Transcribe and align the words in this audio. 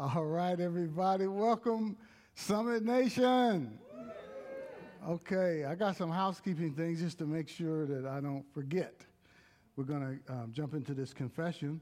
All 0.00 0.26
right, 0.26 0.60
everybody, 0.60 1.26
welcome 1.26 1.96
Summit 2.36 2.84
Nation. 2.84 3.80
Okay, 5.08 5.64
I 5.64 5.74
got 5.74 5.96
some 5.96 6.08
housekeeping 6.08 6.72
things 6.72 7.00
just 7.00 7.18
to 7.18 7.26
make 7.26 7.48
sure 7.48 7.84
that 7.84 8.06
I 8.06 8.20
don't 8.20 8.44
forget. 8.54 8.94
We're 9.74 9.82
going 9.82 10.20
to 10.24 10.32
um, 10.32 10.52
jump 10.52 10.74
into 10.74 10.94
this 10.94 11.12
confession. 11.12 11.80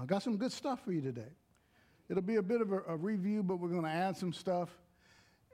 I 0.00 0.04
got 0.04 0.22
some 0.22 0.36
good 0.36 0.52
stuff 0.52 0.84
for 0.84 0.92
you 0.92 1.00
today. 1.00 1.32
It'll 2.08 2.22
be 2.22 2.36
a 2.36 2.42
bit 2.42 2.60
of 2.60 2.70
a, 2.70 2.82
a 2.86 2.96
review, 2.96 3.42
but 3.42 3.56
we're 3.56 3.70
going 3.70 3.82
to 3.82 3.90
add 3.90 4.16
some 4.16 4.32
stuff, 4.32 4.68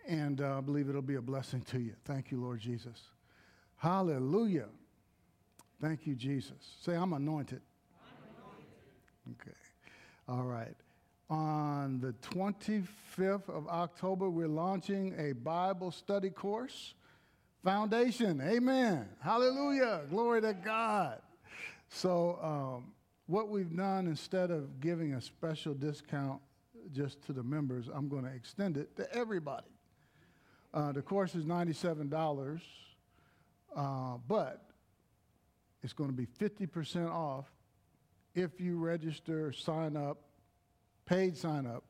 and 0.07 0.43
uh, 0.43 0.59
I 0.59 0.61
believe 0.61 0.91
it'll 0.91 1.01
be 1.01 1.15
a 1.15 1.23
blessing 1.23 1.63
to 1.71 1.79
you. 1.81 1.95
Thank 2.05 2.31
you, 2.31 2.43
Lord 2.43 2.61
Jesus. 2.61 3.01
Hallelujah. 3.77 4.69
Thank 5.81 6.07
you, 6.07 6.15
Jesus. 6.15 6.77
Say, 6.83 6.95
I'm 6.95 7.15
anointed. 7.15 7.63
I'm 8.03 9.33
anointed. 9.33 9.41
Okay. 9.41 9.57
All 10.29 10.45
right. 10.45 10.77
On 11.31 12.01
the 12.01 12.15
25th 12.31 13.51
of 13.51 13.69
October, 13.69 14.31
we're 14.31 14.49
launching 14.49 15.15
a 15.19 15.33
Bible 15.33 15.91
study 15.91 16.31
course. 16.31 16.95
Foundation. 17.63 18.41
Amen. 18.41 19.07
Hallelujah. 19.21 20.03
Glory 20.09 20.41
to 20.41 20.55
God. 20.55 21.21
So, 21.91 22.39
um, 22.43 22.93
what 23.27 23.51
we've 23.51 23.77
done, 23.77 24.07
instead 24.07 24.51
of 24.51 24.81
giving 24.81 25.13
a 25.13 25.21
special 25.21 25.75
discount 25.75 26.41
just 26.93 27.21
to 27.27 27.35
the 27.35 27.43
members, 27.43 27.89
I'm 27.93 28.09
going 28.09 28.25
to 28.25 28.33
extend 28.33 28.79
it 28.79 28.97
to 28.97 29.13
everybody. 29.15 29.69
Uh, 30.73 30.93
the 30.93 31.03
course 31.03 31.35
is 31.35 31.45
$97, 31.45 32.61
uh, 33.77 34.17
but 34.27 34.71
it's 35.83 35.93
going 35.93 36.09
to 36.09 36.17
be 36.17 36.27
50% 36.27 37.11
off 37.11 37.45
if 38.35 38.61
you 38.61 38.79
register, 38.79 39.53
sign 39.53 39.97
up, 39.97 40.28
paid 41.09 41.37
sign 41.37 41.67
up 41.67 41.85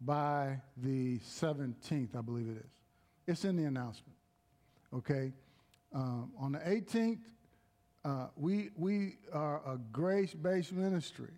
by 0.00 0.58
the 0.78 1.18
17th, 1.18 2.16
I 2.16 2.22
believe 2.22 2.48
it 2.48 2.56
is. 2.56 2.70
It's 3.26 3.44
in 3.44 3.56
the 3.56 3.64
announcement. 3.64 4.16
Okay? 4.94 5.32
Um, 5.94 6.32
on 6.38 6.52
the 6.52 6.60
18th, 6.60 7.20
uh, 8.04 8.28
we, 8.36 8.70
we 8.74 9.16
are 9.32 9.60
a 9.66 9.76
grace 9.92 10.32
based 10.32 10.72
ministry. 10.72 11.32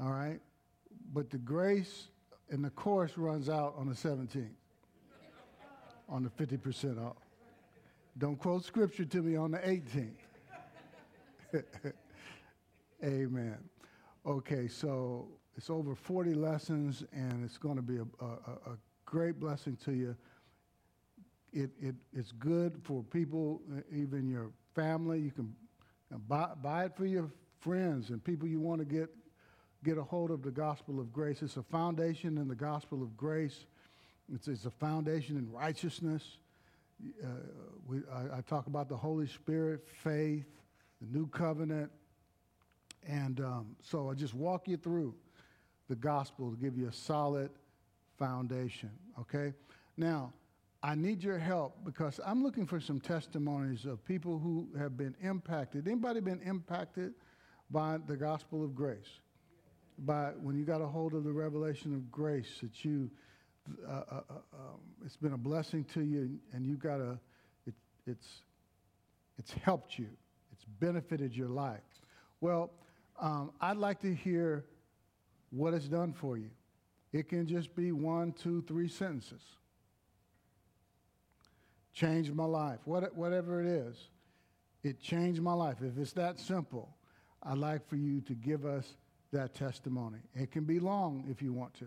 All 0.00 0.10
right? 0.10 0.40
But 1.12 1.30
the 1.30 1.38
grace 1.38 2.08
and 2.50 2.64
the 2.64 2.70
course 2.70 3.16
runs 3.16 3.48
out 3.48 3.74
on 3.76 3.88
the 3.88 3.94
17th, 3.94 4.48
on 6.08 6.24
the 6.24 6.30
50% 6.30 7.04
off. 7.04 7.16
Don't 8.18 8.36
quote 8.36 8.64
scripture 8.64 9.04
to 9.04 9.22
me 9.22 9.36
on 9.36 9.52
the 9.52 9.58
18th. 9.58 10.10
Amen. 13.04 13.69
Okay, 14.26 14.68
so 14.68 15.28
it's 15.56 15.70
over 15.70 15.94
40 15.94 16.34
lessons, 16.34 17.04
and 17.12 17.42
it's 17.42 17.56
going 17.56 17.76
to 17.76 17.82
be 17.82 17.96
a, 17.96 18.24
a, 18.24 18.72
a 18.72 18.78
great 19.06 19.40
blessing 19.40 19.78
to 19.84 19.92
you. 19.92 20.14
It, 21.52 21.70
it, 21.80 21.94
it's 22.12 22.32
good 22.32 22.78
for 22.82 23.02
people, 23.02 23.62
even 23.90 24.28
your 24.28 24.52
family. 24.74 25.20
You 25.20 25.30
can 25.30 25.54
buy, 26.28 26.50
buy 26.62 26.84
it 26.84 26.96
for 26.96 27.06
your 27.06 27.30
friends 27.60 28.10
and 28.10 28.22
people 28.22 28.46
you 28.46 28.60
want 28.60 28.80
to 28.80 28.84
get, 28.84 29.08
get 29.84 29.96
a 29.96 30.02
hold 30.02 30.30
of 30.30 30.42
the 30.42 30.50
gospel 30.50 31.00
of 31.00 31.12
grace. 31.12 31.40
It's 31.40 31.56
a 31.56 31.62
foundation 31.62 32.36
in 32.36 32.46
the 32.46 32.54
gospel 32.54 33.02
of 33.02 33.16
grace, 33.16 33.64
it's, 34.32 34.48
it's 34.48 34.66
a 34.66 34.70
foundation 34.70 35.36
in 35.36 35.50
righteousness. 35.50 36.38
Uh, 37.24 37.28
we, 37.86 38.00
I, 38.12 38.38
I, 38.38 38.40
talk 38.42 38.66
about 38.66 38.90
the 38.90 38.96
Holy 38.96 39.26
Spirit, 39.26 39.88
faith, 39.88 40.44
the 41.00 41.18
new 41.18 41.26
covenant. 41.28 41.90
And 43.06 43.40
um, 43.40 43.76
so 43.82 44.10
I 44.10 44.14
just 44.14 44.34
walk 44.34 44.68
you 44.68 44.76
through 44.76 45.14
the 45.88 45.96
gospel 45.96 46.50
to 46.50 46.56
give 46.56 46.76
you 46.76 46.88
a 46.88 46.92
solid 46.92 47.50
foundation, 48.18 48.90
okay? 49.18 49.52
Now, 49.96 50.32
I 50.82 50.94
need 50.94 51.22
your 51.22 51.38
help 51.38 51.84
because 51.84 52.20
I'm 52.24 52.42
looking 52.42 52.66
for 52.66 52.80
some 52.80 53.00
testimonies 53.00 53.84
of 53.84 54.04
people 54.04 54.38
who 54.38 54.68
have 54.78 54.96
been 54.96 55.14
impacted. 55.20 55.86
Anybody 55.86 56.20
been 56.20 56.40
impacted 56.42 57.14
by 57.70 57.98
the 58.06 58.16
gospel 58.16 58.64
of 58.64 58.74
grace? 58.74 59.20
By 59.98 60.30
when 60.40 60.56
you 60.56 60.64
got 60.64 60.80
a 60.80 60.86
hold 60.86 61.12
of 61.14 61.24
the 61.24 61.32
revelation 61.32 61.94
of 61.94 62.10
grace 62.10 62.58
that 62.62 62.84
you 62.84 63.10
uh, 63.86 63.90
uh, 63.90 64.02
uh, 64.10 64.20
um, 64.54 64.80
it's 65.04 65.16
been 65.16 65.32
a 65.32 65.38
blessing 65.38 65.84
to 65.84 66.02
you, 66.02 66.38
and 66.52 66.66
you 66.66 66.76
got 66.76 67.00
a, 67.00 67.18
it, 67.66 67.74
it's, 68.06 68.42
it's 69.38 69.52
helped 69.52 69.98
you, 69.98 70.08
it's 70.52 70.64
benefited 70.80 71.36
your 71.36 71.48
life. 71.48 71.80
Well, 72.40 72.70
um, 73.20 73.52
I'd 73.60 73.76
like 73.76 74.00
to 74.00 74.14
hear 74.14 74.64
what 75.50 75.74
it's 75.74 75.88
done 75.88 76.12
for 76.12 76.36
you. 76.36 76.50
It 77.12 77.28
can 77.28 77.46
just 77.46 77.74
be 77.74 77.92
one, 77.92 78.32
two, 78.32 78.62
three 78.62 78.88
sentences. 78.88 79.42
Changed 81.92 82.34
my 82.34 82.44
life, 82.44 82.78
what, 82.84 83.14
whatever 83.16 83.60
it 83.60 83.66
is. 83.66 83.96
It 84.82 85.00
changed 85.00 85.42
my 85.42 85.52
life. 85.52 85.78
If 85.82 85.98
it's 85.98 86.12
that 86.12 86.38
simple, 86.38 86.88
I'd 87.42 87.58
like 87.58 87.86
for 87.88 87.96
you 87.96 88.20
to 88.22 88.34
give 88.34 88.64
us 88.64 88.94
that 89.32 89.54
testimony. 89.54 90.18
It 90.34 90.50
can 90.50 90.64
be 90.64 90.78
long 90.78 91.24
if 91.28 91.42
you 91.42 91.52
want 91.52 91.74
to. 91.74 91.86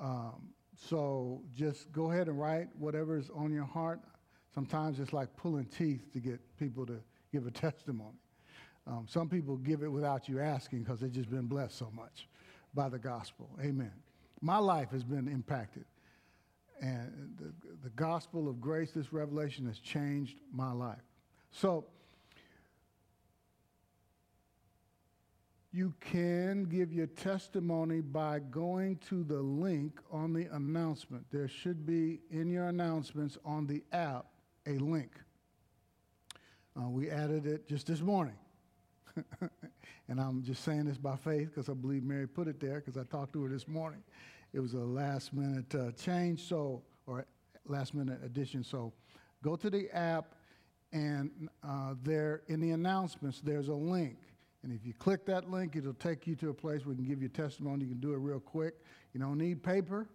Um, 0.00 0.48
so 0.88 1.42
just 1.54 1.92
go 1.92 2.10
ahead 2.10 2.28
and 2.28 2.40
write 2.40 2.68
whatever's 2.78 3.28
on 3.30 3.52
your 3.52 3.64
heart. 3.64 4.00
Sometimes 4.54 5.00
it's 5.00 5.12
like 5.12 5.34
pulling 5.36 5.66
teeth 5.66 6.12
to 6.12 6.20
get 6.20 6.40
people 6.58 6.86
to 6.86 7.00
give 7.32 7.46
a 7.46 7.50
testimony. 7.50 8.21
Um, 8.86 9.06
some 9.08 9.28
people 9.28 9.56
give 9.56 9.82
it 9.82 9.88
without 9.88 10.28
you 10.28 10.40
asking 10.40 10.82
because 10.82 11.00
they've 11.00 11.12
just 11.12 11.30
been 11.30 11.46
blessed 11.46 11.78
so 11.78 11.90
much 11.94 12.28
by 12.74 12.88
the 12.88 12.98
gospel. 12.98 13.50
Amen. 13.60 13.92
My 14.40 14.58
life 14.58 14.90
has 14.90 15.04
been 15.04 15.28
impacted. 15.28 15.84
And 16.80 17.38
the, 17.38 17.52
the 17.84 17.90
gospel 17.90 18.48
of 18.48 18.60
grace, 18.60 18.90
this 18.90 19.12
revelation 19.12 19.66
has 19.66 19.78
changed 19.78 20.40
my 20.52 20.72
life. 20.72 21.02
So, 21.52 21.86
You 25.74 25.94
can 26.00 26.64
give 26.64 26.92
your 26.92 27.06
testimony 27.06 28.02
by 28.02 28.40
going 28.40 28.96
to 29.08 29.24
the 29.24 29.40
link 29.40 30.00
on 30.10 30.34
the 30.34 30.44
announcement. 30.54 31.24
There 31.32 31.48
should 31.48 31.86
be 31.86 32.20
in 32.30 32.50
your 32.50 32.66
announcements 32.66 33.38
on 33.42 33.66
the 33.66 33.82
app 33.90 34.26
a 34.66 34.72
link. 34.72 35.12
Uh, 36.78 36.90
we 36.90 37.10
added 37.10 37.46
it 37.46 37.66
just 37.66 37.86
this 37.86 38.02
morning. 38.02 38.34
and 40.08 40.20
I'm 40.20 40.42
just 40.42 40.64
saying 40.64 40.84
this 40.84 40.98
by 40.98 41.16
faith 41.16 41.48
because 41.48 41.68
I 41.68 41.74
believe 41.74 42.02
Mary 42.02 42.28
put 42.28 42.48
it 42.48 42.60
there 42.60 42.80
because 42.84 42.96
I 42.96 43.04
talked 43.04 43.32
to 43.34 43.42
her 43.44 43.48
this 43.48 43.68
morning. 43.68 44.02
It 44.52 44.60
was 44.60 44.74
a 44.74 44.78
last 44.78 45.32
minute 45.32 45.74
uh, 45.74 45.92
change, 45.92 46.46
so, 46.46 46.82
or 47.06 47.24
last 47.66 47.94
minute 47.94 48.20
addition. 48.24 48.62
So 48.62 48.92
go 49.42 49.56
to 49.56 49.70
the 49.70 49.90
app, 49.96 50.34
and 50.92 51.48
uh, 51.66 51.94
there 52.02 52.42
in 52.48 52.60
the 52.60 52.70
announcements, 52.70 53.40
there's 53.40 53.68
a 53.68 53.74
link 53.74 54.18
and 54.62 54.72
if 54.72 54.86
you 54.86 54.92
click 54.94 55.26
that 55.26 55.50
link, 55.50 55.74
it'll 55.74 55.92
take 55.94 56.26
you 56.26 56.36
to 56.36 56.50
a 56.50 56.54
place 56.54 56.86
where 56.86 56.94
we 56.94 56.96
can 56.96 57.04
give 57.04 57.22
you 57.22 57.28
testimony. 57.28 57.84
You 57.84 57.90
can 57.90 58.00
do 58.00 58.12
it 58.12 58.18
real 58.18 58.38
quick. 58.38 58.74
You 59.12 59.20
don't 59.20 59.38
need 59.38 59.62
paper, 59.62 60.08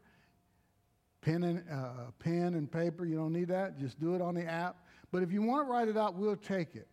pen 1.22 1.44
and, 1.44 1.64
uh, 1.70 2.12
pen 2.20 2.54
and 2.54 2.72
paper. 2.72 3.06
You 3.06 3.18
don't 3.18 3.34
need 3.34 3.50
that. 3.50 3.78
Just 3.78 4.00
do 4.00 4.16
it 4.16 4.22
on 4.22 4.36
the 4.36 4.46
app. 4.46 4.78
But 5.12 5.22
if 5.24 5.32
you 5.32 5.42
want 5.42 5.68
to 5.68 5.72
write 5.72 5.90
it 5.90 5.98
out, 5.98 6.16
we'll 6.16 6.38
take 6.38 6.76
it. 6.76 6.88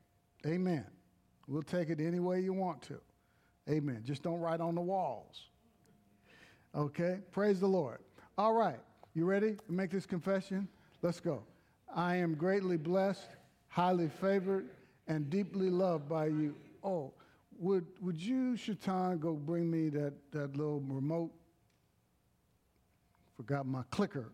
Amen. 0.47 0.85
We'll 1.47 1.63
take 1.63 1.91
it 1.91 2.01
any 2.01 2.21
way 2.21 2.41
you 2.41 2.53
want 2.53 2.83
to. 2.83 3.01
Amen. 3.69 4.03
Just 4.05 4.23
don't 4.23 4.41
write 4.41 4.61
on 4.61 4.75
the 4.75 4.81
walls. 4.81 5.49
Okay? 6.75 7.19
Praise 7.33 7.61
the 7.61 7.67
Lord. 7.67 7.99
All 8.37 8.53
right. 8.53 8.81
You 9.15 9.27
ready 9.27 9.53
to 9.53 9.73
make 9.73 9.91
this 9.91 10.07
confession? 10.07 10.69
Let's 11.03 11.21
go. 11.21 11.45
I 11.95 12.17
am 12.17 12.35
greatly 12.35 12.77
blessed, 12.77 13.29
highly 13.69 14.09
favored, 14.09 14.67
and 15.07 15.31
deeply 15.31 15.71
loved 15.71 16.09
by 16.09 16.27
you. 16.27 16.57
Oh, 16.83 17.13
would, 17.59 17.87
would 18.01 18.21
you, 18.21 18.57
Shaitan, 18.57 19.19
go 19.19 19.35
bring 19.35 19.71
me 19.71 19.89
that, 19.91 20.15
that 20.33 20.57
little 20.57 20.81
remote? 20.81 21.31
Forgot 23.37 23.67
my 23.67 23.83
clicker. 23.91 24.33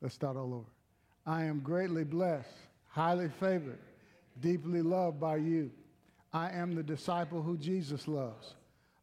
Let's 0.00 0.14
start 0.14 0.36
all 0.36 0.54
over. 0.54 0.70
I 1.26 1.44
am 1.44 1.60
greatly 1.60 2.04
blessed, 2.04 2.48
highly 2.88 3.28
favored, 3.40 3.78
deeply 4.40 4.82
loved 4.82 5.20
by 5.20 5.36
you. 5.36 5.70
I 6.32 6.50
am 6.50 6.74
the 6.74 6.82
disciple 6.82 7.42
who 7.42 7.56
Jesus 7.56 8.06
loves. 8.06 8.54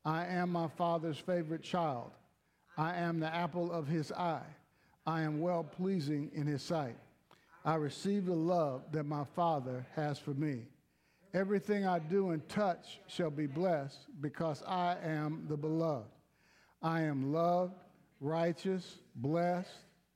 I 0.06 0.26
am 0.26 0.52
my 0.52 0.68
Father's 0.68 1.18
favorite 1.18 1.64
child. 1.64 2.12
I 2.78 2.96
am 2.96 3.20
the 3.20 3.34
apple 3.34 3.72
of 3.72 3.88
his 3.88 4.12
eye. 4.12 4.46
I 5.06 5.22
am 5.22 5.42
well 5.42 5.64
pleasing 5.64 6.32
in 6.34 6.48
his 6.48 6.62
sight. 6.62 6.96
I 7.66 7.76
receive 7.76 8.26
the 8.26 8.36
love 8.36 8.84
that 8.92 9.06
my 9.06 9.26
Father 9.36 9.86
has 9.96 10.18
for 10.18 10.34
me. 10.34 10.64
Everything 11.34 11.86
I 11.86 12.00
do 12.00 12.30
and 12.30 12.48
touch 12.48 13.00
shall 13.08 13.30
be 13.30 13.48
blessed 13.48 14.00
because 14.22 14.64
I 14.64 14.96
am 15.04 15.46
the 15.50 15.58
beloved. 15.58 16.08
I 16.82 17.02
am 17.02 17.34
loved, 17.34 17.74
righteous, 18.22 19.00
blessed, 19.16 19.70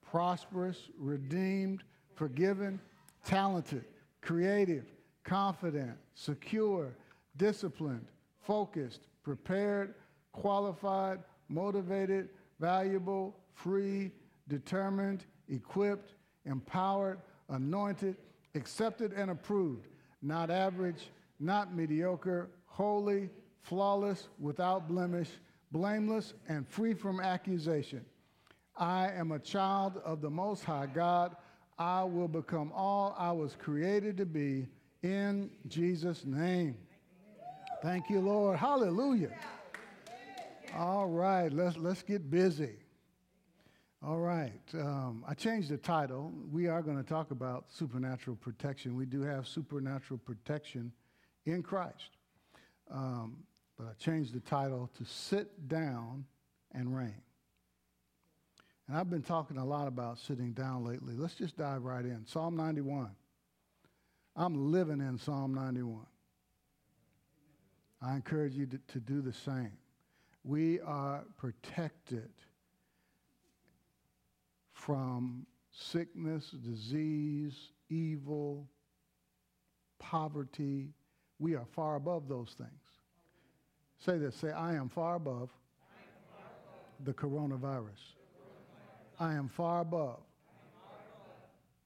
prosperous, 0.10 0.90
redeemed, 0.98 1.84
forgiven, 2.16 2.80
talented, 3.25 3.86
creative, 4.22 4.86
confident, 5.23 5.97
secure, 6.13 6.95
disciplined, 7.38 8.06
focused, 8.41 9.07
prepared, 9.23 9.95
qualified, 10.31 11.19
motivated, 11.50 12.29
valuable, 12.59 13.35
free, 13.53 14.12
determined, 14.47 15.25
equipped, 15.50 16.13
empowered, 16.45 17.19
anointed, 17.50 18.15
accepted, 18.56 19.13
and 19.13 19.31
approved. 19.31 19.88
Not 20.21 20.50
average, 20.50 21.09
not 21.39 21.75
mediocre, 21.75 22.50
holy, 22.65 23.29
flawless, 23.62 24.27
without 24.39 24.88
blemish, 24.88 25.29
blameless, 25.71 26.33
and 26.47 26.67
free 26.67 26.94
from 26.94 27.19
accusation. 27.19 28.06
I 28.77 29.12
am 29.12 29.31
a 29.31 29.39
child 29.39 30.01
of 30.03 30.21
the 30.21 30.29
Most 30.29 30.63
High 30.63 30.88
God. 30.88 31.35
I 31.77 32.03
will 32.03 32.27
become 32.27 32.71
all 32.74 33.15
I 33.17 33.31
was 33.31 33.56
created 33.56 34.17
to 34.17 34.25
be 34.25 34.67
in 35.03 35.50
Jesus' 35.68 36.25
name. 36.25 36.77
Thank 37.81 38.09
you, 38.09 38.19
Lord. 38.19 38.57
Hallelujah. 38.59 39.31
All 40.75 41.07
right, 41.07 41.51
let's, 41.51 41.77
let's 41.77 42.03
get 42.03 42.30
busy. 42.30 42.77
All 44.03 44.19
right, 44.19 44.62
um, 44.74 45.24
I 45.27 45.36
changed 45.36 45.69
the 45.69 45.77
title. 45.77 46.33
We 46.51 46.68
are 46.68 46.81
going 46.81 46.98
to 46.98 47.03
talk 47.03 47.31
about 47.31 47.65
supernatural 47.69 48.36
protection. 48.36 48.95
We 48.95 49.06
do 49.06 49.21
have 49.21 49.48
supernatural 49.48 50.19
protection 50.19 50.92
in 51.45 51.62
Christ. 51.62 52.18
Um, 52.89 53.38
but 53.77 53.88
I 53.88 53.94
changed 54.03 54.33
the 54.33 54.39
title 54.39 54.89
to 54.98 55.06
Sit 55.06 55.68
Down 55.68 56.25
and 56.71 56.95
Reign. 56.95 57.21
And 58.88 58.98
I've 58.98 59.09
been 59.09 59.21
talking 59.21 59.57
a 59.57 59.65
lot 59.65 59.88
about 59.88 60.19
sitting 60.19 60.53
down 60.53 60.83
lately. 60.83 61.15
Let's 61.15 61.36
just 61.36 61.57
dive 61.57 61.83
right 61.83 62.03
in. 62.03 62.25
Psalm 62.25 62.56
91. 62.56 63.12
I'm 64.36 64.72
living 64.72 65.00
in 65.00 65.18
Psalm 65.18 65.54
91. 65.54 66.06
I 68.01 68.16
encourage 68.16 68.56
you 68.56 68.66
to, 68.66 68.80
to 68.94 69.00
do 69.00 69.22
the 69.22 69.33
same. 69.33 69.74
We 70.44 70.80
are 70.80 71.24
protected 71.38 72.30
from 74.74 75.45
sickness, 75.72 76.50
disease, 76.50 77.56
evil, 77.89 78.68
poverty. 80.00 80.89
We 81.38 81.56
are 81.56 81.66
far 81.66 81.95
above 81.95 82.27
those 82.27 82.56
things. 82.57 82.69
Say 84.04 84.18
this 84.18 84.36
say, 84.36 84.51
I 84.51 84.74
am 84.74 84.89
far 84.89 85.16
above, 85.16 85.50
the 87.04 87.13
coronavirus. 87.13 88.16
I 89.19 89.34
am 89.34 89.48
far 89.48 89.81
above, 89.81 90.22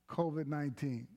COVID 0.09 0.47
19. 0.47 1.07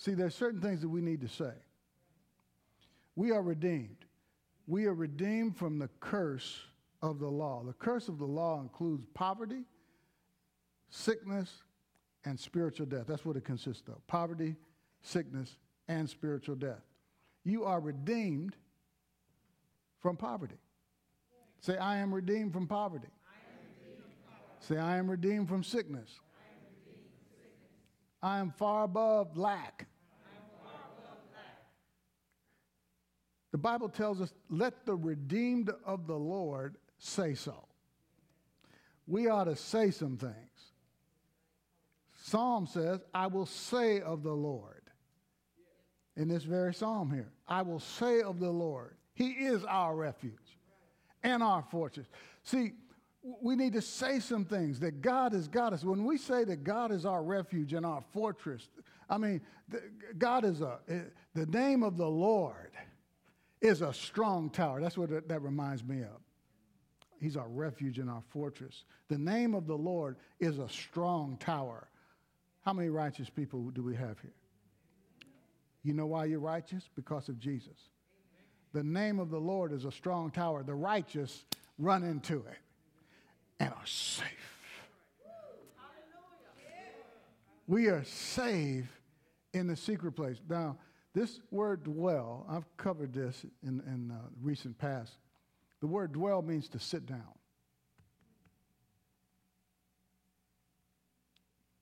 See, 0.00 0.14
there's 0.14 0.34
certain 0.34 0.62
things 0.62 0.80
that 0.80 0.88
we 0.88 1.02
need 1.02 1.20
to 1.20 1.28
say. 1.28 1.52
We 3.16 3.32
are 3.32 3.42
redeemed. 3.42 4.06
We 4.66 4.86
are 4.86 4.94
redeemed 4.94 5.58
from 5.58 5.78
the 5.78 5.90
curse 6.00 6.58
of 7.02 7.18
the 7.18 7.28
law. 7.28 7.62
The 7.66 7.74
curse 7.74 8.08
of 8.08 8.18
the 8.18 8.24
law 8.24 8.62
includes 8.62 9.04
poverty, 9.12 9.64
sickness, 10.88 11.50
and 12.24 12.40
spiritual 12.40 12.86
death. 12.86 13.04
That's 13.06 13.26
what 13.26 13.36
it 13.36 13.44
consists 13.44 13.86
of 13.88 14.06
poverty, 14.06 14.56
sickness, 15.02 15.58
and 15.86 16.08
spiritual 16.08 16.54
death. 16.54 16.80
You 17.44 17.64
are 17.64 17.80
redeemed 17.80 18.56
from 19.98 20.16
poverty. 20.16 20.56
Say, 21.60 21.76
I 21.76 21.98
am 21.98 22.14
redeemed 22.14 22.54
from 22.54 22.66
poverty. 22.66 23.08
Say, 24.60 24.78
I 24.78 24.96
am 24.96 25.10
redeemed 25.10 25.46
from 25.46 25.62
sickness. 25.62 26.08
I 28.22 28.38
am 28.38 28.50
far 28.50 28.84
above 28.84 29.36
lack. 29.36 29.86
The 33.52 33.58
Bible 33.58 33.88
tells 33.88 34.20
us, 34.20 34.32
let 34.48 34.86
the 34.86 34.94
redeemed 34.94 35.70
of 35.84 36.06
the 36.06 36.16
Lord 36.16 36.76
say 36.98 37.34
so. 37.34 37.66
We 39.06 39.28
ought 39.28 39.44
to 39.44 39.56
say 39.56 39.90
some 39.90 40.16
things. 40.16 40.34
Psalm 42.22 42.66
says, 42.66 43.00
I 43.12 43.26
will 43.26 43.46
say 43.46 44.00
of 44.00 44.22
the 44.22 44.32
Lord. 44.32 44.82
In 46.16 46.28
this 46.28 46.44
very 46.44 46.74
psalm 46.74 47.10
here, 47.10 47.32
I 47.48 47.62
will 47.62 47.80
say 47.80 48.20
of 48.20 48.38
the 48.40 48.50
Lord, 48.50 48.94
He 49.14 49.30
is 49.30 49.64
our 49.64 49.96
refuge 49.96 50.58
and 51.22 51.42
our 51.42 51.62
fortress. 51.70 52.06
See, 52.44 52.72
we 53.22 53.56
need 53.56 53.72
to 53.72 53.82
say 53.82 54.20
some 54.20 54.44
things 54.44 54.80
that 54.80 55.02
God 55.02 55.32
has 55.32 55.48
got 55.48 55.72
us. 55.72 55.84
When 55.84 56.04
we 56.04 56.18
say 56.18 56.44
that 56.44 56.62
God 56.62 56.92
is 56.92 57.04
our 57.04 57.22
refuge 57.22 57.72
and 57.72 57.84
our 57.84 58.02
fortress, 58.12 58.68
I 59.08 59.18
mean, 59.18 59.40
God 60.18 60.44
is 60.44 60.60
a, 60.60 60.78
eh, 60.88 61.00
the 61.34 61.46
name 61.46 61.82
of 61.82 61.96
the 61.96 62.08
Lord 62.08 62.70
is 63.60 63.82
a 63.82 63.92
strong 63.92 64.50
tower. 64.50 64.80
That's 64.80 64.96
what 64.96 65.28
that 65.28 65.42
reminds 65.42 65.84
me 65.84 66.02
of. 66.02 66.20
He's 67.20 67.36
our 67.36 67.48
refuge 67.48 67.98
and 67.98 68.08
our 68.08 68.22
fortress. 68.30 68.84
The 69.08 69.18
name 69.18 69.54
of 69.54 69.66
the 69.66 69.76
Lord 69.76 70.16
is 70.38 70.58
a 70.58 70.68
strong 70.68 71.36
tower. 71.38 71.88
How 72.64 72.72
many 72.72 72.88
righteous 72.88 73.28
people 73.28 73.70
do 73.70 73.82
we 73.82 73.94
have 73.94 74.18
here? 74.20 74.34
You 75.82 75.92
know 75.94 76.06
why 76.06 76.26
you're 76.26 76.40
righteous? 76.40 76.88
Because 76.94 77.28
of 77.28 77.38
Jesus. 77.38 77.76
The 78.72 78.82
name 78.82 79.18
of 79.18 79.30
the 79.30 79.38
Lord 79.38 79.72
is 79.72 79.84
a 79.84 79.92
strong 79.92 80.30
tower. 80.30 80.62
The 80.62 80.74
righteous 80.74 81.44
run 81.78 82.04
into 82.04 82.36
it 82.36 82.58
and 83.58 83.70
are 83.70 83.86
safe. 83.86 84.26
We 87.66 87.86
are 87.86 88.04
safe 88.04 88.86
in 89.52 89.66
the 89.66 89.76
secret 89.76 90.12
place. 90.12 90.38
Now, 90.48 90.76
this 91.14 91.40
word 91.50 91.84
dwell, 91.84 92.46
I've 92.48 92.64
covered 92.76 93.12
this 93.12 93.44
in, 93.62 93.80
in 93.86 94.12
uh, 94.12 94.28
recent 94.40 94.78
past. 94.78 95.16
The 95.80 95.86
word 95.86 96.12
dwell 96.12 96.42
means 96.42 96.68
to 96.68 96.78
sit 96.78 97.06
down. 97.06 97.34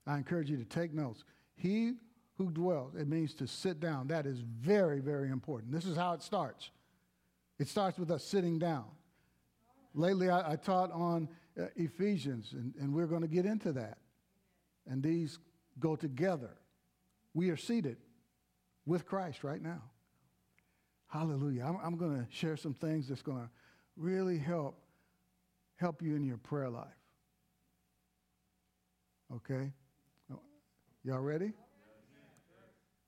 I 0.07 0.17
encourage 0.17 0.49
you 0.49 0.57
to 0.57 0.65
take 0.65 0.93
notes. 0.93 1.23
He 1.55 1.93
who 2.37 2.49
dwells, 2.49 2.95
it 2.95 3.07
means 3.07 3.33
to 3.35 3.45
sit 3.45 3.79
down. 3.79 4.07
That 4.07 4.25
is 4.25 4.39
very, 4.39 5.01
very 5.01 5.29
important. 5.29 5.71
This 5.71 5.85
is 5.85 5.95
how 5.95 6.13
it 6.13 6.23
starts. 6.23 6.71
It 7.59 7.67
starts 7.67 7.99
with 7.99 8.09
us 8.09 8.23
sitting 8.23 8.57
down. 8.57 8.85
Lately, 9.93 10.29
I, 10.29 10.53
I 10.53 10.55
taught 10.55 10.91
on 10.91 11.27
uh, 11.59 11.65
Ephesians, 11.75 12.53
and, 12.53 12.73
and 12.79 12.93
we're 12.93 13.07
going 13.07 13.21
to 13.21 13.27
get 13.27 13.45
into 13.45 13.73
that. 13.73 13.97
And 14.87 15.03
these 15.03 15.37
go 15.79 15.95
together. 15.95 16.51
We 17.33 17.49
are 17.49 17.57
seated 17.57 17.97
with 18.89 19.05
Christ 19.05 19.43
right 19.43 19.61
now. 19.61 19.83
Hallelujah. 21.07 21.63
I'm, 21.63 21.77
I'm 21.83 21.97
going 21.97 22.17
to 22.17 22.27
share 22.31 22.57
some 22.57 22.73
things 22.73 23.07
that's 23.07 23.21
going 23.21 23.37
to 23.43 23.49
really 23.95 24.39
help 24.39 24.79
help 25.75 26.01
you 26.01 26.15
in 26.15 26.25
your 26.25 26.37
prayer 26.37 26.69
life. 26.69 26.87
Okay? 29.33 29.71
Y'all 31.05 31.19
ready? 31.19 31.53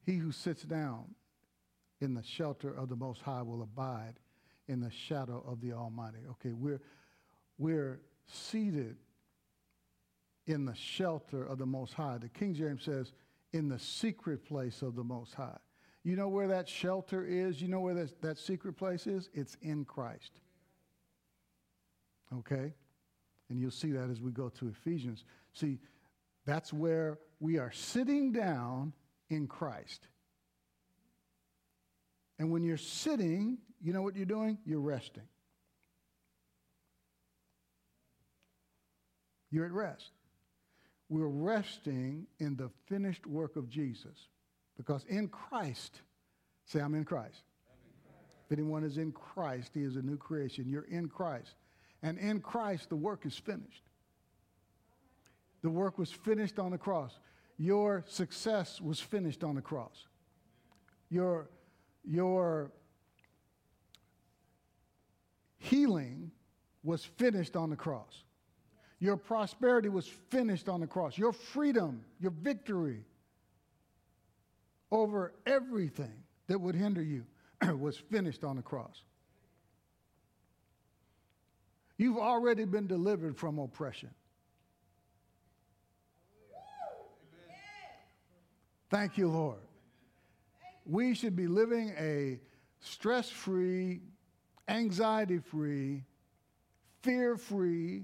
He 0.06 0.16
who 0.16 0.32
sits 0.32 0.64
down 0.64 1.16
in 2.00 2.14
the 2.14 2.24
shelter 2.24 2.74
of 2.74 2.88
the 2.88 2.96
Most 2.96 3.22
High 3.22 3.42
will 3.42 3.62
abide 3.62 4.14
in 4.68 4.80
the 4.80 4.90
shadow 4.90 5.44
of 5.46 5.60
the 5.60 5.74
Almighty. 5.74 6.20
Okay, 6.32 6.54
we're, 6.54 6.80
we're 7.58 8.00
seated 8.26 8.96
in 10.48 10.64
the 10.66 10.76
shelter 10.76 11.44
of 11.44 11.58
the 11.58 11.66
Most 11.66 11.94
High. 11.94 12.20
The 12.20 12.30
King 12.30 12.54
James 12.54 12.84
says, 12.84 13.12
in 13.52 13.68
the 13.68 13.80
secret 13.80 14.46
place 14.46 14.82
of 14.82 14.96
the 14.96 15.04
Most 15.04 15.34
High. 15.34 15.58
You 16.04 16.16
know 16.16 16.30
where 16.30 16.48
that 16.48 16.68
shelter 16.68 17.24
is? 17.24 17.62
You 17.62 17.68
know 17.68 17.80
where 17.80 17.94
that, 17.94 18.22
that 18.22 18.38
secret 18.38 18.74
place 18.74 19.06
is? 19.06 19.30
It's 19.34 19.56
in 19.62 19.86
Christ. 19.86 20.32
Okay? 22.40 22.74
And 23.50 23.60
you'll 23.60 23.72
see 23.72 23.92
that 23.92 24.10
as 24.10 24.22
we 24.22 24.32
go 24.32 24.50
to 24.50 24.68
Ephesians. 24.68 25.26
See, 25.54 25.80
that's 26.46 26.74
where 26.74 27.20
we 27.40 27.58
are 27.60 27.72
sitting 27.72 28.32
down 28.32 28.94
in 29.30 29.48
Christ. 29.48 30.08
And 32.40 32.52
when 32.52 32.64
you're 32.64 32.78
sitting, 32.78 33.60
you 33.82 33.94
know 33.94 34.02
what 34.02 34.16
you're 34.16 34.26
doing? 34.26 34.58
You're 34.66 34.80
resting. 34.80 35.28
You're 39.52 39.66
at 39.66 39.72
rest. 39.72 40.12
We're 41.10 41.28
resting 41.28 42.26
in 42.40 42.56
the 42.56 42.72
finished 42.88 43.28
work 43.28 43.58
of 43.58 43.70
Jesus. 43.70 44.30
Because 44.78 45.06
in 45.10 45.28
Christ, 45.28 46.02
say, 46.66 46.80
I'm 46.80 46.96
in 46.96 47.06
Christ. 47.06 47.44
I'm 47.68 47.78
in 47.86 48.14
Christ. 48.14 48.36
If 48.46 48.58
anyone 48.58 48.84
is 48.84 48.98
in 48.98 49.12
Christ, 49.12 49.72
he 49.74 49.82
is 49.84 49.96
a 49.96 50.02
new 50.02 50.18
creation. 50.18 50.68
You're 50.68 50.84
in 50.84 51.08
Christ. 51.08 51.56
And 52.04 52.18
in 52.18 52.40
Christ, 52.42 52.90
the 52.90 52.96
work 52.96 53.26
is 53.26 53.38
finished. 53.38 53.84
The 55.62 55.70
work 55.70 55.98
was 56.00 56.12
finished 56.12 56.58
on 56.58 56.72
the 56.72 56.78
cross. 56.78 57.20
Your 57.58 58.04
success 58.08 58.82
was 58.82 59.00
finished 59.00 59.44
on 59.44 59.56
the 59.56 59.62
cross. 59.62 60.08
Your, 61.10 61.50
your 62.04 62.72
healing 65.60 66.32
was 66.84 67.06
finished 67.06 67.56
on 67.56 67.70
the 67.70 67.76
cross. 67.76 68.24
Your 69.00 69.18
prosperity 69.18 69.90
was 69.90 70.08
finished 70.08 70.70
on 70.70 70.80
the 70.80 70.88
cross. 70.88 71.18
Your 71.18 71.34
freedom, 71.34 72.04
your 72.20 72.32
victory 72.32 73.06
over 74.92 75.34
everything 75.46 76.24
that 76.48 76.60
would 76.60 76.76
hinder 76.76 77.02
you 77.02 77.26
was 77.78 77.98
finished 77.98 78.44
on 78.44 78.58
the 78.58 78.62
cross. 78.62 79.04
You've 81.98 82.18
already 82.18 82.66
been 82.66 82.88
delivered 82.88 83.38
from 83.38 83.60
oppression. 83.60 84.10
Thank 88.90 89.18
you, 89.18 89.30
Lord. 89.30 89.60
We 90.86 91.14
should 91.14 91.36
be 91.36 91.48
living 91.48 91.94
a 91.98 92.40
stress 92.82 93.30
free, 93.30 94.02
anxiety 94.68 95.38
free, 95.38 96.04
fear 97.02 97.38
free, 97.38 98.04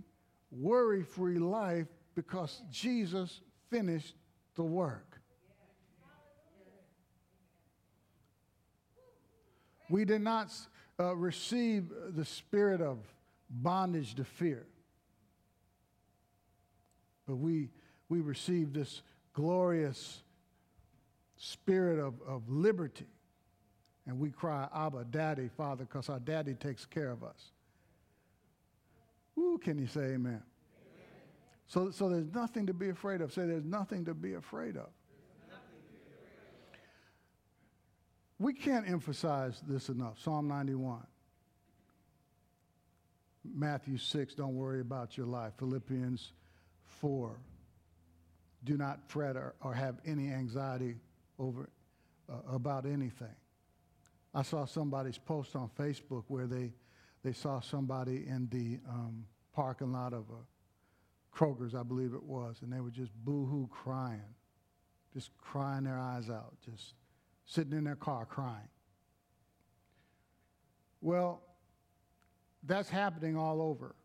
worry 0.52 1.04
free 1.04 1.40
life 1.40 1.88
because 2.16 2.62
Jesus 2.72 3.42
finished 3.70 4.16
the 4.56 4.64
work. 4.64 5.07
We 9.90 10.06
did 10.06 10.22
not 10.22 10.54
uh, 11.00 11.16
receive 11.16 11.86
the 12.10 12.26
spirit 12.26 12.82
of 12.82 13.00
bondage 13.50 14.16
to 14.16 14.24
fear, 14.24 14.66
but 17.28 17.36
we, 17.36 17.70
we 18.10 18.20
received 18.20 18.74
this 18.74 19.02
glorious 19.34 20.24
spirit 21.38 22.00
of, 22.00 22.16
of 22.28 22.50
liberty. 22.50 23.08
And 24.06 24.20
we 24.20 24.32
cry, 24.32 24.68
Abba, 24.74 25.06
Daddy, 25.12 25.50
Father, 25.56 25.84
because 25.84 26.10
our 26.10 26.20
daddy 26.20 26.54
takes 26.54 26.86
care 26.86 27.12
of 27.12 27.24
us. 27.24 27.52
Ooh, 29.38 29.60
can 29.62 29.78
you 29.78 29.86
say 29.86 30.02
amen? 30.02 30.16
amen? 30.16 30.42
So, 31.68 31.92
so 31.92 32.10
there's 32.10 32.34
nothing 32.34 32.66
to 32.68 32.74
be 32.74 32.90
afraid 32.90 33.22
of. 33.22 33.34
Say 33.34 33.46
there's 33.46 33.66
nothing 33.66 34.06
to 34.06 34.14
be 34.14 34.34
afraid 34.34 34.78
of. 34.78 34.88
We 38.40 38.54
can't 38.54 38.88
emphasize 38.88 39.62
this 39.68 39.90
enough. 39.90 40.20
Psalm 40.22 40.48
91. 40.48 41.06
Matthew 43.44 43.98
6, 43.98 44.36
don't 44.36 44.56
worry 44.56 44.82
about 44.82 45.18
your 45.18 45.26
life. 45.26 45.54
Philippians 45.58 46.34
4, 47.00 47.40
do 48.64 48.78
not 48.78 49.00
fret 49.08 49.36
or, 49.36 49.56
or 49.62 49.74
have 49.74 49.96
any 50.06 50.30
anxiety 50.32 50.96
over 51.40 51.70
uh, 52.30 52.54
about 52.54 52.86
anything. 52.86 53.36
I 54.34 54.42
saw 54.42 54.66
somebody's 54.66 55.18
post 55.18 55.56
on 55.56 55.70
Facebook 55.80 56.26
where 56.28 56.46
they, 56.46 56.74
they 57.24 57.34
saw 57.34 57.60
somebody 57.62 58.26
in 58.28 58.50
the 58.52 58.80
um, 58.90 59.26
parking 59.54 59.94
lot 59.94 60.14
of 60.14 60.26
a 60.30 61.36
Kroger's, 61.36 61.76
I 61.76 61.84
believe 61.84 62.14
it 62.14 62.24
was, 62.24 62.58
and 62.62 62.74
they 62.74 62.80
were 62.80 62.90
just 62.90 63.12
boo-hoo 63.24 63.70
crying, 63.72 64.34
just 65.14 65.30
crying 65.38 65.84
their 65.84 66.00
eyes 66.00 66.30
out, 66.30 66.56
just 66.66 66.96
sitting 67.48 67.74
in 67.74 67.86
their 67.86 67.96
car 67.96 68.26
crying. 68.26 68.68
Well, 71.02 71.42
that's 72.64 72.90
happening 72.90 73.38
all 73.38 73.62
over. 73.62 73.96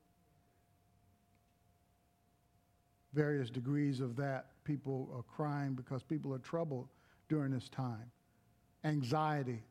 Various 3.12 3.50
degrees 3.50 4.00
of 4.00 4.16
that. 4.16 4.46
People 4.64 5.10
are 5.14 5.24
crying 5.24 5.74
because 5.74 6.02
people 6.02 6.32
are 6.32 6.38
troubled 6.38 6.88
during 7.28 7.52
this 7.52 7.68
time. 7.68 8.10
Anxiety, 8.84 9.62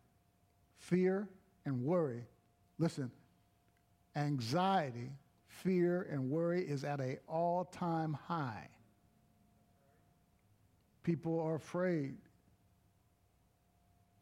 fear, 0.78 1.30
and 1.66 1.82
worry. 1.82 2.26
Listen, 2.78 3.10
anxiety, 4.16 5.12
fear, 5.48 6.08
and 6.12 6.30
worry 6.30 6.62
is 6.62 6.84
at 6.84 7.00
an 7.00 7.18
all 7.28 7.66
time 7.66 8.18
high. 8.28 8.68
People 11.04 11.40
are 11.40 11.56
afraid 11.56 12.16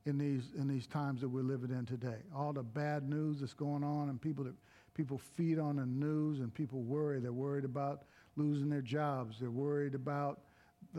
in 0.05 0.17
these, 0.17 0.43
in 0.57 0.67
these 0.67 0.87
times 0.87 1.21
that 1.21 1.29
we're 1.29 1.43
living 1.43 1.71
in 1.71 1.85
today. 1.85 2.17
All 2.35 2.53
the 2.53 2.63
bad 2.63 3.07
news 3.07 3.41
that's 3.41 3.53
going 3.53 3.83
on, 3.83 4.09
and 4.09 4.21
people 4.21 4.43
that 4.45 4.55
people 4.93 5.19
feed 5.35 5.59
on 5.59 5.77
the 5.77 5.85
news, 5.85 6.39
and 6.39 6.53
people 6.53 6.81
worry. 6.81 7.19
They're 7.19 7.31
worried 7.31 7.65
about 7.65 8.03
losing 8.35 8.69
their 8.69 8.81
jobs. 8.81 9.37
They're 9.39 9.51
worried 9.51 9.95
about 9.95 10.41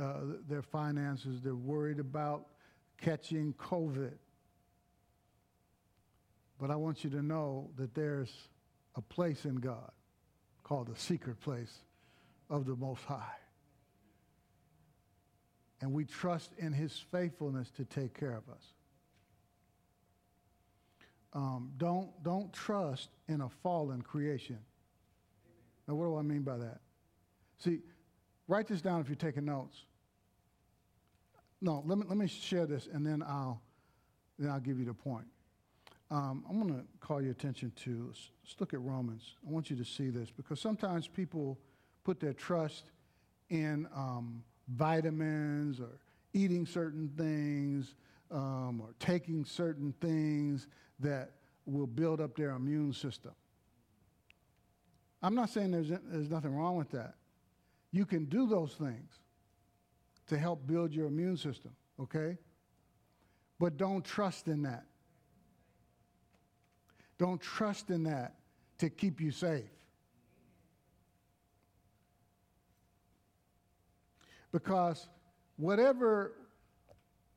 uh, 0.00 0.20
their 0.48 0.62
finances. 0.62 1.40
They're 1.42 1.54
worried 1.54 1.98
about 1.98 2.46
catching 3.00 3.54
COVID. 3.54 4.12
But 6.58 6.70
I 6.70 6.76
want 6.76 7.04
you 7.04 7.10
to 7.10 7.22
know 7.22 7.70
that 7.76 7.94
there's 7.94 8.30
a 8.96 9.00
place 9.00 9.46
in 9.46 9.56
God 9.56 9.90
called 10.62 10.88
the 10.88 10.98
secret 10.98 11.40
place 11.40 11.72
of 12.50 12.66
the 12.66 12.76
Most 12.76 13.02
High. 13.04 13.36
And 15.80 15.92
we 15.92 16.04
trust 16.04 16.50
in 16.58 16.72
his 16.72 16.92
faithfulness 17.10 17.70
to 17.76 17.84
take 17.86 18.18
care 18.18 18.36
of 18.36 18.48
us. 18.50 18.62
Um, 21.32 21.70
don't, 21.76 22.10
don't 22.22 22.52
trust 22.52 23.10
in 23.28 23.40
a 23.40 23.48
fallen 23.62 24.02
creation. 24.02 24.58
Now, 25.86 25.94
what 25.94 26.06
do 26.06 26.16
I 26.16 26.22
mean 26.22 26.42
by 26.42 26.58
that? 26.58 26.80
See, 27.58 27.80
write 28.48 28.66
this 28.66 28.80
down 28.80 29.00
if 29.00 29.08
you're 29.08 29.16
taking 29.16 29.44
notes 29.44 29.84
no, 31.60 31.82
let 31.86 31.98
me, 31.98 32.04
let 32.08 32.16
me 32.16 32.26
share 32.26 32.66
this 32.66 32.88
and 32.92 33.06
then 33.06 33.22
I'll, 33.22 33.60
then 34.38 34.50
I'll 34.50 34.60
give 34.60 34.78
you 34.78 34.84
the 34.84 34.94
point. 34.94 35.26
Um, 36.10 36.44
I'm 36.48 36.58
going 36.58 36.74
to 36.74 36.84
call 37.00 37.22
your 37.22 37.30
attention 37.30 37.72
to, 37.84 38.06
let's 38.08 38.56
look 38.58 38.74
at 38.74 38.80
Romans. 38.80 39.36
I 39.46 39.50
want 39.50 39.70
you 39.70 39.76
to 39.76 39.84
see 39.84 40.10
this 40.10 40.30
because 40.30 40.60
sometimes 40.60 41.06
people 41.06 41.58
put 42.02 42.18
their 42.18 42.32
trust 42.32 42.90
in 43.50 43.86
um, 43.94 44.42
vitamins 44.68 45.80
or 45.80 46.00
eating 46.32 46.66
certain 46.66 47.10
things 47.16 47.94
um, 48.30 48.80
or 48.80 48.94
taking 48.98 49.44
certain 49.44 49.94
things 50.00 50.66
that 51.00 51.32
will 51.66 51.86
build 51.86 52.20
up 52.20 52.36
their 52.36 52.50
immune 52.50 52.92
system. 52.92 53.32
I'm 55.22 55.34
not 55.34 55.50
saying 55.50 55.70
there's, 55.70 55.88
there's 55.88 56.30
nothing 56.30 56.54
wrong 56.54 56.76
with 56.76 56.90
that. 56.92 57.14
You 57.92 58.06
can 58.06 58.24
do 58.26 58.46
those 58.46 58.74
things 58.74 59.12
to 60.28 60.38
help 60.38 60.66
build 60.66 60.94
your 60.94 61.06
immune 61.06 61.36
system, 61.36 61.72
okay? 62.00 62.38
But 63.58 63.76
don't 63.76 64.04
trust 64.04 64.48
in 64.48 64.62
that. 64.62 64.86
Don't 67.18 67.40
trust 67.40 67.90
in 67.90 68.04
that 68.04 68.36
to 68.78 68.88
keep 68.88 69.20
you 69.20 69.30
safe. 69.30 69.64
Because 74.52 75.08
whatever, 75.56 76.32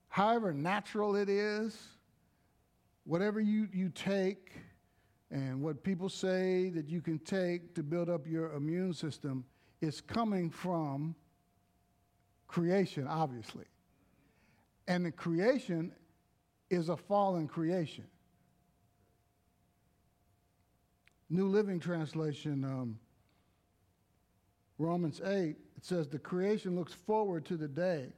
however 0.08 0.54
natural 0.54 1.16
it 1.16 1.28
is, 1.28 1.78
whatever 3.06 3.40
you, 3.40 3.68
you 3.72 3.90
take 3.90 4.52
and 5.32 5.62
what 5.62 5.84
people 5.84 6.10
say 6.10 6.70
that 6.70 6.90
you 6.90 7.02
can 7.02 7.18
take 7.20 7.74
to 7.76 7.84
build 7.84 8.10
up 8.10 8.28
your 8.28 8.54
immune 8.54 8.94
system 8.94 9.44
is 9.82 10.00
coming 10.00 10.50
from 10.50 11.16
creation, 12.48 13.08
obviously. 13.08 13.66
And 14.88 15.06
the 15.06 15.12
creation 15.12 15.92
is 16.70 16.90
a 16.90 16.98
fallen 16.98 17.48
creation. 17.48 18.06
New 21.30 21.48
Living 21.48 21.80
Translation, 21.80 22.64
um, 22.64 23.00
Romans 24.78 25.20
8, 25.26 25.30
it 25.30 25.58
says, 25.82 26.08
The 26.08 26.20
creation 26.20 26.76
looks 26.76 26.94
forward 26.94 27.44
to 27.46 27.58
the 27.58 27.68
day 27.68 28.14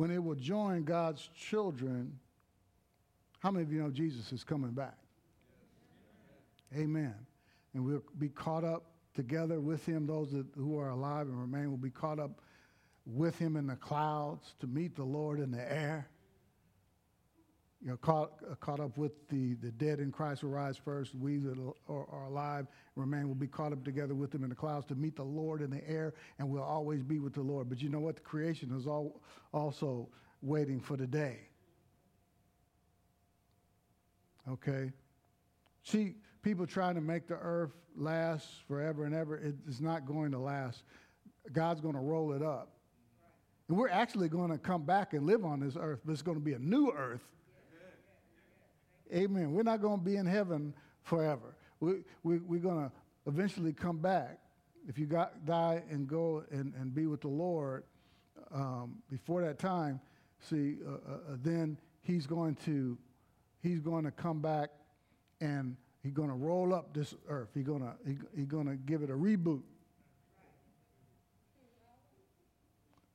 when 0.00 0.10
it 0.10 0.24
will 0.24 0.34
join 0.34 0.82
God's 0.82 1.28
children. 1.38 2.18
How 3.40 3.50
many 3.50 3.64
of 3.64 3.70
you 3.70 3.82
know 3.82 3.90
Jesus 3.90 4.32
is 4.32 4.42
coming 4.42 4.70
back? 4.70 4.96
Amen. 6.74 7.14
And 7.74 7.84
we'll 7.84 8.02
be 8.18 8.30
caught 8.30 8.64
up 8.64 8.86
together 9.12 9.60
with 9.60 9.84
him. 9.84 10.06
Those 10.06 10.32
that, 10.32 10.46
who 10.56 10.78
are 10.78 10.88
alive 10.88 11.26
and 11.26 11.38
remain 11.38 11.68
will 11.68 11.76
be 11.76 11.90
caught 11.90 12.18
up 12.18 12.40
with 13.04 13.38
him 13.38 13.58
in 13.58 13.66
the 13.66 13.76
clouds 13.76 14.54
to 14.60 14.66
meet 14.66 14.96
the 14.96 15.04
Lord 15.04 15.38
in 15.38 15.50
the 15.50 15.70
air. 15.70 16.08
You 17.82 17.88
know, 17.88 17.96
caught, 17.96 18.60
caught 18.60 18.78
up 18.78 18.98
with 18.98 19.12
the, 19.28 19.54
the 19.54 19.70
dead 19.70 20.00
in 20.00 20.12
Christ 20.12 20.42
will 20.42 20.50
rise 20.50 20.76
first. 20.76 21.14
We 21.14 21.38
that 21.38 21.56
are, 21.88 22.06
are 22.10 22.26
alive 22.26 22.66
remain 22.94 23.26
will 23.26 23.34
be 23.34 23.46
caught 23.46 23.72
up 23.72 23.84
together 23.84 24.14
with 24.14 24.30
them 24.30 24.42
in 24.42 24.50
the 24.50 24.54
clouds 24.54 24.84
to 24.86 24.94
meet 24.94 25.16
the 25.16 25.22
Lord 25.24 25.62
in 25.62 25.70
the 25.70 25.88
air, 25.88 26.12
and 26.38 26.48
we'll 26.48 26.62
always 26.62 27.02
be 27.02 27.18
with 27.18 27.32
the 27.32 27.40
Lord. 27.40 27.70
But 27.70 27.80
you 27.80 27.88
know 27.88 28.00
what? 28.00 28.16
The 28.16 28.22
creation 28.22 28.76
is 28.76 28.86
all, 28.86 29.22
also 29.52 30.08
waiting 30.42 30.78
for 30.78 30.98
the 30.98 31.06
day. 31.06 31.38
Okay? 34.50 34.92
See, 35.82 36.16
people 36.42 36.66
trying 36.66 36.96
to 36.96 37.00
make 37.00 37.26
the 37.26 37.36
earth 37.36 37.72
last 37.96 38.46
forever 38.68 39.04
and 39.04 39.14
ever, 39.14 39.36
it 39.38 39.54
is 39.66 39.80
not 39.80 40.04
going 40.04 40.32
to 40.32 40.38
last. 40.38 40.82
God's 41.52 41.80
going 41.80 41.94
to 41.94 42.00
roll 42.00 42.32
it 42.32 42.42
up. 42.42 42.72
And 43.68 43.78
we're 43.78 43.88
actually 43.88 44.28
going 44.28 44.50
to 44.50 44.58
come 44.58 44.82
back 44.82 45.14
and 45.14 45.26
live 45.26 45.44
on 45.44 45.60
this 45.60 45.76
earth, 45.80 46.00
but 46.04 46.12
it's 46.12 46.22
going 46.22 46.36
to 46.36 46.44
be 46.44 46.54
a 46.54 46.58
new 46.58 46.92
earth. 46.94 47.22
Amen. 49.12 49.52
We're 49.52 49.62
not 49.62 49.80
going 49.80 49.98
to 49.98 50.04
be 50.04 50.16
in 50.16 50.26
heaven 50.26 50.74
forever. 51.02 51.56
We, 51.80 52.02
we, 52.22 52.38
we're 52.38 52.60
going 52.60 52.88
to 52.88 52.92
eventually 53.26 53.72
come 53.72 53.98
back. 53.98 54.38
If 54.88 54.98
you 54.98 55.06
got, 55.06 55.44
die 55.44 55.82
and 55.90 56.08
go 56.08 56.44
and, 56.50 56.72
and 56.74 56.94
be 56.94 57.06
with 57.06 57.20
the 57.20 57.28
Lord 57.28 57.84
um, 58.52 58.96
before 59.10 59.42
that 59.42 59.58
time, 59.58 60.00
see, 60.40 60.76
uh, 60.86 60.90
uh, 60.90 60.94
uh, 60.94 61.36
then 61.42 61.76
he's 62.02 62.26
going 62.26 62.56
to 62.66 62.96
he's 63.62 63.80
going 63.80 64.04
to 64.04 64.10
come 64.10 64.40
back 64.40 64.70
and 65.40 65.76
he's 66.02 66.12
going 66.12 66.28
to 66.28 66.34
roll 66.34 66.74
up 66.74 66.94
this 66.94 67.14
earth. 67.28 67.50
He's 67.54 67.66
going 67.66 67.82
to 67.82 67.92
he, 68.06 68.16
he's 68.34 68.46
going 68.46 68.66
to 68.66 68.76
give 68.76 69.02
it 69.02 69.10
a 69.10 69.14
reboot. 69.14 69.62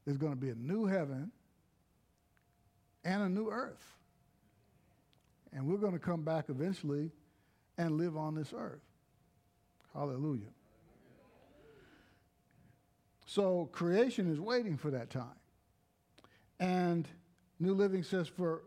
There's 0.05 0.17
going 0.17 0.33
to 0.33 0.39
be 0.39 0.49
a 0.49 0.55
new 0.55 0.85
heaven 0.85 1.31
and 3.03 3.23
a 3.23 3.29
new 3.29 3.49
earth. 3.49 3.95
And 5.55 5.65
we're 5.65 5.77
going 5.77 5.93
to 5.93 5.99
come 5.99 6.21
back 6.21 6.49
eventually 6.49 7.09
and 7.77 7.97
live 7.97 8.17
on 8.17 8.35
this 8.35 8.53
earth. 8.55 8.81
Hallelujah. 9.93 10.51
So 13.25 13.69
creation 13.71 14.31
is 14.31 14.39
waiting 14.39 14.77
for 14.77 14.91
that 14.91 15.09
time. 15.09 15.39
And 16.59 17.07
New 17.59 17.73
Living 17.73 18.03
says, 18.03 18.27
for 18.27 18.63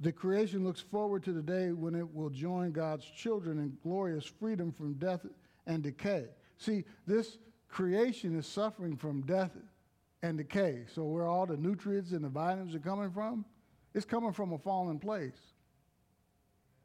the 0.00 0.10
creation 0.10 0.64
looks 0.64 0.80
forward 0.80 1.22
to 1.24 1.32
the 1.32 1.42
day 1.42 1.72
when 1.72 1.94
it 1.94 2.14
will 2.14 2.30
join 2.30 2.72
God's 2.72 3.04
children 3.04 3.58
in 3.58 3.76
glorious 3.82 4.24
freedom 4.24 4.72
from 4.72 4.94
death 4.94 5.26
and 5.66 5.82
decay. 5.82 6.24
See, 6.56 6.84
this 7.06 7.36
creation 7.68 8.38
is 8.38 8.46
suffering 8.46 8.96
from 8.96 9.20
death 9.22 9.50
and 10.22 10.38
decay. 10.38 10.84
So, 10.92 11.04
where 11.04 11.26
all 11.26 11.44
the 11.44 11.56
nutrients 11.56 12.12
and 12.12 12.24
the 12.24 12.28
vitamins 12.28 12.74
are 12.74 12.80
coming 12.80 13.10
from, 13.10 13.44
it's 13.94 14.06
coming 14.06 14.32
from 14.32 14.52
a 14.52 14.58
fallen 14.58 14.98
place. 14.98 15.49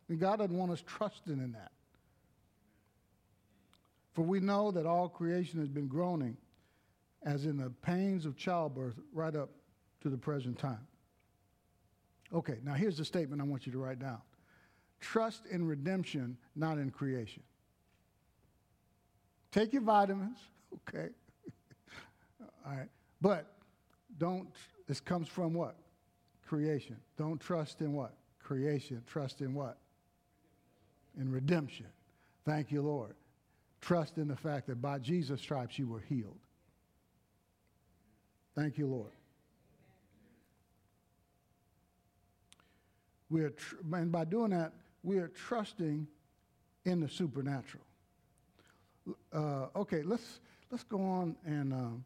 And 0.09 0.19
God 0.19 0.37
doesn't 0.37 0.55
want 0.55 0.71
us 0.71 0.83
trusting 0.85 1.33
in 1.33 1.51
that. 1.53 1.71
For 4.13 4.21
we 4.21 4.39
know 4.39 4.71
that 4.71 4.85
all 4.85 5.09
creation 5.09 5.59
has 5.59 5.67
been 5.67 5.87
groaning, 5.87 6.37
as 7.23 7.45
in 7.45 7.57
the 7.57 7.69
pains 7.81 8.25
of 8.25 8.37
childbirth, 8.37 8.95
right 9.11 9.35
up 9.35 9.49
to 10.01 10.09
the 10.09 10.17
present 10.17 10.57
time. 10.57 10.87
Okay, 12.33 12.57
now 12.63 12.73
here's 12.73 12.97
the 12.97 13.05
statement 13.05 13.41
I 13.41 13.45
want 13.45 13.65
you 13.65 13.71
to 13.73 13.77
write 13.77 13.99
down 13.99 14.21
trust 15.01 15.45
in 15.51 15.67
redemption, 15.67 16.37
not 16.55 16.77
in 16.77 16.89
creation. 16.89 17.43
Take 19.51 19.73
your 19.73 19.83
vitamins, 19.83 20.37
okay? 20.89 21.09
All 22.65 22.75
right. 22.75 22.89
But 23.21 23.53
don't, 24.17 24.47
this 24.87 24.99
comes 24.99 25.27
from 25.27 25.53
what? 25.53 25.75
Creation. 26.47 26.97
Don't 27.17 27.39
trust 27.39 27.81
in 27.81 27.93
what? 27.93 28.13
Creation. 28.39 29.03
Trust 29.05 29.41
in 29.41 29.53
what? 29.53 29.77
In 31.19 31.31
redemption. 31.31 31.87
Thank 32.45 32.71
you, 32.71 32.81
Lord. 32.81 33.15
Trust 33.81 34.17
in 34.17 34.27
the 34.27 34.35
fact 34.35 34.67
that 34.67 34.81
by 34.81 34.99
Jesus' 34.99 35.41
stripes 35.41 35.79
you 35.79 35.87
were 35.87 36.01
healed. 36.01 36.37
Thank 38.55 38.77
you, 38.77 38.87
Lord. 38.87 39.11
We 43.29 43.41
are 43.41 43.49
tr- 43.49 43.75
and 43.93 44.11
by 44.11 44.25
doing 44.25 44.51
that, 44.51 44.73
we 45.03 45.17
are 45.17 45.27
trusting 45.27 46.07
in 46.85 46.99
the 46.99 47.09
supernatural. 47.09 47.83
Uh, 49.33 49.67
okay, 49.75 50.01
let's 50.03 50.39
let's 50.71 50.83
go 50.83 51.01
on 51.01 51.35
and 51.45 51.73
um, 51.73 52.05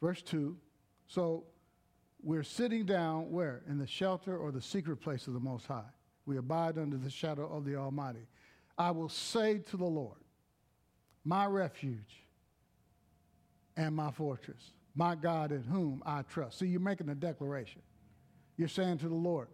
verse 0.00 0.22
two. 0.22 0.56
So 1.06 1.44
we're 2.22 2.42
sitting 2.42 2.86
down 2.86 3.30
where 3.30 3.62
in 3.68 3.78
the 3.78 3.86
shelter 3.86 4.36
or 4.36 4.50
the 4.50 4.62
secret 4.62 4.96
place 4.96 5.26
of 5.26 5.34
the 5.34 5.40
Most 5.40 5.66
High. 5.66 5.84
We 6.26 6.38
abide 6.38 6.78
under 6.78 6.96
the 6.96 7.10
shadow 7.10 7.46
of 7.46 7.64
the 7.64 7.76
Almighty. 7.76 8.26
I 8.78 8.90
will 8.90 9.08
say 9.08 9.58
to 9.58 9.76
the 9.76 9.84
Lord, 9.84 10.18
my 11.24 11.46
refuge 11.46 12.24
and 13.76 13.94
my 13.94 14.10
fortress, 14.10 14.72
my 14.94 15.14
God 15.14 15.52
in 15.52 15.62
whom 15.62 16.02
I 16.06 16.22
trust. 16.22 16.58
See, 16.58 16.66
you're 16.66 16.80
making 16.80 17.08
a 17.08 17.14
declaration. 17.14 17.82
You're 18.56 18.68
saying 18.68 18.98
to 18.98 19.08
the 19.08 19.14
Lord, 19.14 19.48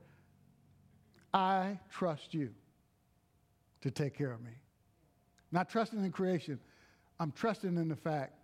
I 1.32 1.78
trust 1.90 2.34
you 2.34 2.50
to 3.82 3.90
take 3.90 4.16
care 4.16 4.32
of 4.32 4.42
me. 4.42 4.50
Not 5.52 5.68
trusting 5.68 6.04
in 6.04 6.12
creation, 6.12 6.60
I'm 7.18 7.32
trusting 7.32 7.76
in 7.76 7.88
the 7.88 7.96
fact 7.96 8.34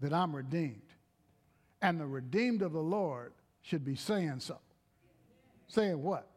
that 0.00 0.12
I'm 0.12 0.34
redeemed. 0.34 0.82
And 1.82 2.00
the 2.00 2.06
redeemed 2.06 2.62
of 2.62 2.72
the 2.72 2.80
Lord 2.80 3.32
should 3.62 3.84
be 3.84 3.96
saying 3.96 4.40
so. 4.40 4.58
Saying 5.68 6.02
what? 6.02 6.28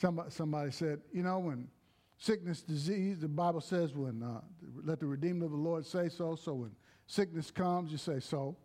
Somebody, 0.00 0.30
somebody 0.30 0.70
said, 0.70 1.00
you 1.12 1.22
know, 1.22 1.38
when 1.40 1.68
sickness, 2.16 2.62
disease, 2.62 3.18
the 3.20 3.28
Bible 3.28 3.60
says, 3.60 3.94
when 3.94 4.22
uh, 4.22 4.40
let 4.82 5.00
the 5.00 5.06
redeemed 5.06 5.42
of 5.42 5.50
the 5.50 5.56
Lord 5.56 5.84
say 5.84 6.08
so. 6.08 6.36
So 6.36 6.54
when 6.54 6.70
sickness 7.06 7.50
comes, 7.50 7.92
you 7.92 7.98
say 7.98 8.20
so. 8.20 8.56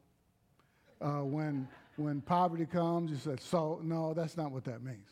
Uh, 1.01 1.23
when 1.23 1.67
when 1.97 2.21
poverty 2.21 2.65
comes, 2.65 3.11
you 3.11 3.17
say 3.17 3.35
so. 3.39 3.79
No, 3.83 4.13
that's 4.13 4.37
not 4.37 4.51
what 4.51 4.63
that 4.65 4.81
means. 4.81 5.09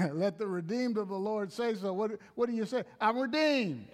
Let 0.12 0.38
the 0.38 0.46
redeemed 0.46 0.96
of 0.96 1.08
the 1.08 1.16
Lord 1.16 1.52
say 1.52 1.74
so. 1.74 1.92
What, 1.92 2.12
what 2.34 2.48
do 2.48 2.54
you 2.54 2.64
say? 2.64 2.84
I'm 3.00 3.18
redeemed. 3.18 3.86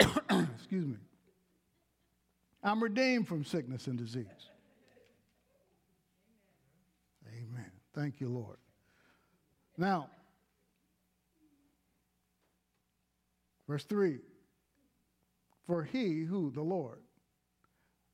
Excuse 0.56 0.86
me. 0.86 0.96
I'm 2.62 2.82
redeemed 2.82 3.26
from 3.28 3.44
sickness 3.44 3.86
and 3.86 3.98
disease. 3.98 4.26
Amen. 7.26 7.70
Thank 7.94 8.20
you, 8.20 8.28
Lord. 8.28 8.58
Now, 9.76 10.10
verse 13.68 13.84
3 13.84 14.18
For 15.66 15.84
he, 15.84 16.22
who, 16.22 16.50
the 16.50 16.62
Lord, 16.62 17.00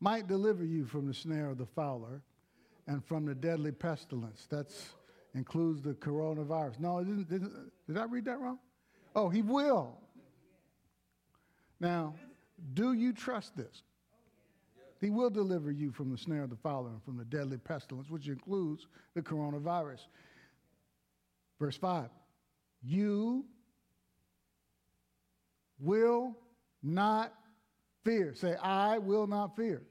might 0.00 0.26
deliver 0.26 0.64
you 0.64 0.84
from 0.84 1.06
the 1.06 1.14
snare 1.14 1.50
of 1.50 1.58
the 1.58 1.66
fowler 1.66 2.22
and 2.86 3.04
from 3.04 3.26
the 3.26 3.34
deadly 3.34 3.72
pestilence. 3.72 4.46
That 4.50 4.72
includes 5.34 5.82
the 5.82 5.94
coronavirus. 5.94 6.80
No, 6.80 7.02
didn't, 7.02 7.28
didn't, 7.28 7.52
did 7.86 7.98
I 7.98 8.04
read 8.04 8.24
that 8.26 8.40
wrong? 8.40 8.58
Oh, 9.14 9.28
he 9.28 9.42
will. 9.42 9.98
Now, 11.80 12.14
do 12.74 12.92
you 12.92 13.12
trust 13.12 13.56
this? 13.56 13.82
He 15.00 15.11
will 15.11 15.30
deliver 15.30 15.70
you 15.70 15.92
from 15.92 16.11
the 16.11 16.18
snare 16.18 16.44
of 16.44 16.50
the 16.50 16.56
fowler 16.56 16.90
and 16.90 17.02
from 17.02 17.16
the 17.16 17.24
deadly 17.24 17.59
pestilence, 17.59 18.09
which 18.09 18.28
includes 18.28 18.87
the 19.14 19.22
coronavirus. 19.22 20.00
Verse 21.61 21.76
5 21.76 22.09
You 22.82 23.44
will 25.78 26.37
not 26.82 27.32
fear. 28.04 28.35
Say, 28.35 28.56
I 28.56 28.98
will 28.98 29.26
not 29.26 29.56
fear. 29.56 29.82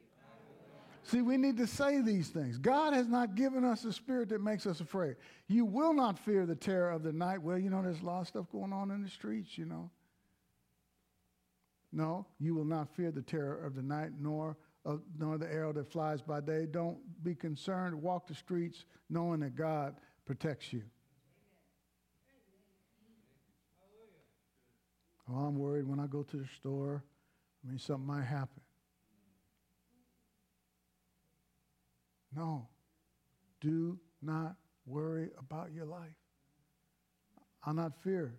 See, 1.04 1.22
we 1.22 1.38
need 1.38 1.58
to 1.58 1.68
say 1.68 2.02
these 2.02 2.30
things. 2.30 2.58
God 2.58 2.94
has 2.94 3.08
not 3.08 3.36
given 3.36 3.64
us 3.64 3.86
a 3.86 3.94
spirit 3.94 4.30
that 4.30 4.42
makes 4.42 4.66
us 4.66 4.80
afraid. 4.80 5.18
You 5.48 5.64
will 5.64 5.94
not 5.94 6.18
fear 6.18 6.48
the 6.48 6.56
terror 6.56 6.90
of 6.90 7.04
the 7.04 7.14
night. 7.14 7.44
Well, 7.44 7.60
you 7.60 7.70
know, 7.70 7.84
there's 7.84 8.02
a 8.02 8.06
lot 8.06 8.22
of 8.22 8.28
stuff 8.28 8.48
going 8.52 8.74
on 8.74 8.90
in 8.90 9.04
the 9.04 9.10
streets, 9.10 9.56
you 9.56 9.66
know. 9.66 9.92
No, 11.92 12.26
you 12.40 12.56
will 12.56 12.66
not 12.66 12.90
fear 12.90 13.12
the 13.12 13.22
terror 13.22 13.64
of 13.64 13.76
the 13.76 13.84
night, 13.84 14.14
nor, 14.20 14.58
of, 14.86 15.02
nor 15.18 15.38
the 15.38 15.52
arrow 15.52 15.74
that 15.74 15.92
flies 15.92 16.22
by 16.22 16.40
day. 16.40 16.68
Don't 16.70 16.98
be 17.24 17.36
concerned. 17.36 18.02
Walk 18.02 18.28
the 18.28 18.36
streets 18.36 18.86
knowing 19.10 19.40
that 19.42 19.56
God 19.56 19.96
protects 20.26 20.72
you. 20.72 20.84
Oh, 25.30 25.38
I'm 25.38 25.58
worried 25.58 25.88
when 25.88 26.00
I 26.00 26.06
go 26.06 26.22
to 26.22 26.38
the 26.38 26.48
store. 26.56 27.04
I 27.66 27.70
mean, 27.70 27.80
something 27.80 28.06
might 28.06 28.26
happen. 28.26 28.62
No. 32.36 32.68
Do 33.60 33.98
not 34.22 34.56
worry 34.86 35.32
about 35.40 35.72
your 35.74 35.86
life. 35.86 36.16
I'll 37.64 37.74
not 37.74 37.94
fear 38.04 38.36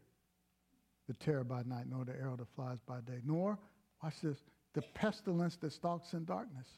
the 1.08 1.14
terror 1.14 1.42
by 1.42 1.62
night, 1.64 1.86
nor 1.88 2.04
the 2.04 2.12
arrow 2.12 2.36
that 2.36 2.48
flies 2.54 2.78
by 2.86 3.00
day, 3.00 3.20
nor, 3.24 3.58
watch 4.02 4.20
this, 4.20 4.38
the 4.76 4.82
pestilence 4.82 5.56
that 5.56 5.72
stalks 5.72 6.12
in 6.12 6.26
darkness. 6.26 6.68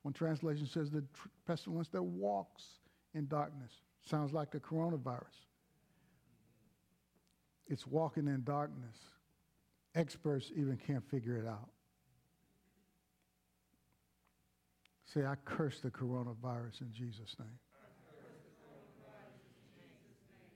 One 0.00 0.14
translation 0.14 0.66
says 0.66 0.90
the 0.90 1.02
tr- 1.02 1.28
pestilence 1.46 1.88
that 1.88 2.02
walks 2.02 2.64
in 3.12 3.26
darkness. 3.26 3.70
Sounds 4.00 4.32
like 4.32 4.50
the 4.50 4.58
coronavirus. 4.58 5.44
It's 7.68 7.86
walking 7.86 8.28
in 8.28 8.42
darkness. 8.44 8.96
Experts 9.94 10.50
even 10.56 10.78
can't 10.78 11.04
figure 11.10 11.36
it 11.36 11.46
out. 11.46 11.68
Say, 15.04 15.26
I 15.26 15.34
curse 15.44 15.80
the 15.80 15.90
coronavirus 15.90 16.80
in 16.80 16.92
Jesus' 16.94 17.36
name. 17.38 17.58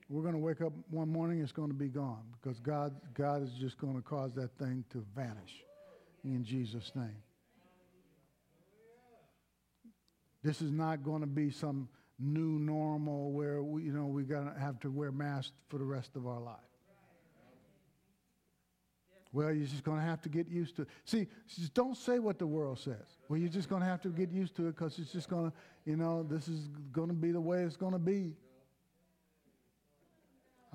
We're 0.09 0.23
going 0.23 0.33
to 0.33 0.39
wake 0.39 0.61
up 0.61 0.73
one 0.89 1.09
morning, 1.09 1.39
it's 1.39 1.51
going 1.51 1.67
to 1.67 1.75
be 1.75 1.89
gone 1.89 2.23
because 2.41 2.59
God, 2.59 2.95
God 3.13 3.43
is 3.43 3.51
just 3.59 3.77
going 3.77 3.95
to 3.95 4.01
cause 4.01 4.33
that 4.33 4.57
thing 4.57 4.83
to 4.91 5.05
vanish 5.15 5.66
in 6.23 6.43
Jesus' 6.43 6.91
name. 6.95 7.21
This 10.43 10.61
is 10.61 10.71
not 10.71 11.03
going 11.03 11.21
to 11.21 11.27
be 11.27 11.49
some 11.49 11.89
new 12.19 12.59
normal 12.59 13.31
where 13.31 13.61
we, 13.61 13.83
you 13.83 13.91
know, 13.91 14.05
we're 14.05 14.23
going 14.23 14.51
to 14.51 14.59
have 14.59 14.79
to 14.81 14.89
wear 14.89 15.11
masks 15.11 15.51
for 15.69 15.77
the 15.77 15.83
rest 15.83 16.15
of 16.15 16.25
our 16.25 16.39
life. 16.39 16.55
Well, 19.33 19.51
you're 19.51 19.67
just 19.67 19.83
going 19.83 19.99
to 19.99 20.05
have 20.05 20.21
to 20.21 20.29
get 20.29 20.47
used 20.47 20.77
to 20.77 20.83
it. 20.83 20.87
See, 21.05 21.27
just 21.47 21.73
don't 21.73 21.97
say 21.97 22.17
what 22.19 22.39
the 22.39 22.47
world 22.47 22.79
says. 22.79 23.17
Well, 23.27 23.37
you're 23.37 23.49
just 23.49 23.69
going 23.69 23.81
to 23.81 23.87
have 23.87 24.01
to 24.01 24.09
get 24.09 24.31
used 24.31 24.55
to 24.55 24.67
it 24.67 24.75
because 24.75 24.97
it's 24.99 25.11
just 25.11 25.29
going 25.29 25.51
to, 25.51 25.57
you 25.85 25.97
know, 25.97 26.23
this 26.23 26.47
is 26.47 26.69
going 26.91 27.09
to 27.09 27.13
be 27.13 27.31
the 27.31 27.41
way 27.41 27.63
it's 27.63 27.75
going 27.75 27.93
to 27.93 27.99
be. 27.99 28.33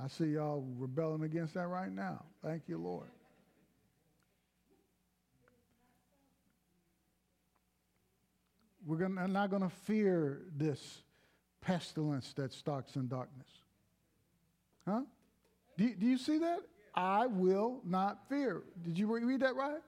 I 0.02 0.08
see 0.08 0.26
y'all 0.26 0.64
rebelling 0.78 1.22
against 1.22 1.54
that 1.54 1.66
right 1.68 1.90
now. 1.90 2.24
Thank 2.42 2.64
you, 2.68 2.78
Lord. 2.78 3.08
We're 8.92 9.08
gonna, 9.08 9.26
not 9.26 9.48
going 9.48 9.62
to 9.62 9.70
fear 9.70 10.42
this 10.54 11.02
pestilence 11.62 12.34
that 12.34 12.52
stalks 12.52 12.96
in 12.96 13.08
darkness. 13.08 13.48
Huh? 14.86 15.00
Do 15.78 15.94
do 15.94 16.04
you 16.04 16.18
see 16.18 16.36
that? 16.36 16.58
I 16.94 17.26
will 17.26 17.80
not 17.86 18.28
fear. 18.28 18.64
Did 18.84 18.98
you 18.98 19.06
read 19.06 19.40
that 19.40 19.56
right? 19.56 19.80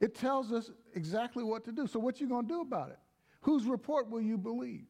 It 0.00 0.14
tells 0.14 0.52
us 0.52 0.70
exactly 0.94 1.44
what 1.44 1.66
to 1.66 1.72
do. 1.72 1.86
So 1.86 2.00
what 2.00 2.18
you 2.18 2.28
going 2.28 2.48
to 2.48 2.48
do 2.48 2.60
about 2.62 2.88
it? 2.88 2.98
Whose 3.42 3.66
report 3.66 4.08
will 4.08 4.22
you 4.22 4.38
believe? 4.38 4.86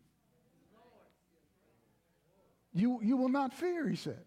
You, 2.72 3.00
you 3.02 3.16
will 3.16 3.28
not 3.28 3.52
fear, 3.52 3.88
he 3.88 3.96
said. 3.96 4.22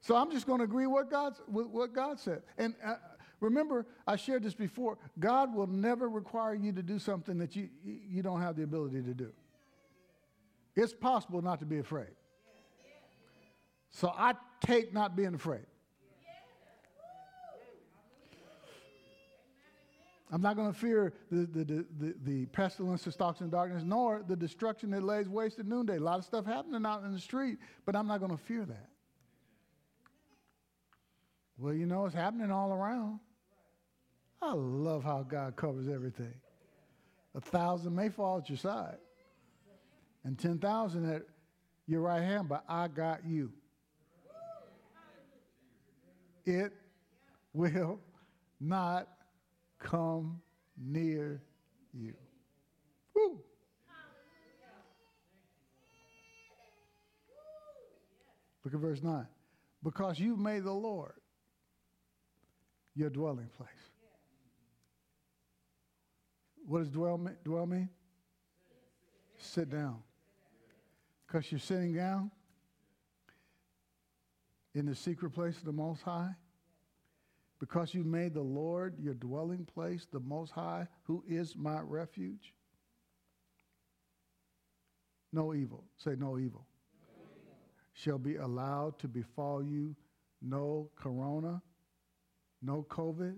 So 0.00 0.16
I'm 0.16 0.32
just 0.32 0.44
going 0.44 0.58
to 0.58 0.64
agree 0.64 0.88
what 0.88 1.08
God, 1.08 1.34
what 1.46 1.92
God 1.92 2.18
said. 2.18 2.42
And 2.56 2.74
uh, 2.84 2.96
remember, 3.40 3.86
I 4.06 4.16
shared 4.16 4.42
this 4.42 4.54
before. 4.54 4.98
God 5.18 5.54
will 5.54 5.66
never 5.66 6.08
require 6.08 6.54
you 6.54 6.72
to 6.72 6.82
do 6.82 6.98
something 6.98 7.38
that 7.38 7.56
you, 7.56 7.68
you 7.84 8.22
don't 8.22 8.40
have 8.40 8.56
the 8.56 8.62
ability 8.62 9.02
to 9.02 9.14
do. 9.14 9.32
It's 10.76 10.94
possible 10.94 11.42
not 11.42 11.58
to 11.60 11.66
be 11.66 11.78
afraid. 11.78 12.10
So 13.90 14.12
I 14.16 14.34
take 14.60 14.92
not 14.92 15.16
being 15.16 15.34
afraid. 15.34 15.66
I'm 20.30 20.42
not 20.42 20.56
going 20.56 20.70
to 20.70 20.78
fear 20.78 21.14
the, 21.30 21.46
the, 21.46 21.64
the, 21.64 21.86
the, 21.98 22.14
the 22.24 22.46
pestilence 22.46 23.02
that 23.04 23.12
stalks 23.12 23.40
in 23.40 23.48
darkness, 23.48 23.82
nor 23.84 24.22
the 24.26 24.36
destruction 24.36 24.90
that 24.90 25.02
lays 25.02 25.28
waste 25.28 25.58
at 25.58 25.66
noonday. 25.66 25.96
A 25.96 26.00
lot 26.00 26.18
of 26.18 26.24
stuff 26.24 26.44
happening 26.44 26.84
out 26.84 27.02
in 27.02 27.12
the 27.12 27.18
street, 27.18 27.58
but 27.86 27.96
I'm 27.96 28.06
not 28.06 28.20
going 28.20 28.30
to 28.30 28.36
fear 28.36 28.66
that. 28.66 28.88
Well, 31.56 31.72
you 31.72 31.86
know, 31.86 32.04
it's 32.04 32.14
happening 32.14 32.50
all 32.50 32.72
around. 32.72 33.20
I 34.40 34.52
love 34.52 35.02
how 35.04 35.22
God 35.22 35.56
covers 35.56 35.88
everything. 35.88 36.34
A 37.34 37.40
thousand 37.40 37.94
may 37.94 38.08
fall 38.08 38.38
at 38.38 38.48
your 38.48 38.58
side, 38.58 38.96
and 40.24 40.38
10,000 40.38 41.10
at 41.10 41.22
your 41.86 42.00
right 42.00 42.22
hand, 42.22 42.48
but 42.48 42.64
I 42.68 42.88
got 42.88 43.24
you. 43.26 43.52
It 46.44 46.72
will 47.52 48.00
not 48.60 49.08
come 49.78 50.40
near 50.76 51.42
you. 51.92 52.14
Woo. 53.14 53.40
Look 58.64 58.74
at 58.74 58.80
verse 58.80 59.02
9. 59.02 59.26
Because 59.82 60.18
you've 60.18 60.38
made 60.38 60.64
the 60.64 60.72
Lord 60.72 61.14
your 62.94 63.10
dwelling 63.10 63.48
place. 63.56 63.87
What 66.68 66.80
does 66.80 66.90
dwell, 66.90 67.18
dwell 67.44 67.64
mean? 67.64 67.88
Sit 69.38 69.70
down. 69.70 70.02
Because 71.26 71.50
you're 71.50 71.58
sitting 71.58 71.94
down 71.94 72.30
in 74.74 74.84
the 74.84 74.94
secret 74.94 75.30
place 75.30 75.56
of 75.56 75.64
the 75.64 75.72
Most 75.72 76.02
High 76.02 76.34
because 77.58 77.94
you 77.94 78.04
made 78.04 78.34
the 78.34 78.42
Lord 78.42 78.98
your 79.00 79.14
dwelling 79.14 79.64
place, 79.64 80.06
the 80.12 80.20
Most 80.20 80.52
High, 80.52 80.86
who 81.04 81.24
is 81.26 81.56
my 81.56 81.80
refuge? 81.80 82.52
No 85.32 85.54
evil. 85.54 85.84
Say. 85.96 86.16
No 86.18 86.38
evil. 86.38 86.66
Shall 87.94 88.18
be 88.18 88.36
allowed 88.36 88.98
to 88.98 89.08
befall 89.08 89.62
you. 89.62 89.96
No 90.42 90.90
corona, 90.96 91.62
no 92.62 92.86
COVID. 92.90 93.36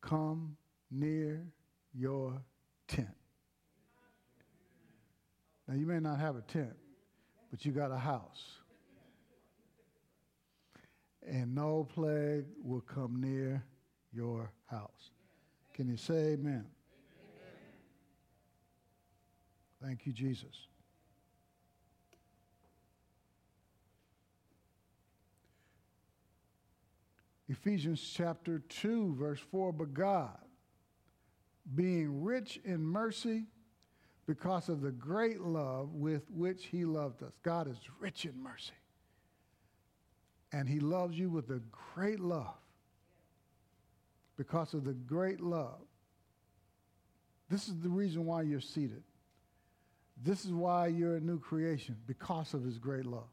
Come 0.00 0.56
near 0.90 1.46
your 1.94 2.42
tent. 2.88 3.08
Now, 5.68 5.74
you 5.74 5.86
may 5.86 6.00
not 6.00 6.18
have 6.18 6.36
a 6.36 6.42
tent, 6.42 6.74
but 7.50 7.64
you 7.64 7.72
got 7.72 7.92
a 7.92 7.98
house 7.98 8.60
and 11.26 11.54
no 11.54 11.86
plague 11.94 12.44
will 12.62 12.80
come 12.80 13.20
near 13.20 13.62
your 14.12 14.50
house. 14.66 15.10
Can 15.74 15.88
you 15.88 15.96
say 15.96 16.32
amen? 16.32 16.66
Thank 19.82 20.06
you, 20.06 20.12
Jesus. 20.12 20.66
Ephesians 27.48 28.12
chapter 28.14 28.60
2, 28.68 29.16
verse 29.18 29.40
4 29.50 29.72
But 29.72 29.94
God, 29.94 30.38
being 31.74 32.22
rich 32.22 32.60
in 32.64 32.82
mercy, 32.84 33.46
because 34.26 34.68
of 34.68 34.80
the 34.80 34.92
great 34.92 35.40
love 35.40 35.92
with 35.94 36.30
which 36.30 36.66
he 36.66 36.84
loved 36.84 37.22
us. 37.22 37.32
God 37.42 37.68
is 37.68 37.78
rich 37.98 38.24
in 38.24 38.40
mercy. 38.40 38.72
And 40.52 40.68
he 40.68 40.78
loves 40.78 41.18
you 41.18 41.30
with 41.30 41.50
a 41.50 41.60
great 41.94 42.20
love. 42.20 42.54
Because 44.36 44.72
of 44.74 44.84
the 44.84 44.92
great 44.92 45.40
love. 45.40 45.80
This 47.48 47.68
is 47.68 47.80
the 47.80 47.88
reason 47.88 48.24
why 48.24 48.42
you're 48.42 48.60
seated. 48.60 49.02
This 50.22 50.44
is 50.44 50.52
why 50.52 50.86
you're 50.86 51.16
a 51.16 51.20
new 51.20 51.40
creation, 51.40 51.96
because 52.06 52.54
of 52.54 52.62
his 52.62 52.78
great 52.78 53.06
love. 53.06 53.28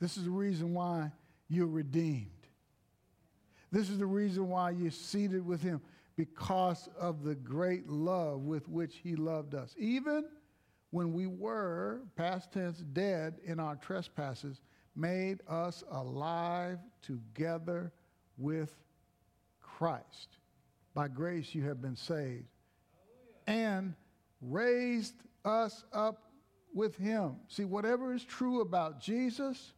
This 0.00 0.16
is 0.16 0.24
the 0.24 0.30
reason 0.30 0.74
why 0.74 1.10
you're 1.48 1.66
redeemed. 1.66 2.37
This 3.70 3.90
is 3.90 3.98
the 3.98 4.06
reason 4.06 4.48
why 4.48 4.70
you're 4.70 4.90
seated 4.90 5.44
with 5.44 5.62
him, 5.62 5.80
because 6.16 6.88
of 6.98 7.22
the 7.22 7.34
great 7.34 7.88
love 7.88 8.40
with 8.40 8.68
which 8.68 8.96
he 8.96 9.14
loved 9.14 9.54
us. 9.54 9.74
Even 9.78 10.24
when 10.90 11.12
we 11.12 11.26
were, 11.26 12.00
past 12.16 12.52
tense, 12.52 12.78
dead 12.92 13.34
in 13.44 13.60
our 13.60 13.76
trespasses, 13.76 14.60
made 14.96 15.40
us 15.48 15.84
alive 15.92 16.78
together 17.02 17.92
with 18.36 18.74
Christ. 19.60 20.38
By 20.94 21.08
grace 21.08 21.54
you 21.54 21.62
have 21.64 21.80
been 21.80 21.94
saved. 21.94 22.48
And 23.46 23.94
raised 24.40 25.14
us 25.44 25.84
up 25.92 26.32
with 26.74 26.96
him. 26.96 27.36
See, 27.48 27.64
whatever 27.64 28.12
is 28.12 28.24
true 28.24 28.60
about 28.60 29.00
Jesus 29.00 29.72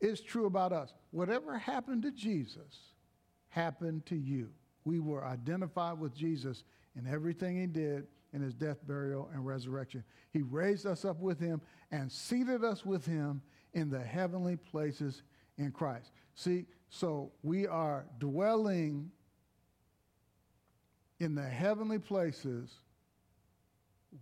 is 0.00 0.20
true 0.20 0.46
about 0.46 0.72
us. 0.72 0.92
Whatever 1.10 1.58
happened 1.58 2.02
to 2.02 2.10
Jesus 2.10 2.91
happened 3.52 4.04
to 4.06 4.16
you. 4.16 4.48
We 4.84 4.98
were 4.98 5.24
identified 5.24 5.98
with 5.98 6.14
Jesus 6.14 6.64
in 6.96 7.06
everything 7.06 7.60
he 7.60 7.66
did 7.66 8.06
in 8.32 8.40
his 8.40 8.54
death, 8.54 8.78
burial, 8.86 9.28
and 9.32 9.46
resurrection. 9.46 10.02
He 10.32 10.40
raised 10.42 10.86
us 10.86 11.04
up 11.04 11.20
with 11.20 11.38
him 11.38 11.60
and 11.90 12.10
seated 12.10 12.64
us 12.64 12.84
with 12.84 13.04
him 13.04 13.42
in 13.74 13.90
the 13.90 14.00
heavenly 14.00 14.56
places 14.56 15.22
in 15.58 15.70
Christ. 15.70 16.10
See, 16.34 16.64
so 16.88 17.30
we 17.42 17.66
are 17.66 18.06
dwelling 18.18 19.10
in 21.20 21.34
the 21.34 21.42
heavenly 21.42 21.98
places 21.98 22.72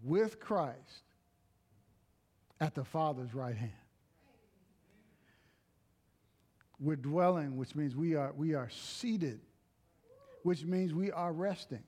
with 0.02 0.40
Christ 0.40 1.04
at 2.60 2.74
the 2.74 2.84
Father's 2.84 3.32
right 3.32 3.56
hand. 3.56 3.72
We're 6.80 6.96
dwelling, 6.96 7.56
which 7.56 7.74
means 7.74 7.94
we 7.94 8.14
are, 8.14 8.32
we 8.34 8.54
are 8.54 8.70
seated, 8.70 9.40
which 10.42 10.64
means 10.64 10.94
we 10.94 11.12
are 11.12 11.32
resting. 11.32 11.82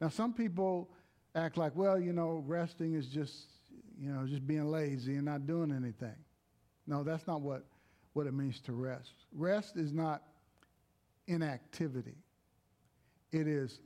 Now, 0.00 0.08
some 0.08 0.32
people 0.32 0.88
act 1.34 1.58
like, 1.58 1.76
well, 1.76 2.00
you 2.00 2.14
know, 2.14 2.42
resting 2.46 2.94
is 2.94 3.06
just, 3.06 3.34
you 4.00 4.10
know, 4.10 4.26
just 4.26 4.46
being 4.46 4.70
lazy 4.70 5.16
and 5.16 5.24
not 5.24 5.46
doing 5.46 5.70
anything. 5.70 6.16
No, 6.86 7.02
that's 7.02 7.26
not 7.26 7.42
what, 7.42 7.64
what 8.14 8.26
it 8.26 8.32
means 8.32 8.60
to 8.60 8.72
rest. 8.72 9.12
Rest 9.34 9.76
is 9.76 9.92
not 9.92 10.22
inactivity. 11.26 12.16
It 13.32 13.46
is, 13.46 13.80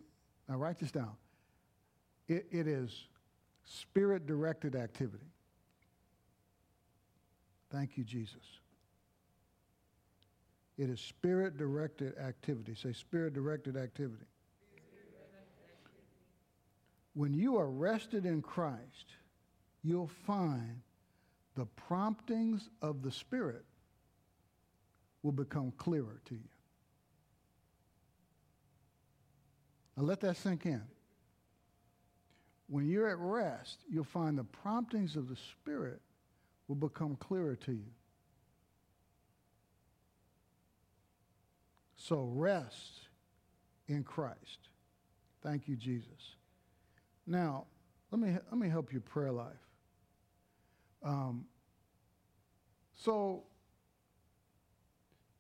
now 0.49 0.57
write 0.57 0.79
this 0.79 0.93
down. 0.93 1.17
It, 2.29 2.47
it 2.53 2.69
is 2.69 3.09
spirit 3.65 4.27
directed 4.27 4.77
activity. 4.77 5.27
Thank 7.73 7.97
you, 7.97 8.05
Jesus. 8.05 8.60
It 10.81 10.88
is 10.88 10.99
spirit 10.99 11.59
directed 11.59 12.16
activity. 12.16 12.75
Say 12.75 12.95
spirit 12.95 13.35
directed 13.35 13.77
activity. 13.77 14.25
When 17.12 17.35
you 17.35 17.59
are 17.59 17.69
rested 17.69 18.25
in 18.25 18.40
Christ, 18.40 19.12
you'll 19.83 20.11
find 20.27 20.81
the 21.55 21.66
promptings 21.66 22.71
of 22.81 23.03
the 23.03 23.12
Spirit 23.12 23.66
will 25.23 25.33
become 25.33 25.71
clearer 25.77 26.23
to 26.25 26.35
you. 26.35 26.49
Now 29.99 30.05
let 30.05 30.21
that 30.21 30.38
sink 30.38 30.64
in. 30.64 30.83
When 32.69 32.88
you're 32.88 33.11
at 33.11 33.19
rest, 33.19 33.81
you'll 33.90 34.05
find 34.05 34.38
the 34.38 34.45
promptings 34.45 35.14
of 35.14 35.29
the 35.29 35.37
Spirit 35.37 36.01
will 36.69 36.77
become 36.77 37.16
clearer 37.16 37.57
to 37.57 37.73
you. 37.73 37.90
So 42.01 42.31
rest 42.35 43.09
in 43.87 44.05
Christ. 44.05 44.71
Thank 45.43 45.69
you, 45.69 45.77
Jesus. 45.77 46.37
Now, 47.27 47.67
let 48.11 48.21
me, 48.21 48.33
let 48.51 48.59
me 48.59 48.71
help 48.71 48.91
your 48.91 49.03
prayer 49.03 49.31
life. 49.31 49.53
Um, 51.05 51.45
so, 52.95 53.43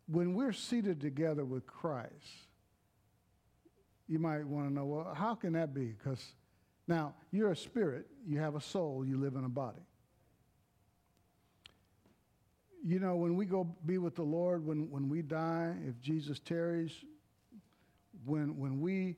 when 0.06 0.34
we're 0.34 0.52
seated 0.52 1.00
together 1.00 1.46
with 1.46 1.66
Christ, 1.66 2.12
you 4.06 4.18
might 4.18 4.44
want 4.44 4.68
to 4.68 4.72
know, 4.72 4.84
well, 4.84 5.14
how 5.14 5.34
can 5.34 5.54
that 5.54 5.72
be? 5.72 5.94
Because 5.98 6.22
now 6.86 7.14
you're 7.30 7.52
a 7.52 7.56
spirit, 7.56 8.06
you 8.26 8.38
have 8.38 8.54
a 8.54 8.60
soul, 8.60 9.02
you 9.06 9.18
live 9.18 9.34
in 9.34 9.44
a 9.44 9.48
body. 9.48 9.86
You 12.82 12.98
know, 12.98 13.16
when 13.16 13.36
we 13.36 13.44
go 13.44 13.64
be 13.84 13.98
with 13.98 14.14
the 14.14 14.22
Lord, 14.22 14.64
when, 14.64 14.90
when 14.90 15.08
we 15.08 15.22
die, 15.22 15.74
if 15.86 16.00
Jesus 16.00 16.38
tarries, 16.38 16.92
when, 18.24 18.56
when 18.58 18.80
we 18.80 19.16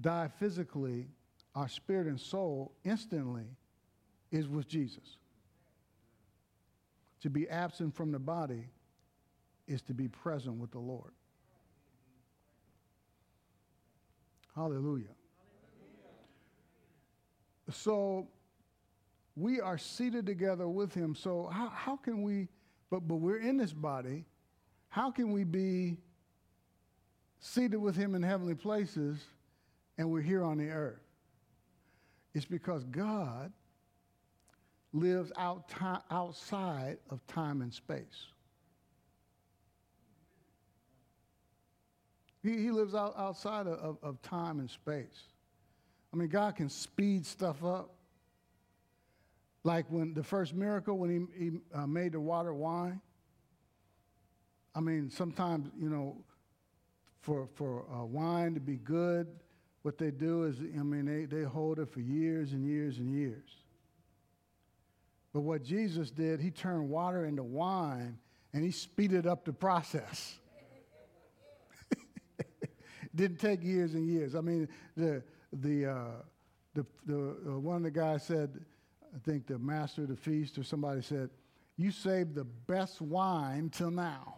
die 0.00 0.28
physically, 0.38 1.08
our 1.54 1.68
spirit 1.68 2.06
and 2.06 2.20
soul 2.20 2.72
instantly 2.84 3.46
is 4.30 4.48
with 4.48 4.68
Jesus. 4.68 5.16
To 7.22 7.30
be 7.30 7.48
absent 7.48 7.96
from 7.96 8.12
the 8.12 8.18
body 8.18 8.68
is 9.66 9.82
to 9.82 9.94
be 9.94 10.06
present 10.06 10.56
with 10.56 10.70
the 10.70 10.78
Lord. 10.78 11.12
Hallelujah. 14.54 15.04
So 17.70 18.28
we 19.38 19.60
are 19.60 19.78
seated 19.78 20.26
together 20.26 20.68
with 20.68 20.92
him. 20.92 21.14
So 21.14 21.48
how, 21.52 21.68
how 21.68 21.96
can 21.96 22.22
we, 22.22 22.48
but, 22.90 23.06
but 23.06 23.16
we're 23.16 23.40
in 23.40 23.56
this 23.56 23.72
body, 23.72 24.24
how 24.88 25.10
can 25.10 25.30
we 25.32 25.44
be 25.44 25.98
seated 27.38 27.76
with 27.78 27.94
him 27.94 28.14
in 28.14 28.22
heavenly 28.22 28.54
places 28.54 29.18
and 29.96 30.10
we're 30.10 30.22
here 30.22 30.42
on 30.42 30.58
the 30.58 30.70
earth? 30.70 31.00
It's 32.34 32.44
because 32.44 32.84
God 32.84 33.52
lives 34.92 35.30
out 35.36 35.70
outside 36.10 36.98
of 37.10 37.24
time 37.26 37.62
and 37.62 37.72
space. 37.72 38.26
He, 42.42 42.56
he 42.62 42.70
lives 42.70 42.94
out, 42.94 43.14
outside 43.16 43.66
of, 43.66 43.78
of, 43.78 43.98
of 44.02 44.22
time 44.22 44.58
and 44.58 44.70
space. 44.70 45.24
I 46.12 46.16
mean, 46.16 46.28
God 46.28 46.56
can 46.56 46.70
speed 46.70 47.26
stuff 47.26 47.62
up. 47.62 47.94
Like 49.64 49.86
when 49.90 50.14
the 50.14 50.22
first 50.22 50.54
miracle, 50.54 50.98
when 50.98 51.28
he, 51.36 51.44
he 51.44 51.50
uh, 51.74 51.86
made 51.86 52.12
the 52.12 52.20
water 52.20 52.54
wine. 52.54 53.00
I 54.74 54.80
mean, 54.80 55.10
sometimes, 55.10 55.68
you 55.78 55.88
know, 55.88 56.16
for, 57.20 57.48
for 57.54 57.84
uh, 57.92 58.04
wine 58.04 58.54
to 58.54 58.60
be 58.60 58.76
good, 58.76 59.26
what 59.82 59.98
they 59.98 60.10
do 60.10 60.44
is, 60.44 60.58
I 60.60 60.82
mean, 60.82 61.04
they, 61.04 61.24
they 61.24 61.44
hold 61.44 61.78
it 61.78 61.90
for 61.90 62.00
years 62.00 62.52
and 62.52 62.64
years 62.64 62.98
and 62.98 63.10
years. 63.10 63.48
But 65.32 65.40
what 65.40 65.62
Jesus 65.62 66.10
did, 66.10 66.40
he 66.40 66.50
turned 66.50 66.88
water 66.88 67.26
into 67.26 67.42
wine 67.42 68.18
and 68.52 68.64
he 68.64 68.70
speeded 68.70 69.26
up 69.26 69.44
the 69.44 69.52
process. 69.52 70.38
Didn't 73.14 73.38
take 73.38 73.62
years 73.62 73.94
and 73.94 74.06
years. 74.06 74.34
I 74.34 74.40
mean, 74.40 74.68
the, 74.96 75.22
the, 75.52 75.86
uh, 75.86 76.04
the, 76.74 76.86
the 77.06 77.36
uh, 77.46 77.58
one 77.58 77.76
of 77.76 77.82
the 77.82 77.90
guys 77.90 78.24
said, 78.24 78.64
I 79.14 79.18
think 79.24 79.46
the 79.46 79.58
master 79.58 80.02
of 80.02 80.08
the 80.08 80.16
feast 80.16 80.58
or 80.58 80.62
somebody 80.62 81.02
said, 81.02 81.30
You 81.76 81.90
saved 81.90 82.34
the 82.34 82.44
best 82.44 83.00
wine 83.00 83.70
till 83.70 83.90
now. 83.90 84.36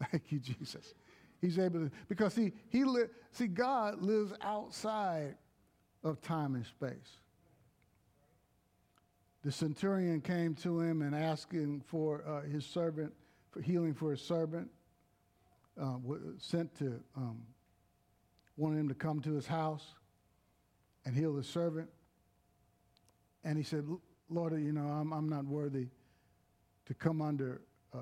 Thank 0.10 0.30
you, 0.30 0.38
Jesus. 0.38 0.94
He's 1.40 1.58
able 1.58 1.80
to, 1.80 1.90
because 2.08 2.34
he, 2.34 2.52
he 2.68 2.84
li- 2.84 3.06
see, 3.32 3.46
God 3.46 4.02
lives 4.02 4.32
outside 4.42 5.36
of 6.02 6.20
time 6.20 6.54
and 6.54 6.66
space. 6.66 7.18
The 9.44 9.52
centurion 9.52 10.20
came 10.20 10.54
to 10.56 10.80
him 10.80 11.02
and 11.02 11.14
asking 11.14 11.82
for 11.86 12.24
uh, 12.26 12.42
his 12.42 12.66
servant, 12.66 13.12
for 13.50 13.60
healing 13.60 13.94
for 13.94 14.10
his 14.10 14.20
servant, 14.20 14.68
uh, 15.80 15.96
sent 16.38 16.76
to, 16.78 17.00
um, 17.16 17.40
wanted 18.56 18.78
him 18.78 18.88
to 18.88 18.94
come 18.94 19.20
to 19.20 19.32
his 19.32 19.46
house 19.46 19.94
and 21.08 21.16
heal 21.16 21.32
the 21.32 21.42
servant. 21.42 21.88
And 23.42 23.56
he 23.56 23.64
said, 23.64 23.82
Lord, 24.28 24.52
you 24.52 24.72
know, 24.72 24.82
I'm, 24.82 25.10
I'm 25.14 25.26
not 25.26 25.46
worthy 25.46 25.86
to 26.84 26.92
come 26.92 27.22
under, 27.22 27.62
uh, 27.94 28.00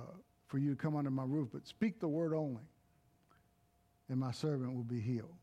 for 0.49 0.59
you 0.59 0.71
to 0.71 0.77
come 0.77 0.97
under 0.97 1.13
my 1.13 1.23
roof, 1.23 1.51
but 1.53 1.69
speak 1.69 2.01
the 2.01 2.09
word 2.09 2.35
only, 2.35 2.65
and 4.09 4.19
my 4.19 4.33
servant 4.33 4.75
will 4.75 4.83
be 4.83 4.99
healed. 4.99 5.37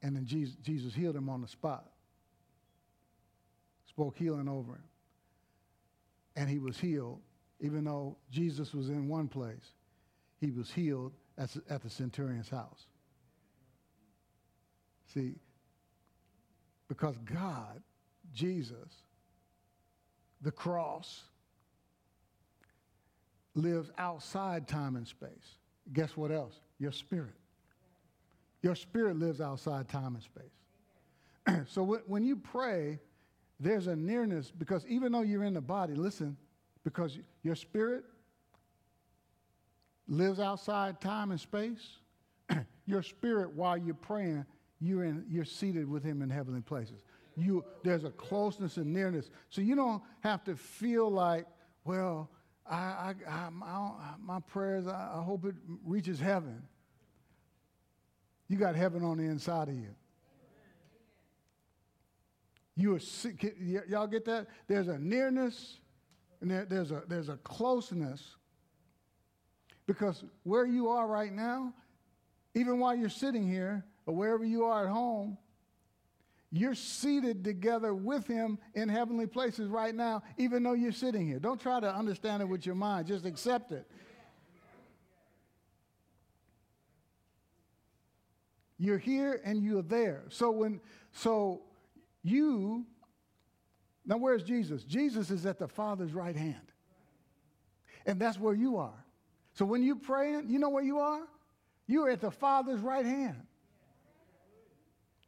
And 0.00 0.16
then 0.16 0.24
Jesus, 0.24 0.56
Jesus 0.62 0.94
healed 0.94 1.14
him 1.14 1.28
on 1.28 1.42
the 1.42 1.48
spot, 1.48 1.84
spoke 3.90 4.16
healing 4.16 4.48
over 4.48 4.72
him. 4.72 4.84
And 6.34 6.48
he 6.48 6.58
was 6.58 6.78
healed, 6.78 7.20
even 7.60 7.84
though 7.84 8.16
Jesus 8.30 8.72
was 8.72 8.88
in 8.88 9.06
one 9.06 9.28
place, 9.28 9.74
he 10.40 10.50
was 10.50 10.70
healed 10.70 11.12
at, 11.36 11.54
at 11.68 11.82
the 11.82 11.90
centurion's 11.90 12.48
house. 12.48 12.86
See, 15.14 15.34
because 16.88 17.16
God, 17.24 17.80
Jesus, 18.34 19.02
the 20.42 20.50
cross, 20.50 21.22
lives 23.54 23.90
outside 23.98 24.66
time 24.66 24.96
and 24.96 25.06
space. 25.06 25.58
Guess 25.92 26.16
what 26.16 26.32
else? 26.32 26.60
Your 26.78 26.92
spirit. 26.92 27.34
Your 28.62 28.74
spirit 28.74 29.18
lives 29.18 29.40
outside 29.40 29.88
time 29.88 30.16
and 30.16 30.22
space. 30.22 31.66
so 31.72 31.84
when 32.06 32.24
you 32.24 32.36
pray, 32.36 32.98
there's 33.60 33.86
a 33.86 33.94
nearness 33.94 34.50
because 34.50 34.84
even 34.86 35.12
though 35.12 35.22
you're 35.22 35.44
in 35.44 35.54
the 35.54 35.60
body, 35.60 35.94
listen, 35.94 36.36
because 36.82 37.18
your 37.42 37.54
spirit 37.54 38.04
lives 40.08 40.40
outside 40.40 41.00
time 41.00 41.30
and 41.30 41.40
space, 41.40 41.98
your 42.86 43.02
spirit, 43.02 43.50
while 43.54 43.76
you're 43.76 43.94
praying, 43.94 44.44
you're, 44.80 45.04
in, 45.04 45.24
you're 45.28 45.44
seated 45.44 45.88
with 45.88 46.02
him 46.02 46.22
in 46.22 46.30
heavenly 46.30 46.60
places. 46.60 47.00
You, 47.36 47.64
there's 47.82 48.04
a 48.04 48.10
closeness 48.10 48.76
and 48.76 48.92
nearness. 48.92 49.30
So 49.50 49.60
you 49.60 49.74
don't 49.74 50.02
have 50.20 50.44
to 50.44 50.56
feel 50.56 51.10
like, 51.10 51.46
well, 51.84 52.30
I, 52.66 52.76
I, 52.76 53.14
I 53.28 53.50
my, 53.50 53.90
my 54.20 54.40
prayers, 54.40 54.86
I, 54.86 55.16
I 55.16 55.22
hope 55.22 55.44
it 55.44 55.54
reaches 55.84 56.20
heaven. 56.20 56.62
You 58.48 58.56
got 58.56 58.74
heaven 58.76 59.02
on 59.02 59.18
the 59.18 59.24
inside 59.24 59.68
of 59.68 59.74
you. 59.74 59.94
You 62.76 62.96
are, 62.96 63.00
y'all 63.88 64.06
get 64.06 64.24
that? 64.24 64.48
There's 64.66 64.88
a 64.88 64.98
nearness 64.98 65.78
and 66.44 66.50
there, 66.50 66.66
there's, 66.66 66.90
a, 66.90 67.02
there's 67.08 67.30
a 67.30 67.38
closeness. 67.38 68.36
Because 69.86 70.24
where 70.42 70.66
you 70.66 70.88
are 70.88 71.06
right 71.06 71.32
now, 71.32 71.72
even 72.54 72.78
while 72.78 72.94
you're 72.94 73.08
sitting 73.08 73.48
here, 73.48 73.82
or 74.06 74.14
wherever 74.14 74.44
you 74.44 74.64
are 74.64 74.84
at 74.84 74.90
home, 74.90 75.38
you're 76.50 76.74
seated 76.74 77.42
together 77.42 77.92
with 77.92 78.26
him 78.28 78.58
in 78.74 78.88
heavenly 78.88 79.26
places 79.26 79.68
right 79.68 79.94
now, 79.94 80.22
even 80.38 80.62
though 80.62 80.74
you're 80.74 80.92
sitting 80.92 81.26
here. 81.26 81.40
Don't 81.40 81.60
try 81.60 81.80
to 81.80 81.92
understand 81.92 82.42
it 82.42 82.44
with 82.46 82.64
your 82.64 82.76
mind, 82.76 83.08
just 83.08 83.26
accept 83.26 83.72
it. 83.72 83.90
You're 88.78 88.98
here 88.98 89.40
and 89.44 89.64
you're 89.64 89.82
there. 89.82 90.24
So 90.28 90.50
when 90.50 90.80
so 91.12 91.62
you 92.22 92.84
now 94.06 94.18
where's 94.18 94.42
Jesus? 94.42 94.84
Jesus 94.84 95.30
is 95.30 95.46
at 95.46 95.58
the 95.58 95.68
Father's 95.68 96.12
right 96.12 96.36
hand. 96.36 96.72
And 98.06 98.20
that's 98.20 98.38
where 98.38 98.54
you 98.54 98.76
are. 98.76 99.04
So 99.54 99.64
when 99.64 99.82
you're 99.82 99.96
praying, 99.96 100.50
you 100.50 100.58
know 100.58 100.68
where 100.68 100.84
you 100.84 100.98
are? 100.98 101.22
You're 101.86 102.10
at 102.10 102.20
the 102.20 102.30
Father's 102.30 102.80
right 102.80 103.06
hand. 103.06 103.42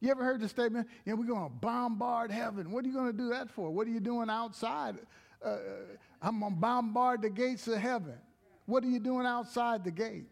You 0.07 0.13
ever 0.13 0.23
heard 0.23 0.41
the 0.41 0.49
statement, 0.49 0.87
yeah, 1.05 1.15
we're 1.15 1.27
going 1.27 1.43
to 1.43 1.57
bombard 1.57 2.31
heaven? 2.31 2.71
What 2.71 2.85
are 2.85 2.87
you 2.87 2.95
going 2.95 3.11
to 3.11 3.13
do 3.13 3.31
that 3.31 3.51
for? 3.51 3.73
What 3.73 3.89
are 3.89 3.91
you 3.91 3.99
doing 3.99 4.31
outside? 4.31 4.99
Uh, 5.45 5.49
uh 5.49 5.59
I'm 6.23 6.39
going 6.39 6.55
to 6.55 6.61
bombard 6.61 7.23
the 7.23 7.29
gates 7.29 7.67
of 7.67 7.79
heaven. 7.79 8.15
What 8.67 8.85
are 8.85 8.87
you 8.87 9.01
doing 9.01 9.27
outside 9.27 9.83
the 9.83 9.91
gate? 9.91 10.27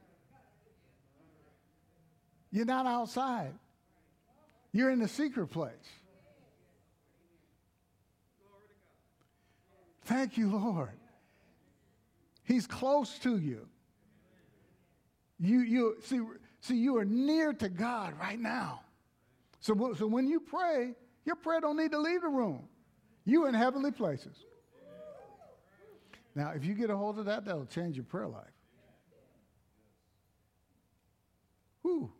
You're 2.53 2.67
not 2.67 2.87
outside, 2.87 3.53
you're 4.71 4.93
in 4.93 5.01
the 5.01 5.09
secret 5.09 5.49
place. 5.49 5.73
Thank 10.05 10.39
you, 10.39 10.51
Lord. 10.57 11.01
He's 12.45 12.69
close 12.69 13.19
to 13.21 13.39
you. 13.39 13.67
You, 15.41 15.59
you 15.63 15.97
see, 16.05 16.21
see, 16.61 16.77
you 16.77 16.97
are 16.97 17.05
near 17.05 17.53
to 17.55 17.69
God 17.69 18.15
right 18.21 18.39
now. 18.39 18.84
So, 19.65 19.95
so 19.97 20.07
when 20.07 20.29
you 20.29 20.41
pray, 20.41 20.95
your 21.25 21.37
prayer 21.37 21.59
don't 21.59 21.79
need 21.79 21.93
to 21.93 21.99
leave 21.99 22.21
the 22.21 22.29
room. 22.29 22.69
You 23.25 23.47
in 23.47 23.55
heavenly 23.55 23.91
places. 23.91 24.37
Now, 26.35 26.51
if 26.55 26.67
you 26.67 26.75
get 26.75 26.91
a 26.91 26.97
hold 26.97 27.19
of 27.19 27.25
that, 27.25 27.47
that'll 27.47 27.65
change 27.65 27.97
your 27.97 28.05
prayer 28.05 28.29
life. 28.29 28.45
Whew. 31.81 32.13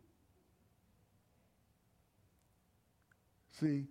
See, 3.51 3.85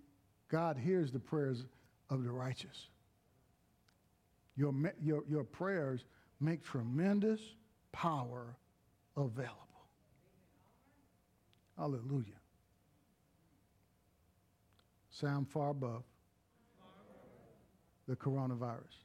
God 0.48 0.76
hears 0.76 1.12
the 1.12 1.20
prayers 1.20 1.64
of 2.10 2.24
the 2.24 2.32
righteous. 2.32 2.88
Your, 4.56 4.74
your, 5.00 5.22
your 5.30 5.44
prayers 5.44 6.04
make 6.40 6.64
tremendous 6.64 7.40
power 7.92 8.56
available. 9.16 9.60
Hallelujah. 11.78 12.40
Sound 15.14 15.48
far 15.48 15.70
above 15.70 16.02
the 18.08 18.16
coronavirus. 18.16 18.96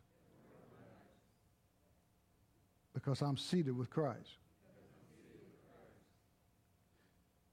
Because 2.95 3.21
I'm 3.21 3.37
seated 3.37 3.77
with 3.77 3.91
Christ. 3.91 4.37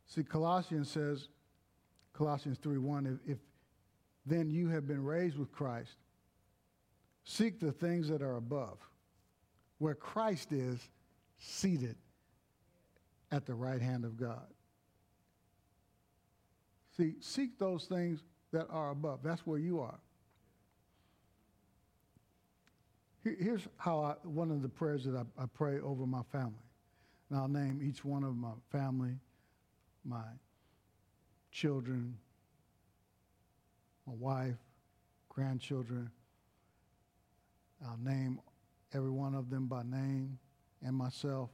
See, 0.06 0.22
Colossians 0.22 0.90
says, 0.90 1.28
Colossians 2.14 2.56
3 2.56 2.78
1, 2.78 3.20
if, 3.26 3.32
if 3.32 3.38
then 4.24 4.48
you 4.48 4.70
have 4.70 4.86
been 4.86 5.04
raised 5.04 5.36
with 5.36 5.52
Christ, 5.52 5.92
seek 7.24 7.60
the 7.60 7.72
things 7.72 8.08
that 8.08 8.22
are 8.22 8.36
above, 8.36 8.78
where 9.76 9.94
Christ 9.94 10.52
is 10.52 10.80
seated 11.38 11.96
at 13.30 13.44
the 13.44 13.54
right 13.54 13.82
hand 13.82 14.06
of 14.06 14.16
God. 14.16 14.46
See, 16.96 17.16
seek 17.20 17.58
those 17.58 17.84
things 17.84 18.22
that 18.52 18.66
are 18.70 18.90
above. 18.90 19.20
That's 19.22 19.46
where 19.46 19.58
you 19.58 19.80
are. 19.80 19.98
Here's 23.22 23.66
how 23.76 24.00
I, 24.00 24.14
one 24.22 24.52
of 24.52 24.62
the 24.62 24.68
prayers 24.68 25.04
that 25.04 25.16
I, 25.16 25.42
I 25.42 25.46
pray 25.46 25.80
over 25.80 26.06
my 26.06 26.22
family. 26.30 26.52
And 27.28 27.38
I'll 27.38 27.48
name 27.48 27.80
each 27.82 28.04
one 28.04 28.22
of 28.22 28.36
my 28.36 28.52
family, 28.70 29.18
my 30.04 30.22
children, 31.50 32.16
my 34.06 34.12
wife, 34.14 34.58
grandchildren. 35.28 36.08
I'll 37.84 37.98
name 37.98 38.40
every 38.94 39.10
one 39.10 39.34
of 39.34 39.50
them 39.50 39.66
by 39.66 39.82
name 39.82 40.38
and 40.82 40.94
myself. 40.94 41.50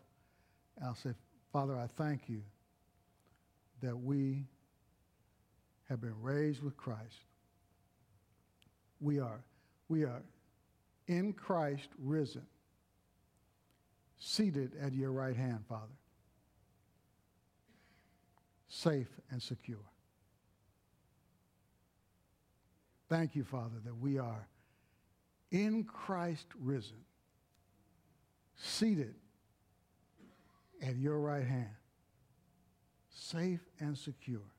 And 0.77 0.87
I'll 0.87 0.95
say, 0.95 1.15
Father, 1.55 1.79
I 1.79 1.87
thank 1.87 2.29
you 2.29 2.43
that 3.83 3.99
we 3.99 4.45
have 5.93 6.01
been 6.01 6.21
raised 6.23 6.63
with 6.63 6.75
Christ. 6.75 7.27
We 8.99 9.21
are, 9.21 9.45
we 9.89 10.05
are 10.05 10.23
in 11.07 11.35
Christ 11.35 11.89
risen, 11.99 12.47
seated 14.19 14.73
at 14.81 14.95
your 14.95 15.13
right 15.13 15.37
hand, 15.37 15.65
Father, 15.69 15.93
safe 18.69 19.09
and 19.31 19.43
secure. 19.43 19.85
Thank 23.11 23.37
you, 23.37 23.45
Father, 23.45 23.77
that 23.85 23.95
we 23.95 24.19
are 24.19 24.49
in 25.51 25.85
Christ 25.85 26.47
risen, 26.59 27.05
seated 28.57 29.15
at 30.81 30.97
your 30.97 31.21
right 31.21 31.47
hand, 31.47 31.77
safe 33.11 33.61
and 33.79 33.99
secure. 33.99 34.52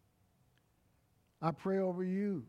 I 1.44 1.52
pray 1.52 1.80
over 1.80 2.06
you, 2.06 2.46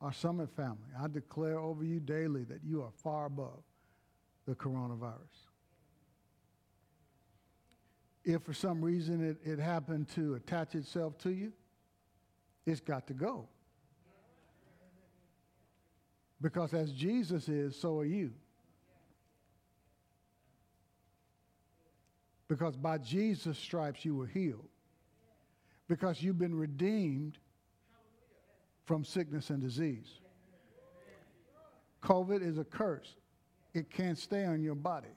our 0.00 0.12
Summit 0.12 0.48
family. 0.56 0.88
I 0.98 1.06
declare 1.06 1.58
over 1.58 1.84
you 1.84 2.00
daily 2.00 2.44
that 2.44 2.60
you 2.64 2.82
are 2.82 2.90
far 3.02 3.26
above 3.26 3.62
the 4.46 4.54
coronavirus. 4.54 5.12
If 8.24 8.42
for 8.42 8.54
some 8.54 8.82
reason 8.82 9.22
it, 9.22 9.36
it 9.44 9.58
happened 9.58 10.08
to 10.14 10.34
attach 10.36 10.74
itself 10.74 11.18
to 11.18 11.30
you, 11.30 11.52
it's 12.64 12.80
got 12.80 13.06
to 13.08 13.12
go. 13.12 13.46
Because 16.40 16.72
as 16.72 16.90
Jesus 16.90 17.50
is, 17.50 17.78
so 17.78 17.98
are 17.98 18.06
you. 18.06 18.32
Because 22.48 22.76
by 22.76 22.96
Jesus' 22.96 23.58
stripes 23.58 24.06
you 24.06 24.14
were 24.14 24.26
healed 24.26 24.68
because 25.88 26.22
you've 26.22 26.38
been 26.38 26.54
redeemed 26.54 27.38
from 28.84 29.04
sickness 29.04 29.50
and 29.50 29.60
disease. 29.60 30.20
COVID 32.02 32.46
is 32.46 32.58
a 32.58 32.64
curse. 32.64 33.16
It 33.74 33.90
can't 33.90 34.16
stay 34.16 34.44
on 34.44 34.62
your 34.62 34.74
body. 34.74 35.08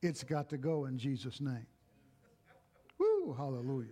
It's 0.00 0.24
got 0.24 0.48
to 0.50 0.56
go 0.56 0.86
in 0.86 0.98
Jesus' 0.98 1.40
name. 1.40 1.66
Woo, 2.98 3.34
hallelujah. 3.36 3.88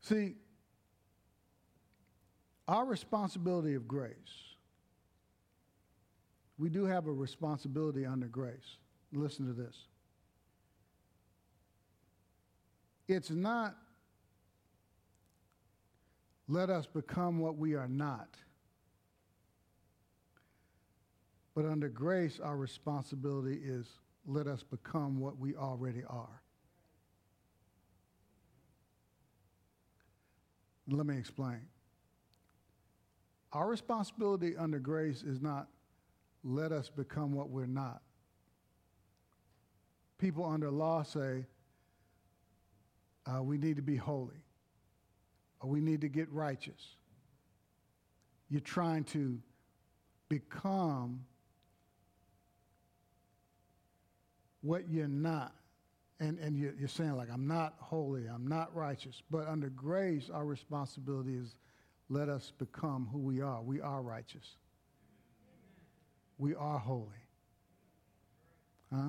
See, 0.00 0.34
our 2.66 2.84
responsibility 2.84 3.74
of 3.74 3.86
grace, 3.86 4.14
we 6.58 6.68
do 6.68 6.84
have 6.84 7.06
a 7.06 7.12
responsibility 7.12 8.04
under 8.04 8.26
grace. 8.26 8.78
Listen 9.12 9.46
to 9.46 9.52
this. 9.52 9.76
It's 13.08 13.30
not 13.30 13.76
let 16.48 16.70
us 16.70 16.86
become 16.86 17.38
what 17.38 17.56
we 17.56 17.74
are 17.74 17.88
not. 17.88 18.36
But 21.54 21.66
under 21.66 21.88
grace, 21.88 22.40
our 22.42 22.56
responsibility 22.56 23.60
is 23.62 23.86
let 24.26 24.46
us 24.46 24.62
become 24.62 25.20
what 25.20 25.38
we 25.38 25.54
already 25.54 26.02
are. 26.08 26.40
Let 30.88 31.06
me 31.06 31.18
explain. 31.18 31.60
Our 33.52 33.68
responsibility 33.68 34.56
under 34.56 34.78
grace 34.78 35.22
is 35.22 35.40
not 35.42 35.68
let 36.42 36.72
us 36.72 36.88
become 36.88 37.32
what 37.32 37.50
we're 37.50 37.66
not 37.66 38.00
people 40.22 40.44
under 40.44 40.70
law 40.70 41.02
say 41.02 41.44
uh, 43.26 43.42
we 43.42 43.58
need 43.58 43.74
to 43.74 43.82
be 43.82 43.96
holy 43.96 44.40
or 45.60 45.68
we 45.68 45.80
need 45.80 46.00
to 46.00 46.08
get 46.08 46.30
righteous. 46.30 46.80
You're 48.48 48.60
trying 48.60 49.02
to 49.04 49.40
become 50.28 51.24
what 54.60 54.88
you're 54.88 55.08
not. 55.08 55.54
And, 56.20 56.38
and 56.38 56.56
you're, 56.56 56.74
you're 56.78 56.86
saying, 56.86 57.16
like, 57.16 57.28
I'm 57.32 57.48
not 57.48 57.74
holy, 57.80 58.26
I'm 58.32 58.46
not 58.46 58.72
righteous. 58.76 59.20
But 59.28 59.48
under 59.48 59.70
grace, 59.70 60.30
our 60.32 60.46
responsibility 60.46 61.34
is 61.34 61.56
let 62.08 62.28
us 62.28 62.52
become 62.58 63.08
who 63.10 63.18
we 63.18 63.40
are. 63.40 63.60
We 63.60 63.80
are 63.80 64.00
righteous, 64.00 64.54
we 66.38 66.54
are 66.54 66.78
holy. 66.78 67.08
Huh? 68.94 69.08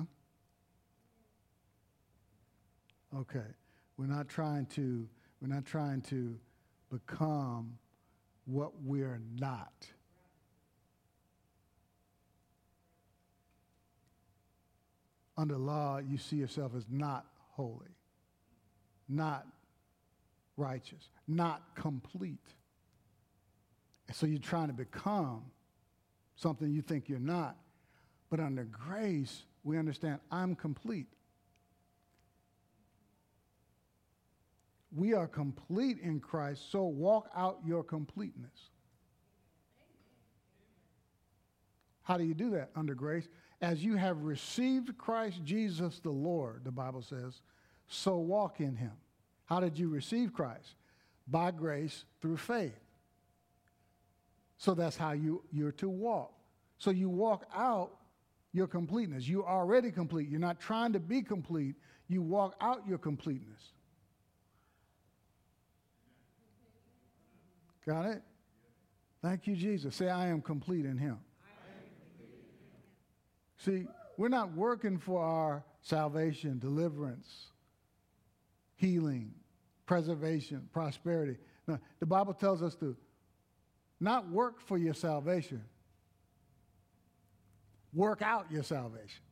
Okay. 3.16 3.46
We're 3.96 4.06
not 4.06 4.28
trying 4.28 4.66
to 4.74 5.08
we're 5.40 5.54
not 5.54 5.64
trying 5.64 6.00
to 6.02 6.36
become 6.90 7.78
what 8.46 8.72
we're 8.82 9.20
not. 9.38 9.86
Under 15.36 15.56
law, 15.56 15.98
you 15.98 16.16
see 16.16 16.36
yourself 16.36 16.72
as 16.76 16.86
not 16.88 17.26
holy, 17.52 17.96
not 19.08 19.46
righteous, 20.56 21.08
not 21.26 21.62
complete. 21.74 22.46
And 24.06 24.16
so 24.16 24.26
you're 24.26 24.38
trying 24.38 24.68
to 24.68 24.74
become 24.74 25.42
something 26.36 26.70
you 26.70 26.82
think 26.82 27.08
you're 27.08 27.18
not. 27.18 27.56
But 28.30 28.40
under 28.40 28.64
grace, 28.64 29.44
we 29.62 29.78
understand 29.78 30.20
I'm 30.30 30.54
complete. 30.54 31.06
We 34.94 35.14
are 35.14 35.26
complete 35.26 35.98
in 36.00 36.20
Christ, 36.20 36.70
so 36.70 36.84
walk 36.84 37.28
out 37.34 37.58
your 37.64 37.82
completeness. 37.82 38.70
How 42.02 42.18
do 42.18 42.24
you 42.24 42.34
do 42.34 42.50
that? 42.50 42.70
Under 42.76 42.94
grace. 42.94 43.28
As 43.62 43.82
you 43.82 43.96
have 43.96 44.22
received 44.22 44.96
Christ 44.98 45.40
Jesus 45.44 46.00
the 46.00 46.10
Lord, 46.10 46.64
the 46.64 46.70
Bible 46.70 47.02
says, 47.02 47.40
so 47.88 48.16
walk 48.16 48.60
in 48.60 48.76
him. 48.76 48.92
How 49.46 49.60
did 49.60 49.78
you 49.78 49.88
receive 49.88 50.32
Christ? 50.32 50.74
by 51.26 51.50
grace 51.50 52.04
through 52.20 52.36
faith. 52.36 52.78
So 54.56 54.74
that's 54.74 54.96
how 54.96 55.12
you, 55.12 55.42
you're 55.52 55.72
to 55.72 55.88
walk. 55.88 56.32
So 56.78 56.90
you 56.90 57.08
walk 57.08 57.46
out 57.54 57.92
your 58.52 58.66
completeness. 58.66 59.28
You're 59.28 59.48
already 59.48 59.90
complete. 59.90 60.28
You're 60.28 60.40
not 60.40 60.60
trying 60.60 60.92
to 60.92 61.00
be 61.00 61.22
complete. 61.22 61.74
You 62.08 62.22
walk 62.22 62.54
out 62.60 62.86
your 62.86 62.98
completeness. 62.98 63.72
Got 67.86 68.06
it? 68.06 68.22
Thank 69.22 69.46
you, 69.46 69.56
Jesus. 69.56 69.96
Say, 69.96 70.08
I 70.08 70.28
am 70.28 70.42
complete 70.42 70.84
in 70.84 70.98
Him. 70.98 71.18
See, 73.56 73.86
we're 74.18 74.28
not 74.28 74.52
working 74.52 74.98
for 74.98 75.22
our 75.22 75.64
salvation, 75.80 76.58
deliverance, 76.58 77.46
healing, 78.76 79.32
preservation, 79.86 80.68
prosperity. 80.72 81.38
No, 81.66 81.78
the 82.00 82.06
Bible 82.06 82.34
tells 82.34 82.62
us 82.62 82.74
to 82.76 82.94
not 84.00 84.28
work 84.28 84.60
for 84.60 84.76
your 84.76 84.92
salvation, 84.92 85.64
work 87.94 88.20
out 88.20 88.46
your 88.50 88.62
salvation. 88.62 89.22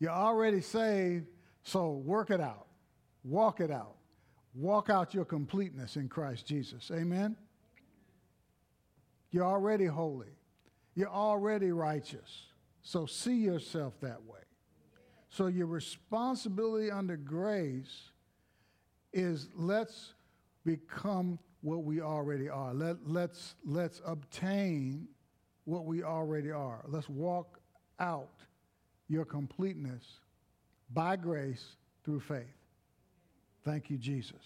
You're 0.00 0.10
already 0.10 0.62
saved, 0.62 1.26
so 1.64 1.90
work 1.90 2.30
it 2.30 2.40
out, 2.40 2.68
walk 3.24 3.60
it 3.60 3.70
out, 3.70 3.96
walk 4.54 4.90
out 4.90 5.14
your 5.14 5.24
completeness 5.24 5.96
in 5.96 6.08
Christ 6.08 6.46
Jesus. 6.46 6.90
Amen? 6.92 7.36
You're 9.30 9.44
already 9.44 9.86
holy, 9.86 10.32
you're 10.94 11.08
already 11.08 11.70
righteous, 11.70 12.46
so 12.82 13.06
see 13.06 13.36
yourself 13.36 13.94
that 14.00 14.22
way. 14.24 14.38
So, 15.30 15.46
your 15.46 15.66
responsibility 15.66 16.90
under 16.90 17.16
grace 17.16 18.10
is 19.12 19.48
let's 19.54 20.14
become 20.64 21.38
what 21.60 21.84
we 21.84 22.00
already 22.00 22.48
are. 22.48 22.72
Let, 22.72 22.96
let's, 23.06 23.54
let's 23.64 24.00
obtain 24.06 25.08
what 25.64 25.84
we 25.84 26.02
already 26.02 26.50
are. 26.50 26.84
Let's 26.88 27.08
walk 27.08 27.60
out 28.00 28.40
your 29.08 29.24
completeness 29.24 30.04
by 30.92 31.16
grace 31.16 31.76
through 32.04 32.20
faith. 32.20 32.57
Thank 33.68 33.90
you, 33.90 33.98
Jesus. 33.98 34.40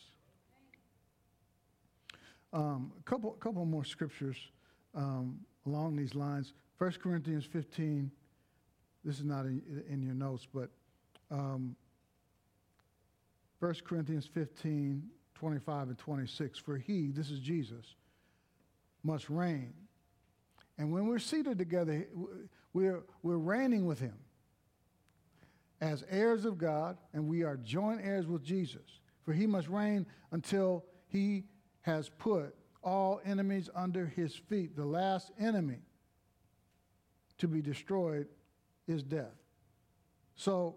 Um, 2.53 2.91
a 2.99 3.03
couple, 3.09 3.31
couple 3.35 3.65
more 3.65 3.85
scriptures 3.85 4.37
um, 4.97 5.39
along 5.65 5.95
these 5.95 6.17
lines. 6.17 6.55
1 6.79 6.95
Corinthians 7.01 7.45
15, 7.45 8.11
this 9.05 9.21
is 9.21 9.25
not 9.25 9.45
in, 9.45 9.63
in 9.89 10.03
your 10.03 10.15
notes, 10.15 10.49
but 10.53 10.71
um, 11.31 11.77
1 13.61 13.75
Corinthians 13.85 14.27
15, 14.35 15.05
25 15.37 15.89
and 15.89 15.99
26. 15.99 16.59
For 16.59 16.77
he, 16.77 17.13
this 17.13 17.31
is 17.31 17.39
Jesus, 17.39 17.95
must 19.05 19.31
reign. 19.31 19.73
And 20.79 20.91
when 20.91 21.07
we're 21.07 21.21
seated 21.21 21.59
together, 21.59 22.09
we're, 22.73 23.05
we're 23.23 23.37
reigning 23.37 23.87
with 23.87 24.01
him 24.01 24.19
as 25.81 26.03
heirs 26.11 26.45
of 26.45 26.59
God, 26.59 26.97
and 27.13 27.29
we 27.29 27.45
are 27.45 27.57
joint 27.57 28.01
heirs 28.03 28.27
with 28.27 28.43
Jesus. 28.43 28.99
For 29.25 29.33
he 29.33 29.47
must 29.47 29.69
reign 29.69 30.07
until 30.31 30.85
he 31.09 31.45
has 31.83 32.09
put 32.09 32.55
all 32.83 33.21
enemies 33.25 33.71
under 33.75 34.07
his 34.07 34.35
feet. 34.35 34.77
The 34.77 34.85
last 34.85 35.31
enemy 35.39 35.79
to 37.39 37.49
be 37.49 37.63
destroyed 37.63 38.27
is 38.87 39.03
death. 39.03 39.35
So 40.35 40.77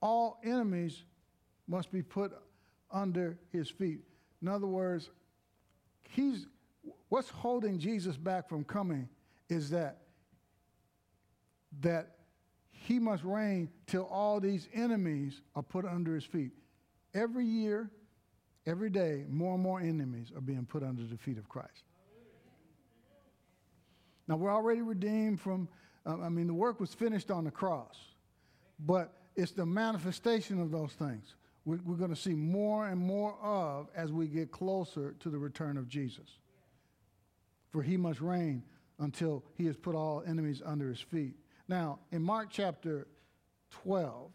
all 0.00 0.40
enemies 0.44 1.04
must 1.68 1.90
be 1.90 2.02
put 2.02 2.32
under 2.90 3.38
his 3.52 3.68
feet. 3.68 4.00
In 4.42 4.48
other 4.48 4.66
words, 4.66 5.10
he's 6.10 6.46
what's 7.08 7.28
holding 7.28 7.78
Jesus 7.78 8.16
back 8.16 8.48
from 8.48 8.64
coming 8.64 9.08
is 9.48 9.70
that 9.70 9.98
that 11.80 12.15
he 12.86 12.98
must 12.98 13.24
reign 13.24 13.68
till 13.86 14.04
all 14.04 14.38
these 14.38 14.68
enemies 14.72 15.40
are 15.54 15.62
put 15.62 15.84
under 15.84 16.14
his 16.14 16.24
feet. 16.24 16.52
Every 17.14 17.44
year, 17.44 17.90
every 18.64 18.90
day, 18.90 19.24
more 19.28 19.54
and 19.54 19.62
more 19.62 19.80
enemies 19.80 20.32
are 20.34 20.40
being 20.40 20.64
put 20.64 20.82
under 20.82 21.02
the 21.02 21.16
feet 21.16 21.36
of 21.36 21.48
Christ. 21.48 21.84
Now, 24.28 24.36
we're 24.36 24.52
already 24.52 24.82
redeemed 24.82 25.40
from, 25.40 25.68
uh, 26.04 26.20
I 26.20 26.28
mean, 26.28 26.46
the 26.46 26.54
work 26.54 26.78
was 26.78 26.94
finished 26.94 27.30
on 27.30 27.44
the 27.44 27.50
cross, 27.50 27.96
but 28.78 29.12
it's 29.34 29.52
the 29.52 29.66
manifestation 29.66 30.60
of 30.60 30.70
those 30.70 30.92
things 30.92 31.34
we're, 31.66 31.80
we're 31.84 31.96
going 31.96 32.14
to 32.14 32.16
see 32.16 32.34
more 32.34 32.86
and 32.86 32.98
more 32.98 33.34
of 33.42 33.88
as 33.94 34.12
we 34.12 34.28
get 34.28 34.50
closer 34.50 35.14
to 35.20 35.28
the 35.28 35.38
return 35.38 35.76
of 35.76 35.88
Jesus. 35.88 36.38
For 37.70 37.82
he 37.82 37.96
must 37.96 38.20
reign 38.20 38.62
until 39.00 39.44
he 39.54 39.66
has 39.66 39.76
put 39.76 39.94
all 39.94 40.22
enemies 40.26 40.62
under 40.64 40.88
his 40.88 41.00
feet. 41.00 41.34
Now, 41.68 41.98
in 42.12 42.22
Mark 42.22 42.48
chapter 42.50 43.06
12, 43.70 44.30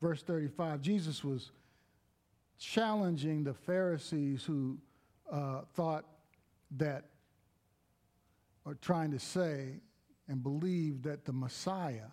verse 0.00 0.22
35, 0.22 0.80
Jesus 0.80 1.22
was 1.22 1.50
challenging 2.58 3.44
the 3.44 3.52
Pharisees 3.52 4.42
who 4.44 4.78
uh, 5.30 5.62
thought 5.74 6.06
that, 6.78 7.04
or 8.64 8.74
trying 8.74 9.10
to 9.10 9.18
say 9.18 9.80
and 10.28 10.42
believe 10.42 11.02
that 11.02 11.24
the 11.24 11.32
Messiah 11.32 12.08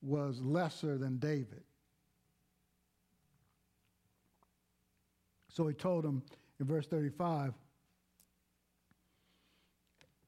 was 0.00 0.40
lesser 0.40 0.96
than 0.96 1.18
David. 1.18 1.62
So 5.48 5.66
he 5.66 5.74
told 5.74 6.04
them 6.04 6.22
in 6.60 6.66
verse 6.66 6.86
35 6.86 7.54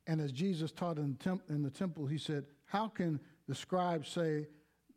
And 0.07 0.21
as 0.21 0.31
Jesus 0.33 0.71
taught 0.71 0.99
in 0.99 1.19
in 1.49 1.63
the 1.63 1.71
temple, 1.71 2.07
he 2.07 2.19
said, 2.19 2.45
How 2.67 2.89
can 2.89 3.21
the 3.49 3.55
scribes 3.55 4.09
say 4.09 4.47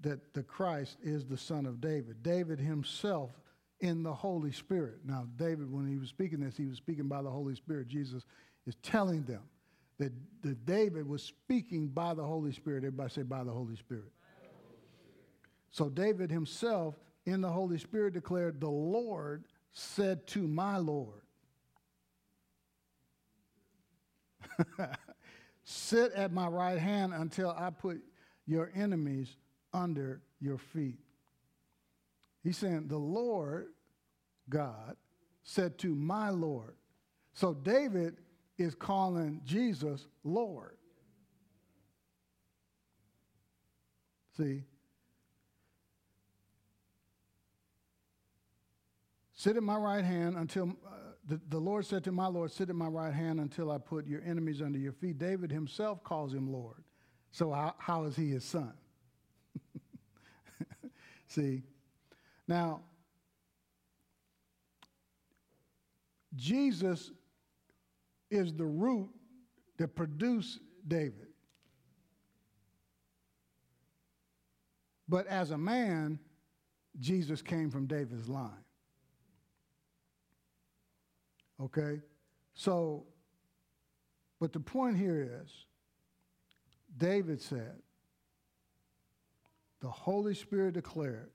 that 0.02 0.34
the 0.34 0.44
Christ 0.44 0.98
is 1.02 1.26
the 1.26 1.38
son 1.38 1.66
of 1.66 1.80
David? 1.80 2.22
David 2.22 2.60
himself 2.60 3.32
in 3.80 4.04
the 4.04 4.14
Holy 4.14 4.52
Spirit. 4.52 5.00
Now, 5.06 5.28
David, 5.38 5.72
when 5.72 5.88
he 5.88 5.98
was 5.98 6.10
speaking 6.10 6.42
this, 6.42 6.58
he 6.58 6.66
was 6.66 6.78
speaking 6.78 7.08
by 7.08 7.22
the 7.22 7.30
Holy 7.30 7.56
Spirit. 7.56 7.88
Jesus 7.88 8.26
is 8.66 8.76
telling 8.82 9.24
them 9.24 9.44
that, 9.98 10.12
that 10.42 10.66
David 10.66 11.08
was 11.08 11.24
speaking 11.24 11.88
by 11.88 12.14
the 12.14 12.24
Holy 12.24 12.52
Spirit. 12.52 12.80
Everybody 12.80 13.10
say, 13.10 13.24
by 13.24 13.44
the 13.44 13.52
Holy 13.52 13.76
Spirit. 13.76 14.12
So, 15.72 15.88
David 15.88 16.32
himself 16.32 16.96
in 17.26 17.42
the 17.42 17.50
Holy 17.50 17.78
Spirit 17.78 18.14
declared, 18.14 18.60
The 18.60 18.70
Lord 18.70 19.46
said 19.72 20.26
to 20.28 20.48
my 20.48 20.78
Lord, 20.78 21.22
Sit 25.72 26.14
at 26.14 26.32
my 26.32 26.48
right 26.48 26.80
hand 26.80 27.14
until 27.14 27.52
I 27.52 27.70
put 27.70 28.02
your 28.48 28.72
enemies 28.74 29.38
under 29.72 30.20
your 30.40 30.58
feet. 30.58 30.98
He's 32.44 32.58
saying, 32.58 32.88
The 32.88 32.98
Lord 32.98 33.68
God 34.50 34.98
said 35.44 35.78
to 35.78 35.94
my 35.94 36.32
Lord. 36.32 36.74
So 37.34 37.54
David 37.54 38.18
is 38.58 38.74
calling 38.74 39.42
Jesus 39.46 40.08
Lord. 40.24 40.76
See? 44.38 44.64
Sit 49.36 49.56
at 49.56 49.62
my 49.62 49.78
right 49.78 50.04
hand 50.04 50.36
until 50.36 50.76
uh, 50.84 50.96
the, 51.30 51.40
the 51.50 51.60
Lord 51.60 51.86
said 51.86 52.04
to 52.06 52.12
my 52.12 52.26
Lord, 52.26 52.52
Sit 52.52 52.70
at 52.70 52.76
my 52.76 52.88
right 52.88 53.14
hand 53.14 53.40
until 53.40 53.72
I 53.72 53.78
put 53.78 54.08
your 54.08 54.22
enemies 54.26 54.64
under 54.64 54.80
your 54.80 54.94
feet. 54.94 55.20
David 55.20 55.52
himself 55.52 56.04
calls 56.04 56.34
him 56.34 56.52
Lord. 56.52 56.84
So, 57.32 57.52
how, 57.52 57.76
how 57.78 58.06
is 58.06 58.16
he 58.16 58.32
his 58.32 58.44
son? 58.44 58.74
See? 61.28 61.62
Now, 62.48 62.82
Jesus 66.36 67.12
is 68.32 68.52
the 68.54 68.66
root 68.66 69.10
that 69.78 69.96
produced 69.96 70.60
David. 70.88 71.28
But 75.08 75.28
as 75.28 75.52
a 75.52 75.58
man, 75.58 76.18
Jesus 77.00 77.44
came 77.44 77.70
from 77.70 77.86
David's 77.86 78.28
line. 78.28 78.64
Okay? 81.62 82.02
So, 82.54 83.06
but 84.40 84.54
the 84.54 84.60
point 84.60 84.98
here 84.98 85.42
is 85.44 85.52
David 86.98 87.42
said, 87.42 87.76
the 89.82 89.90
Holy 89.90 90.34
Spirit 90.34 90.74
declared, 90.74 91.30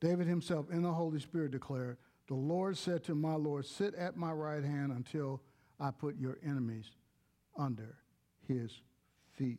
David 0.00 0.26
himself 0.26 0.70
in 0.70 0.82
the 0.82 0.92
Holy 0.92 1.20
Spirit 1.20 1.52
declared, 1.52 1.98
the 2.28 2.34
Lord 2.34 2.78
said 2.78 3.04
to 3.04 3.14
my 3.14 3.34
Lord, 3.34 3.66
Sit 3.66 3.94
at 3.94 4.16
my 4.16 4.32
right 4.32 4.64
hand 4.64 4.92
until 4.92 5.42
I 5.78 5.90
put 5.90 6.18
your 6.18 6.38
enemies 6.44 6.86
under 7.58 7.98
his 8.48 8.80
feet. 9.36 9.58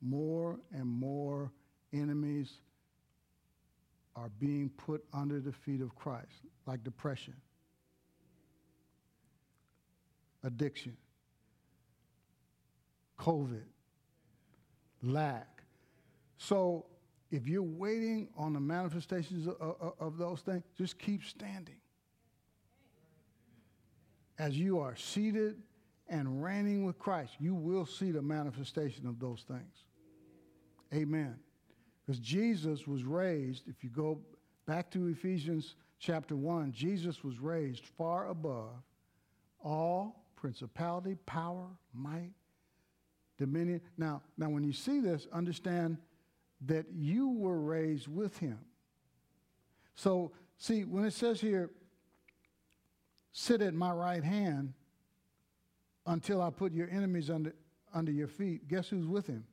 More 0.00 0.60
and 0.72 0.86
more 0.86 1.50
enemies 1.92 2.60
are 4.16 4.30
being 4.38 4.70
put 4.70 5.04
under 5.12 5.40
the 5.40 5.52
feet 5.52 5.80
of 5.80 5.94
Christ, 5.96 6.46
like 6.66 6.84
depression, 6.84 7.34
addiction, 10.44 10.96
COVID, 13.18 13.64
lack. 15.02 15.62
So 16.38 16.86
if 17.30 17.48
you're 17.48 17.62
waiting 17.62 18.28
on 18.36 18.52
the 18.52 18.60
manifestations 18.60 19.46
of, 19.46 19.56
of, 19.60 19.94
of, 19.98 20.18
those 20.18 20.40
things, 20.40 20.62
just 20.76 20.98
keep 20.98 21.24
standing. 21.24 21.76
As 24.38 24.56
you 24.56 24.78
are 24.80 24.96
seated 24.96 25.56
and 26.08 26.42
reigning 26.42 26.84
with 26.84 26.98
Christ, 26.98 27.32
you 27.40 27.54
will 27.54 27.86
see 27.86 28.10
the 28.10 28.22
manifestation 28.22 29.06
of 29.06 29.18
those 29.18 29.44
things. 29.48 29.84
Amen. 30.92 31.36
Because 32.04 32.20
Jesus 32.20 32.86
was 32.86 33.04
raised, 33.04 33.68
if 33.68 33.82
you 33.82 33.90
go 33.90 34.20
back 34.66 34.90
to 34.90 35.08
Ephesians 35.08 35.76
chapter 35.98 36.36
1, 36.36 36.72
Jesus 36.72 37.24
was 37.24 37.38
raised 37.38 37.84
far 37.96 38.28
above 38.28 38.82
all 39.62 40.23
principality, 40.44 41.16
power, 41.24 41.66
might, 41.94 42.32
dominion. 43.38 43.80
Now, 43.96 44.20
now 44.36 44.50
when 44.50 44.62
you 44.62 44.74
see 44.74 45.00
this, 45.00 45.26
understand 45.32 45.96
that 46.66 46.84
you 46.92 47.30
were 47.30 47.58
raised 47.58 48.08
with 48.08 48.36
him. 48.36 48.58
So, 49.94 50.32
see, 50.58 50.84
when 50.84 51.06
it 51.06 51.14
says 51.14 51.40
here, 51.40 51.70
sit 53.32 53.62
at 53.62 53.72
my 53.72 53.90
right 53.90 54.22
hand 54.22 54.74
until 56.04 56.42
I 56.42 56.50
put 56.50 56.74
your 56.74 56.90
enemies 56.90 57.30
under, 57.30 57.54
under 57.94 58.12
your 58.12 58.28
feet, 58.28 58.68
guess 58.68 58.86
who's 58.86 59.06
with 59.06 59.26
him? 59.26 59.46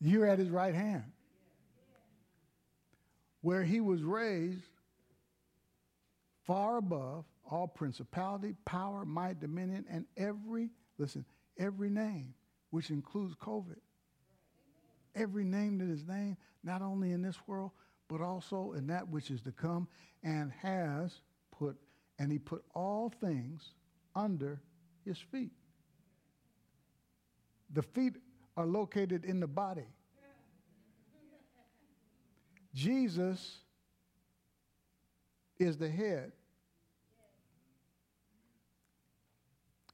You're 0.00 0.26
at 0.26 0.38
his 0.38 0.50
right 0.50 0.76
hand. 0.76 1.02
Where 3.40 3.64
he 3.64 3.80
was 3.80 4.04
raised 4.04 4.62
far 6.46 6.78
above 6.78 7.24
all 7.50 7.68
principality, 7.68 8.54
power, 8.64 9.04
might, 9.04 9.40
dominion, 9.40 9.84
and 9.90 10.04
every, 10.16 10.70
listen, 10.98 11.24
every 11.58 11.90
name, 11.90 12.34
which 12.70 12.90
includes 12.90 13.34
COVID. 13.34 13.78
Every 15.14 15.44
name 15.44 15.78
that 15.78 15.88
is 15.88 16.04
named, 16.06 16.36
not 16.62 16.82
only 16.82 17.12
in 17.12 17.22
this 17.22 17.36
world, 17.46 17.70
but 18.08 18.20
also 18.20 18.72
in 18.76 18.86
that 18.88 19.08
which 19.08 19.30
is 19.30 19.42
to 19.42 19.52
come, 19.52 19.88
and 20.22 20.52
has 20.52 21.20
put, 21.56 21.76
and 22.18 22.30
he 22.30 22.38
put 22.38 22.64
all 22.74 23.12
things 23.20 23.72
under 24.14 24.60
his 25.04 25.18
feet. 25.18 25.52
The 27.72 27.82
feet 27.82 28.14
are 28.56 28.66
located 28.66 29.24
in 29.24 29.40
the 29.40 29.46
body. 29.46 29.86
Jesus 32.74 33.58
is 35.58 35.76
the 35.76 35.88
head. 35.88 36.32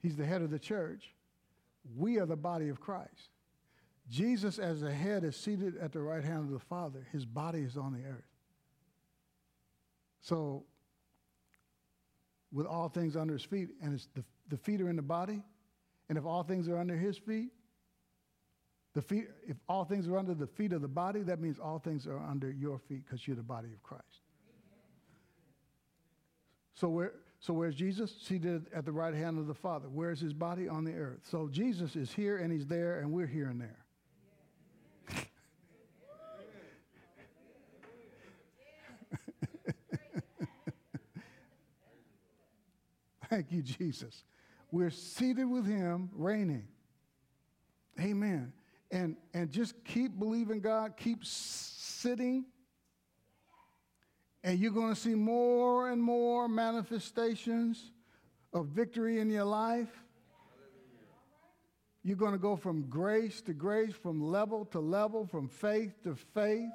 He's 0.03 0.17
the 0.17 0.27
head 0.27 0.43
of 0.43 0.51
the 0.51 0.59
church. 0.59 1.15
We 1.97 2.19
are 2.19 2.27
the 2.27 2.37
body 2.37 2.69
of 2.69 2.81
Christ. 2.81 3.31
Jesus, 4.11 4.59
as 4.59 4.81
the 4.81 4.93
head, 4.93 5.25
is 5.25 5.37
seated 5.37 5.77
at 5.79 5.93
the 5.93 6.01
right 6.01 6.25
hand 6.25 6.41
of 6.41 6.51
the 6.51 6.59
Father. 6.59 7.07
His 7.13 7.25
body 7.25 7.61
is 7.61 7.77
on 7.77 7.93
the 7.93 8.05
earth. 8.09 8.25
So, 10.21 10.65
with 12.53 12.67
all 12.67 12.89
things 12.89 13.17
under 13.17 13.33
his 13.33 13.45
feet, 13.45 13.71
and 13.83 13.99
the, 14.15 14.25
the 14.49 14.57
feet 14.57 14.81
are 14.81 14.91
in 14.91 14.97
the 14.97 15.03
body, 15.03 15.43
and 16.09 16.19
if 16.19 16.25
all 16.25 16.43
things 16.43 16.69
are 16.69 16.77
under 16.77 16.97
his 16.97 17.17
feet, 17.17 17.51
the 18.95 19.03
feet, 19.03 19.29
if 19.49 19.57
all 19.69 19.85
things 19.85 20.07
are 20.07 20.19
under 20.19 20.35
the 20.35 20.47
feet 20.47 20.73
of 20.73 20.83
the 20.83 20.89
body, 20.89 21.23
that 21.23 21.41
means 21.41 21.59
all 21.59 21.79
things 21.79 22.07
are 22.07 22.19
under 22.19 22.51
your 22.51 22.79
feet 22.79 23.05
because 23.05 23.27
you're 23.27 23.37
the 23.37 23.43
body 23.43 23.69
of 23.73 23.83
Christ. 23.83 24.22
So 26.75 26.89
where, 26.89 27.13
so 27.41 27.53
where's 27.53 27.75
Jesus? 27.75 28.15
Seated 28.23 28.67
at 28.75 28.85
the 28.85 28.93
right 28.93 29.15
hand 29.15 29.39
of 29.39 29.47
the 29.47 29.55
Father. 29.55 29.89
Where's 29.89 30.21
his 30.21 30.33
body? 30.33 30.69
On 30.69 30.85
the 30.85 30.95
earth. 30.95 31.21
So 31.31 31.49
Jesus 31.51 31.97
is 31.97 32.13
here 32.13 32.39
and 32.39 32.53
he's 32.53 32.67
there 32.67 33.01
and 33.01 33.13
we're 33.13 33.27
here 33.27 33.49
and 33.49 33.61
there. 33.61 33.85
Thank 43.31 43.53
you, 43.53 43.63
Jesus. 43.63 44.25
We're 44.71 44.91
seated 44.91 45.47
with 45.47 45.67
him, 45.67 46.11
reigning. 46.15 46.69
Amen 48.01 48.53
and, 48.93 49.17
and 49.33 49.51
just 49.51 49.83
keep 49.85 50.19
believing 50.19 50.61
God, 50.61 50.97
keep 50.97 51.25
sitting, 51.25 52.45
and 54.45 54.59
you're 54.59 54.73
going 54.73 54.95
to 54.95 55.01
see 55.01 55.15
more 55.15 55.91
and 55.91 56.03
more 56.03 56.49
manifestations 56.49 57.93
of 58.53 58.67
victory 58.67 59.21
in 59.21 59.31
your 59.31 59.45
life. 59.45 59.91
You're 62.05 62.17
going 62.17 62.33
to 62.33 62.39
go 62.39 62.57
from 62.57 62.83
grace 62.89 63.41
to 63.43 63.53
grace, 63.53 63.95
from 63.95 64.21
level 64.21 64.65
to 64.67 64.81
level, 64.81 65.25
from 65.27 65.49
faith 65.49 65.93
to 66.03 66.17
faith. 66.35 66.71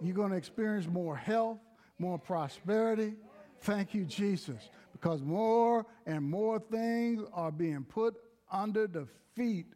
You're 0.00 0.14
going 0.14 0.30
to 0.30 0.36
experience 0.36 0.86
more 0.86 1.14
health, 1.14 1.58
more 1.98 2.18
prosperity. 2.18 3.14
Thank 3.60 3.92
you, 3.92 4.06
Jesus, 4.06 4.70
because 4.92 5.20
more 5.20 5.84
and 6.06 6.24
more 6.24 6.58
things 6.58 7.22
are 7.34 7.52
being 7.52 7.84
put 7.84 8.14
under 8.50 8.86
the 8.86 9.06
feet 9.36 9.66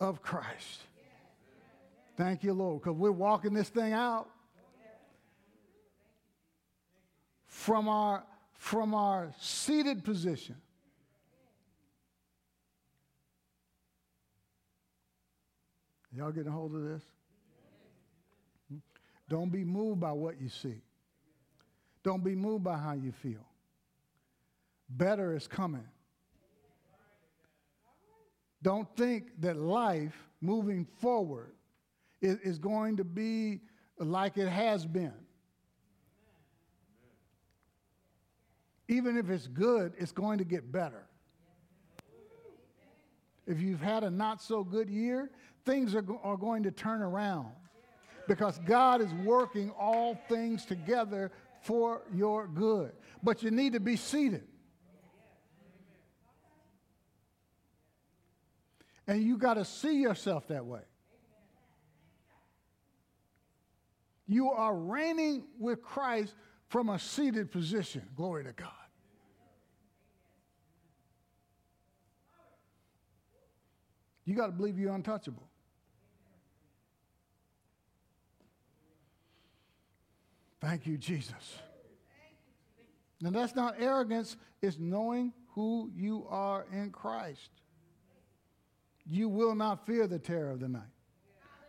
of 0.00 0.20
Christ. 0.20 0.80
Thank 2.16 2.42
you, 2.42 2.52
Lord, 2.52 2.82
because 2.82 2.96
we're 2.96 3.12
walking 3.12 3.54
this 3.54 3.68
thing 3.68 3.92
out 3.92 4.28
from 7.60 7.90
our, 7.90 8.24
from 8.54 8.94
our 8.94 9.30
seated 9.38 10.02
position. 10.02 10.56
Y'all 16.16 16.32
getting 16.32 16.48
a 16.48 16.54
hold 16.54 16.74
of 16.74 16.82
this? 16.82 17.02
Hmm? 18.70 18.78
Don't 19.28 19.52
be 19.52 19.62
moved 19.62 20.00
by 20.00 20.10
what 20.12 20.40
you 20.40 20.48
see. 20.48 20.80
Don't 22.02 22.24
be 22.24 22.34
moved 22.34 22.64
by 22.64 22.78
how 22.78 22.94
you 22.94 23.12
feel. 23.12 23.46
Better 24.88 25.36
is 25.36 25.46
coming. 25.46 25.86
Don't 28.62 28.88
think 28.96 29.38
that 29.38 29.58
life 29.58 30.16
moving 30.40 30.86
forward 30.98 31.52
is, 32.22 32.38
is 32.38 32.58
going 32.58 32.96
to 32.96 33.04
be 33.04 33.60
like 33.98 34.38
it 34.38 34.48
has 34.48 34.86
been. 34.86 35.12
Even 38.90 39.16
if 39.16 39.30
it's 39.30 39.46
good, 39.46 39.92
it's 39.98 40.10
going 40.10 40.38
to 40.38 40.44
get 40.44 40.72
better. 40.72 41.06
If 43.46 43.60
you've 43.60 43.80
had 43.80 44.02
a 44.02 44.10
not 44.10 44.42
so 44.42 44.64
good 44.64 44.90
year, 44.90 45.30
things 45.64 45.94
are, 45.94 46.04
are 46.24 46.36
going 46.36 46.64
to 46.64 46.72
turn 46.72 47.00
around 47.00 47.52
because 48.26 48.58
God 48.66 49.00
is 49.00 49.12
working 49.24 49.70
all 49.78 50.18
things 50.28 50.64
together 50.64 51.30
for 51.62 52.02
your 52.12 52.48
good. 52.48 52.90
But 53.22 53.44
you 53.44 53.52
need 53.52 53.74
to 53.74 53.80
be 53.80 53.94
seated. 53.94 54.42
And 59.06 59.22
you 59.22 59.38
got 59.38 59.54
to 59.54 59.64
see 59.64 60.00
yourself 60.00 60.48
that 60.48 60.66
way. 60.66 60.82
You 64.26 64.50
are 64.50 64.74
reigning 64.74 65.44
with 65.60 65.80
Christ 65.80 66.34
from 66.66 66.88
a 66.88 66.98
seated 66.98 67.52
position. 67.52 68.02
Glory 68.16 68.42
to 68.44 68.52
God. 68.52 68.79
You 74.24 74.34
got 74.34 74.46
to 74.46 74.52
believe 74.52 74.78
you're 74.78 74.94
untouchable. 74.94 75.48
Thank 80.60 80.86
you, 80.86 80.98
Jesus. 80.98 81.58
Now, 83.20 83.30
that's 83.30 83.54
not 83.54 83.76
arrogance, 83.78 84.36
it's 84.62 84.78
knowing 84.78 85.32
who 85.54 85.90
you 85.94 86.26
are 86.28 86.66
in 86.72 86.90
Christ. 86.90 87.50
You 89.06 89.28
will 89.28 89.54
not 89.54 89.86
fear 89.86 90.06
the 90.06 90.18
terror 90.18 90.50
of 90.50 90.60
the 90.60 90.68
night, 90.68 90.82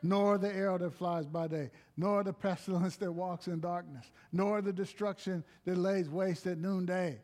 nor 0.04 0.38
the 0.38 0.54
arrow 0.54 0.78
that 0.78 0.94
flies 0.94 1.26
by 1.26 1.48
day, 1.48 1.72
nor 1.98 2.24
the 2.24 2.34
pestilence 2.34 2.98
that 2.98 3.12
walks 3.12 3.48
in 3.48 3.60
darkness, 3.60 4.12
nor 4.32 4.62
the 4.62 4.74
destruction 4.74 5.44
that 5.66 5.78
lays 5.78 6.10
waste 6.10 6.46
at 6.48 6.58
noonday. 6.58 7.20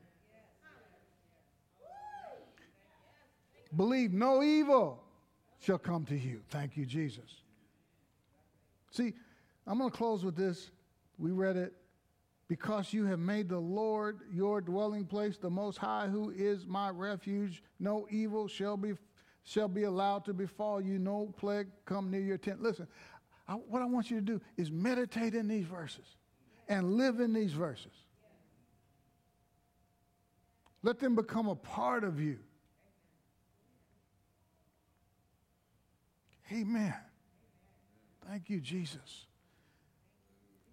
Believe 3.75 4.13
no 4.13 4.41
evil 4.41 5.03
shall 5.59 5.77
come 5.77 6.05
to 6.05 6.17
you. 6.17 6.41
Thank 6.49 6.77
you, 6.77 6.85
Jesus. 6.85 7.41
See, 8.91 9.13
I'm 9.65 9.77
going 9.77 9.91
to 9.91 9.95
close 9.95 10.23
with 10.23 10.35
this. 10.35 10.71
We 11.17 11.31
read 11.31 11.57
it. 11.57 11.73
Because 12.47 12.93
you 12.93 13.05
have 13.05 13.19
made 13.19 13.49
the 13.49 13.59
Lord 13.59 14.19
your 14.31 14.61
dwelling 14.61 15.05
place, 15.05 15.37
the 15.37 15.49
Most 15.49 15.77
High, 15.77 16.07
who 16.07 16.29
is 16.29 16.65
my 16.65 16.89
refuge, 16.89 17.61
no 17.79 18.07
evil 18.09 18.47
shall 18.47 18.77
be 18.77 18.93
shall 19.43 19.69
be 19.69 19.83
allowed 19.83 20.25
to 20.25 20.33
befall 20.33 20.81
you, 20.81 20.99
no 20.99 21.33
plague 21.37 21.67
come 21.85 22.11
near 22.11 22.19
your 22.19 22.37
tent. 22.37 22.61
Listen, 22.61 22.85
I, 23.47 23.53
what 23.53 23.81
I 23.81 23.85
want 23.85 24.11
you 24.11 24.17
to 24.17 24.25
do 24.25 24.41
is 24.57 24.69
meditate 24.69 25.35
in 25.35 25.47
these 25.47 25.65
verses 25.65 26.05
and 26.67 26.95
live 26.95 27.21
in 27.21 27.31
these 27.31 27.53
verses. 27.53 27.93
Let 30.83 30.99
them 30.99 31.15
become 31.15 31.47
a 31.47 31.55
part 31.55 32.03
of 32.03 32.19
you. 32.19 32.39
Amen. 36.51 36.93
Thank 38.29 38.49
you, 38.49 38.59
Jesus. 38.59 39.25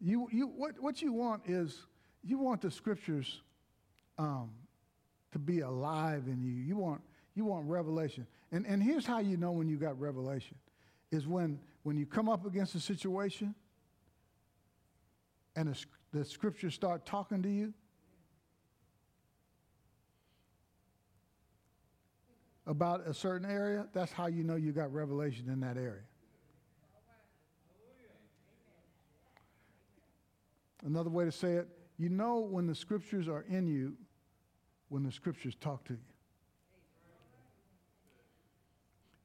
You, 0.01 0.29
you, 0.31 0.47
what, 0.47 0.81
what 0.81 1.01
you 1.03 1.13
want 1.13 1.43
is 1.47 1.87
you 2.23 2.39
want 2.39 2.61
the 2.61 2.71
scriptures 2.71 3.41
um, 4.19 4.51
to 5.33 5.39
be 5.39 5.61
alive 5.61 6.25
in 6.27 6.43
you. 6.43 6.53
You 6.53 6.77
want, 6.77 7.01
you 7.35 7.45
want 7.45 7.67
revelation. 7.67 8.27
And, 8.53 8.67
and 8.67 8.83
here's 8.83 9.07
how 9.07 9.19
you 9.19 9.37
know 9.37 9.53
when 9.53 9.69
you 9.69 9.77
got 9.77 9.99
revelation 9.99 10.57
is 11.11 11.27
when, 11.27 11.59
when 11.83 11.97
you 11.97 12.07
come 12.07 12.29
up 12.29 12.47
against 12.47 12.75
a 12.75 12.81
situation 12.81 13.55
and 15.57 15.69
the, 15.69 15.85
the 16.19 16.25
scriptures 16.25 16.75
start 16.75 17.07
talking 17.07 17.43
to 17.43 17.49
you 17.49 17.73
about 22.67 23.07
a 23.07 23.13
certain 23.13 23.51
area, 23.51 23.87
that's 23.93 24.13
how 24.13 24.27
you 24.27 24.43
know 24.43 24.57
you 24.57 24.73
got 24.73 24.93
revelation 24.93 25.49
in 25.51 25.61
that 25.61 25.77
area. 25.77 26.03
Another 30.85 31.11
way 31.11 31.25
to 31.25 31.33
say 31.33 31.53
it, 31.53 31.69
you 31.99 32.09
know 32.09 32.39
when 32.39 32.67
the 32.67 32.75
scriptures 32.75 33.29
are 33.29 33.45
in 33.49 33.67
you, 33.67 33.95
when 34.89 35.03
the 35.03 35.13
scriptures 35.13 35.55
talk 35.61 35.85
to 35.85 35.95
you. 35.95 35.99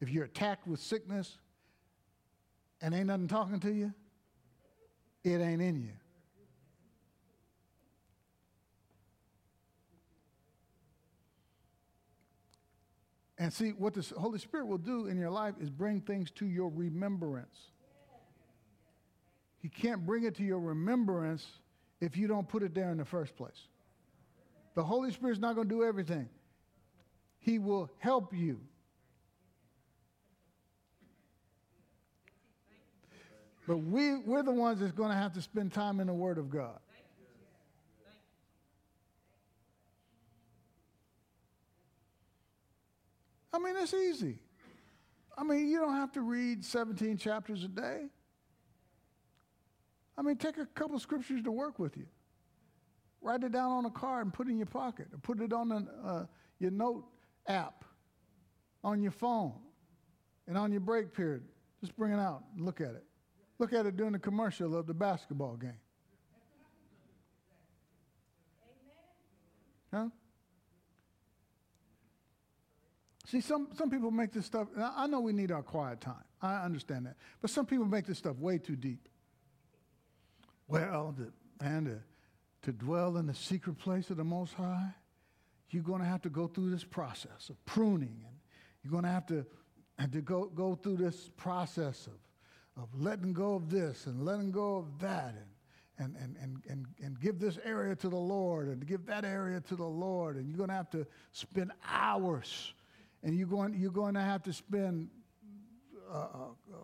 If 0.02 0.10
you're 0.10 0.24
attacked 0.24 0.66
with 0.68 0.80
sickness 0.80 1.38
and 2.82 2.94
ain't 2.94 3.08
nothing 3.08 3.28
talking 3.28 3.60
to 3.60 3.74
you, 3.74 3.94
it 5.24 5.42
ain't 5.42 5.62
in 5.62 5.76
you. 5.76 5.92
And 13.40 13.54
see, 13.54 13.70
what 13.70 13.94
the 13.94 14.06
Holy 14.20 14.38
Spirit 14.38 14.68
will 14.68 14.78
do 14.78 15.08
in 15.08 15.18
your 15.18 15.30
life 15.30 15.56
is 15.62 15.70
bring 15.70 16.02
things 16.02 16.30
to 16.32 16.46
your 16.46 16.70
remembrance. 16.70 17.56
He 19.62 19.70
can't 19.70 20.06
bring 20.06 20.26
it 20.26 20.36
to 20.36 20.44
your 20.44 20.60
remembrance 20.60 21.46
if 22.02 22.18
you 22.18 22.28
don't 22.28 22.48
put 22.48 22.64
it 22.64 22.76
there 22.76 22.92
in 22.92 22.98
the 22.98 23.06
first 23.06 23.38
place. 23.38 23.68
The 24.76 24.84
Holy 24.84 25.12
Spirit's 25.12 25.40
not 25.40 25.56
going 25.56 25.70
to 25.70 25.74
do 25.74 25.84
everything, 25.84 26.28
He 27.40 27.60
will 27.60 27.90
help 28.00 28.34
you. 28.34 28.60
But 33.66 33.78
we, 33.78 34.18
we're 34.18 34.42
the 34.42 34.52
ones 34.52 34.80
that's 34.80 34.94
going 34.94 35.12
to 35.12 35.16
have 35.16 35.34
to 35.34 35.42
spend 35.44 35.72
time 35.74 36.00
in 36.00 36.08
the 36.08 36.14
Word 36.14 36.40
of 36.40 36.50
God. 36.50 36.80
I 43.54 43.60
mean, 43.60 43.76
it's 43.78 43.94
easy. 43.94 44.40
I 45.38 45.44
mean, 45.44 45.70
you 45.70 45.80
don't 45.80 45.96
have 45.96 46.12
to 46.14 46.22
read 46.22 46.64
17 46.64 47.18
chapters 47.18 47.64
a 47.64 47.68
day. 47.68 48.08
I 50.18 50.22
mean, 50.22 50.36
take 50.36 50.58
a 50.58 50.66
couple 50.66 51.00
scriptures 51.00 51.42
to 51.44 51.52
work 51.52 51.80
with 51.80 51.96
you. 51.96 52.06
Write 53.22 53.44
it 53.44 53.52
down 53.52 53.72
on 53.72 53.86
a 53.86 53.90
card 53.90 54.26
and 54.26 54.34
put 54.34 54.48
it 54.48 54.52
in 54.52 54.58
your 54.58 54.66
pocket, 54.66 55.08
or 55.14 55.18
put 55.20 55.42
it 55.42 55.54
on 55.54 55.72
an, 55.72 55.88
uh, 56.06 56.26
your 56.60 56.72
note 56.72 57.06
app 57.48 57.86
on 58.84 59.02
your 59.02 59.12
phone 59.12 59.54
and 60.48 60.58
on 60.58 60.72
your 60.72 60.82
break 60.82 61.14
period. 61.14 61.44
Just 61.80 61.96
bring 61.96 62.12
it 62.12 62.20
out 62.20 62.44
and 62.56 62.66
look 62.66 62.82
at 62.82 62.92
it. 62.92 63.04
Look 63.60 63.74
at 63.74 63.86
it 63.86 63.98
during 63.98 64.14
the 64.14 64.20
commercial 64.20 64.76
of 64.76 64.88
the 64.88 64.94
basketball 64.94 65.56
game. 65.56 65.74
Huh? 69.94 70.10
See, 73.30 73.42
some, 73.42 73.68
some 73.78 73.92
people 73.92 74.10
make 74.10 74.32
this 74.32 74.48
stuff, 74.48 74.70
I 74.76 75.06
know 75.06 75.20
we 75.20 75.34
need 75.34 75.52
our 75.52 75.62
quiet 75.62 76.02
time. 76.02 76.24
I 76.42 76.64
understand 76.64 77.06
that. 77.06 77.16
But 77.42 77.52
some 77.52 77.68
people 77.68 77.86
make 77.86 78.08
this 78.08 78.18
stuff 78.18 78.38
way 78.38 78.58
too 78.58 78.76
deep. 78.76 79.08
Well, 80.68 81.14
the, 81.16 81.32
and 81.64 81.86
to, 81.86 82.00
to 82.64 82.72
dwell 82.72 83.18
in 83.18 83.28
the 83.28 83.36
secret 83.36 83.78
place 83.78 84.10
of 84.10 84.18
the 84.18 84.24
Most 84.24 84.56
High, 84.56 84.90
you're 85.70 85.84
going 85.84 86.02
to 86.02 86.08
have 86.08 86.24
to 86.24 86.30
go 86.30 86.48
through 86.48 86.72
this 86.72 86.84
process 86.84 87.50
of 87.50 87.66
pruning. 87.66 88.26
And 88.26 88.36
you're 88.82 88.92
going 88.92 89.04
to 89.04 89.12
have 89.12 89.28
to, 89.28 89.46
to 90.12 90.22
go, 90.22 90.46
go 90.46 90.74
through 90.74 90.98
this 90.98 91.30
process 91.38 92.08
of, 92.08 92.82
of 92.82 92.90
letting 93.00 93.34
go 93.34 93.54
of 93.54 93.70
this 93.70 94.08
and 94.08 94.26
letting 94.26 94.50
go 94.50 94.78
of 94.78 95.00
that. 95.02 95.36
And, 96.00 96.16
and, 96.16 96.16
and, 96.16 96.38
and, 96.42 96.64
and, 96.68 96.86
and 97.04 97.20
give 97.20 97.40
this 97.40 97.60
area 97.64 97.96
to 97.98 98.10
the 98.10 98.16
Lord 98.16 98.70
and 98.70 98.88
give 98.88 99.06
that 99.06 99.24
area 99.24 99.62
to 99.68 99.76
the 99.76 99.86
Lord. 99.86 100.36
And 100.38 100.48
you're 100.48 100.58
going 100.58 100.70
to 100.70 100.76
have 100.76 100.90
to 100.92 101.06
spend 101.32 101.74
hours 101.88 102.74
and 103.24 103.38
you're 103.38 103.48
going, 103.48 103.74
you're 103.78 103.92
going 103.92 104.14
to 104.14 104.22
have 104.22 104.44
to 104.44 104.54
spend, 104.54 105.10
uh, 106.12 106.18
uh, 106.18 106.26
uh 106.74 106.78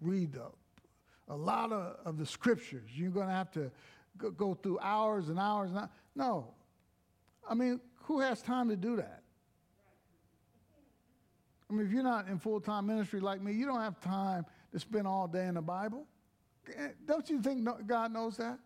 read 0.00 0.36
a, 0.36 1.32
a 1.32 1.36
lot 1.36 1.72
of, 1.72 1.96
of 2.04 2.18
the 2.18 2.26
scriptures. 2.26 2.90
You're 2.94 3.10
going 3.10 3.28
to 3.28 3.34
have 3.34 3.50
to 3.52 3.70
go, 4.18 4.30
go 4.30 4.54
through 4.54 4.78
hours 4.80 5.28
and 5.28 5.38
hours 5.38 5.70
and 5.70 5.78
hours. 5.80 5.88
No. 6.14 6.48
I 7.48 7.54
mean, 7.54 7.80
who 8.04 8.20
has 8.20 8.42
time 8.42 8.68
to 8.68 8.76
do 8.76 8.96
that? 8.96 9.22
I 11.68 11.74
mean, 11.74 11.86
if 11.86 11.92
you're 11.92 12.02
not 12.02 12.28
in 12.28 12.38
full 12.38 12.60
time 12.60 12.86
ministry 12.86 13.20
like 13.20 13.40
me, 13.40 13.52
you 13.52 13.64
don't 13.64 13.80
have 13.80 13.98
time 14.00 14.44
to 14.72 14.78
spend 14.78 15.06
all 15.06 15.26
day 15.26 15.46
in 15.46 15.54
the 15.54 15.62
Bible. 15.62 16.06
Eh, 16.68 16.88
don't 17.06 17.28
you 17.30 17.40
think 17.40 17.66
God 17.86 18.12
knows 18.12 18.36
that? 18.36 18.58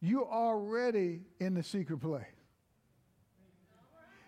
You're 0.00 0.30
already 0.30 1.20
in 1.40 1.54
the 1.54 1.62
secret 1.62 1.98
place. 1.98 2.24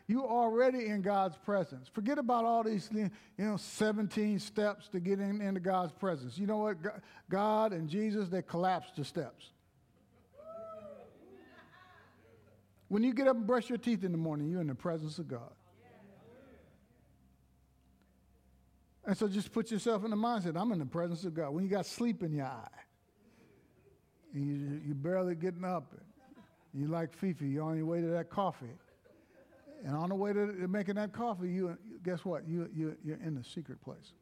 You're 0.09 0.27
already 0.27 0.87
in 0.87 1.03
God's 1.03 1.37
presence. 1.37 1.87
Forget 1.87 2.19
about 2.19 2.45
all 2.45 2.65
these, 2.65 2.89
you 2.93 3.11
know, 3.39 3.57
17 3.57 4.41
steps 4.41 4.89
to 4.89 4.99
get 4.99 5.21
in, 5.21 5.41
into 5.41 5.61
God's 5.61 5.93
presence. 5.93 6.37
You 6.37 6.49
know 6.49 6.59
what? 6.59 6.79
God 7.29 7.73
and 7.73 7.89
Jesus, 7.89 8.29
they 8.29 8.43
collapsed 8.43 8.97
the 8.97 9.05
steps. 9.05 9.51
When 12.89 13.05
you 13.05 13.15
get 13.15 13.29
up 13.29 13.37
and 13.37 13.47
brush 13.47 13.69
your 13.69 13.79
teeth 13.79 14.03
in 14.03 14.11
the 14.11 14.19
morning, 14.19 14.51
you're 14.51 14.61
in 14.61 14.67
the 14.67 14.75
presence 14.75 15.21
of 15.21 15.29
God. 15.29 15.53
And 19.07 19.17
so 19.17 19.29
just 19.29 19.53
put 19.53 19.71
yourself 19.71 20.05
in 20.05 20.11
the 20.11 20.17
mindset 20.17 20.61
I'm 20.61 20.73
in 20.73 20.81
the 20.81 20.87
presence 20.87 21.25
of 21.25 21.35
God. 21.35 21.51
When 21.51 21.63
you 21.63 21.71
got 21.71 21.87
sleep 21.87 22.25
in 22.25 22.33
your 22.33 22.47
eye, 22.47 22.69
and 24.35 24.47
you, 24.47 24.81
you're 24.87 24.95
barely 24.95 25.35
getting 25.35 25.65
up. 25.65 25.95
You 26.73 26.87
like 26.87 27.13
Fifi, 27.13 27.47
you're 27.47 27.65
on 27.65 27.77
your 27.77 27.87
way 27.87 28.01
to 28.01 28.07
that 28.09 28.31
coffee. 28.31 28.67
And 29.85 29.97
on 29.97 30.11
the 30.11 30.15
way 30.15 30.33
to 30.33 30.47
making 30.69 30.97
that 30.97 31.13
coffee, 31.13 31.49
you 31.51 31.77
guess 32.05 32.25
what? 32.25 32.47
You, 32.47 32.69
you, 32.75 32.97
you're 33.05 33.19
in 33.25 33.35
the 33.35 33.43
secret 33.43 33.81
place. 33.83 34.13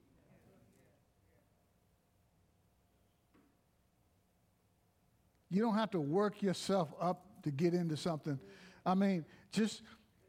You 5.50 5.62
don't 5.62 5.74
have 5.74 5.90
to 5.92 6.00
work 6.00 6.42
yourself 6.42 6.88
up 7.00 7.24
to 7.42 7.50
get 7.50 7.74
into 7.74 7.96
something. 7.96 8.38
I 8.84 8.94
mean, 8.94 9.24
just 9.50 9.82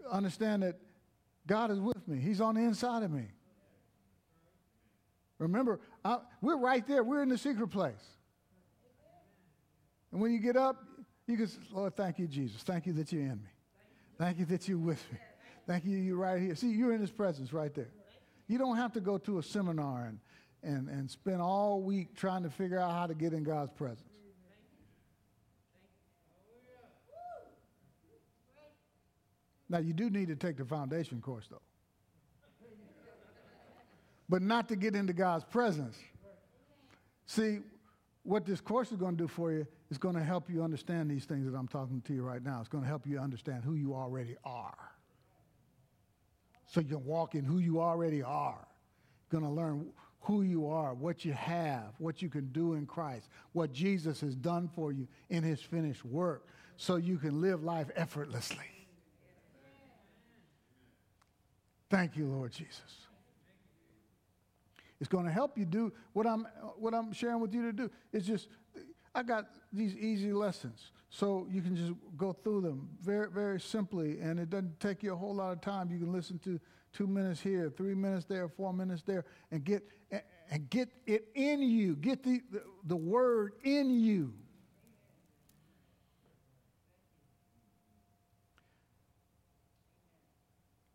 understand 0.09 0.63
that 0.63 0.77
God 1.45 1.71
is 1.71 1.79
with 1.79 2.07
me. 2.07 2.19
He's 2.19 2.41
on 2.41 2.55
the 2.55 2.61
inside 2.61 3.03
of 3.03 3.11
me. 3.11 3.25
Remember, 5.37 5.79
I, 6.03 6.19
we're 6.41 6.57
right 6.57 6.85
there. 6.87 7.03
We're 7.03 7.21
in 7.21 7.29
the 7.29 7.37
secret 7.37 7.67
place. 7.67 8.18
And 10.11 10.21
when 10.21 10.31
you 10.31 10.39
get 10.39 10.57
up, 10.57 10.83
you 11.27 11.37
can 11.37 11.47
say, 11.47 11.59
Lord, 11.71 11.95
thank 11.95 12.17
you, 12.19 12.27
Jesus. 12.27 12.63
Thank 12.63 12.87
you 12.87 12.93
that 12.93 13.11
you're 13.11 13.21
in 13.21 13.41
me. 13.41 13.49
Thank 14.17 14.39
you 14.39 14.45
that 14.45 14.67
you're 14.67 14.77
with 14.77 15.03
me. 15.11 15.19
Thank 15.67 15.85
you, 15.85 15.97
you're 15.97 16.17
right 16.17 16.41
here. 16.41 16.55
See, 16.55 16.71
you're 16.71 16.93
in 16.93 17.01
his 17.01 17.11
presence 17.11 17.53
right 17.53 17.73
there. 17.73 17.91
You 18.47 18.57
don't 18.57 18.77
have 18.77 18.93
to 18.93 18.99
go 18.99 19.19
to 19.19 19.37
a 19.37 19.43
seminar 19.43 20.05
and, 20.05 20.19
and, 20.63 20.89
and 20.89 21.09
spend 21.09 21.41
all 21.41 21.81
week 21.81 22.15
trying 22.15 22.41
to 22.43 22.49
figure 22.49 22.79
out 22.79 22.91
how 22.91 23.05
to 23.05 23.13
get 23.13 23.33
in 23.33 23.43
God's 23.43 23.71
presence. 23.71 24.01
Now, 29.69 29.77
you 29.77 29.93
do 29.93 30.09
need 30.09 30.29
to 30.29 30.35
take 30.35 30.57
the 30.57 30.65
foundation 30.65 31.21
course, 31.21 31.47
though. 31.47 31.61
But 34.27 34.41
not 34.41 34.67
to 34.69 34.75
get 34.75 34.95
into 34.95 35.13
God's 35.13 35.43
presence. 35.43 35.95
See, 37.27 37.59
what 38.23 38.47
this 38.47 38.59
course 38.59 38.91
is 38.91 38.97
going 38.97 39.15
to 39.15 39.23
do 39.23 39.27
for 39.27 39.51
you 39.51 39.67
is 39.89 39.97
going 39.97 40.15
to 40.15 40.23
help 40.23 40.49
you 40.49 40.63
understand 40.63 41.09
these 41.09 41.25
things 41.25 41.49
that 41.51 41.57
I'm 41.57 41.67
talking 41.67 42.01
to 42.01 42.13
you 42.13 42.21
right 42.21 42.43
now. 42.43 42.59
It's 42.59 42.69
going 42.69 42.83
to 42.83 42.89
help 42.89 43.07
you 43.07 43.19
understand 43.19 43.63
who 43.63 43.73
you 43.73 43.95
already 43.95 44.35
are. 44.43 44.77
So 46.67 46.81
you 46.81 46.87
can 46.87 47.05
walk 47.05 47.33
in 47.33 47.43
who 47.43 47.57
you 47.57 47.81
already 47.81 48.21
are. 48.21 48.67
You're 49.31 49.41
going 49.41 49.51
to 49.51 49.61
learn 49.61 49.87
who 50.21 50.43
you 50.43 50.67
are, 50.67 50.93
what 50.93 51.25
you 51.25 51.33
have, 51.33 51.93
what 51.97 52.21
you 52.21 52.29
can 52.29 52.47
do 52.51 52.73
in 52.73 52.85
Christ, 52.85 53.29
what 53.53 53.71
Jesus 53.71 54.21
has 54.21 54.35
done 54.35 54.69
for 54.75 54.91
you 54.91 55.07
in 55.29 55.43
his 55.43 55.61
finished 55.61 56.05
work, 56.05 56.47
so 56.77 56.97
you 56.97 57.17
can 57.17 57.41
live 57.41 57.63
life 57.63 57.89
effortlessly. 57.95 58.65
Thank 61.89 62.15
you, 62.15 62.27
Lord 62.27 62.51
Jesus. 62.51 63.07
It's 64.99 65.09
going 65.09 65.25
to 65.25 65.31
help 65.31 65.57
you 65.57 65.65
do 65.65 65.93
what 66.13 66.27
I'm, 66.27 66.45
what 66.77 66.93
I'm 66.93 67.13
sharing 67.13 67.39
with 67.39 67.53
you 67.53 67.63
to 67.63 67.73
do. 67.73 67.89
It's 68.11 68.27
just, 68.27 68.49
I 69.13 69.23
got 69.23 69.45
these 69.73 69.95
easy 69.95 70.33
lessons. 70.33 70.91
So 71.09 71.47
you 71.49 71.61
can 71.61 71.75
just 71.75 71.93
go 72.17 72.33
through 72.33 72.61
them 72.61 72.89
very, 73.01 73.29
very 73.29 73.59
simply, 73.59 74.19
and 74.19 74.39
it 74.39 74.49
doesn't 74.49 74.79
take 74.79 75.01
you 75.01 75.13
a 75.13 75.15
whole 75.15 75.35
lot 75.35 75.51
of 75.51 75.61
time. 75.61 75.89
You 75.89 75.97
can 75.97 76.13
listen 76.13 76.37
to 76.39 76.59
two 76.93 77.07
minutes 77.07 77.41
here, 77.41 77.71
three 77.75 77.95
minutes 77.95 78.25
there, 78.25 78.47
four 78.47 78.73
minutes 78.73 79.01
there, 79.01 79.25
and 79.51 79.63
get, 79.63 79.83
and 80.51 80.69
get 80.69 80.89
it 81.07 81.29
in 81.33 81.63
you. 81.63 81.95
Get 81.95 82.23
the, 82.23 82.41
the, 82.51 82.61
the 82.85 82.95
word 82.95 83.53
in 83.63 83.89
you. 83.99 84.33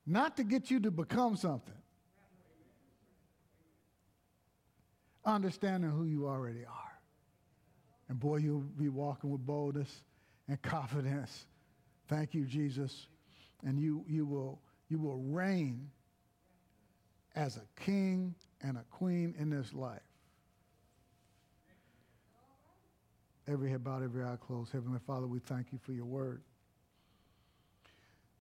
Not 0.07 0.37
to 0.37 0.45
get 0.45 0.71
you 0.71 0.81
to 0.81 0.91
become 0.91 1.35
something. 1.37 1.75
Understanding 5.25 5.91
who 5.91 6.05
you 6.05 6.29
already 6.29 6.65
are. 6.65 6.94
And 8.09 8.21
boy, 8.21 8.37
you'll 8.37 8.61
be 8.61 8.89
walking 8.89 9.31
with 9.31 9.45
boldness 9.47 10.03
and 10.49 10.61
confidence. 10.63 11.47
Thank 12.09 12.35
you, 12.35 12.45
Jesus. 12.45 13.07
And 13.65 13.79
you, 13.79 14.05
you, 14.09 14.27
will, 14.27 14.61
you 14.89 14.99
will 14.99 15.19
reign 15.19 15.91
as 17.35 17.57
a 17.57 17.83
king 17.83 18.35
and 18.61 18.77
a 18.77 18.85
queen 18.91 19.35
in 19.39 19.51
this 19.51 19.73
life. 19.73 20.01
Every 23.47 23.71
head 23.71 23.85
bowed, 23.85 24.03
every 24.03 24.25
eye 24.25 24.37
closed. 24.41 24.73
Heavenly 24.73 25.01
Father, 25.07 25.27
we 25.27 25.39
thank 25.39 25.73
you 25.73 25.79
for 25.85 25.93
your 25.93 26.07
word. 26.07 26.43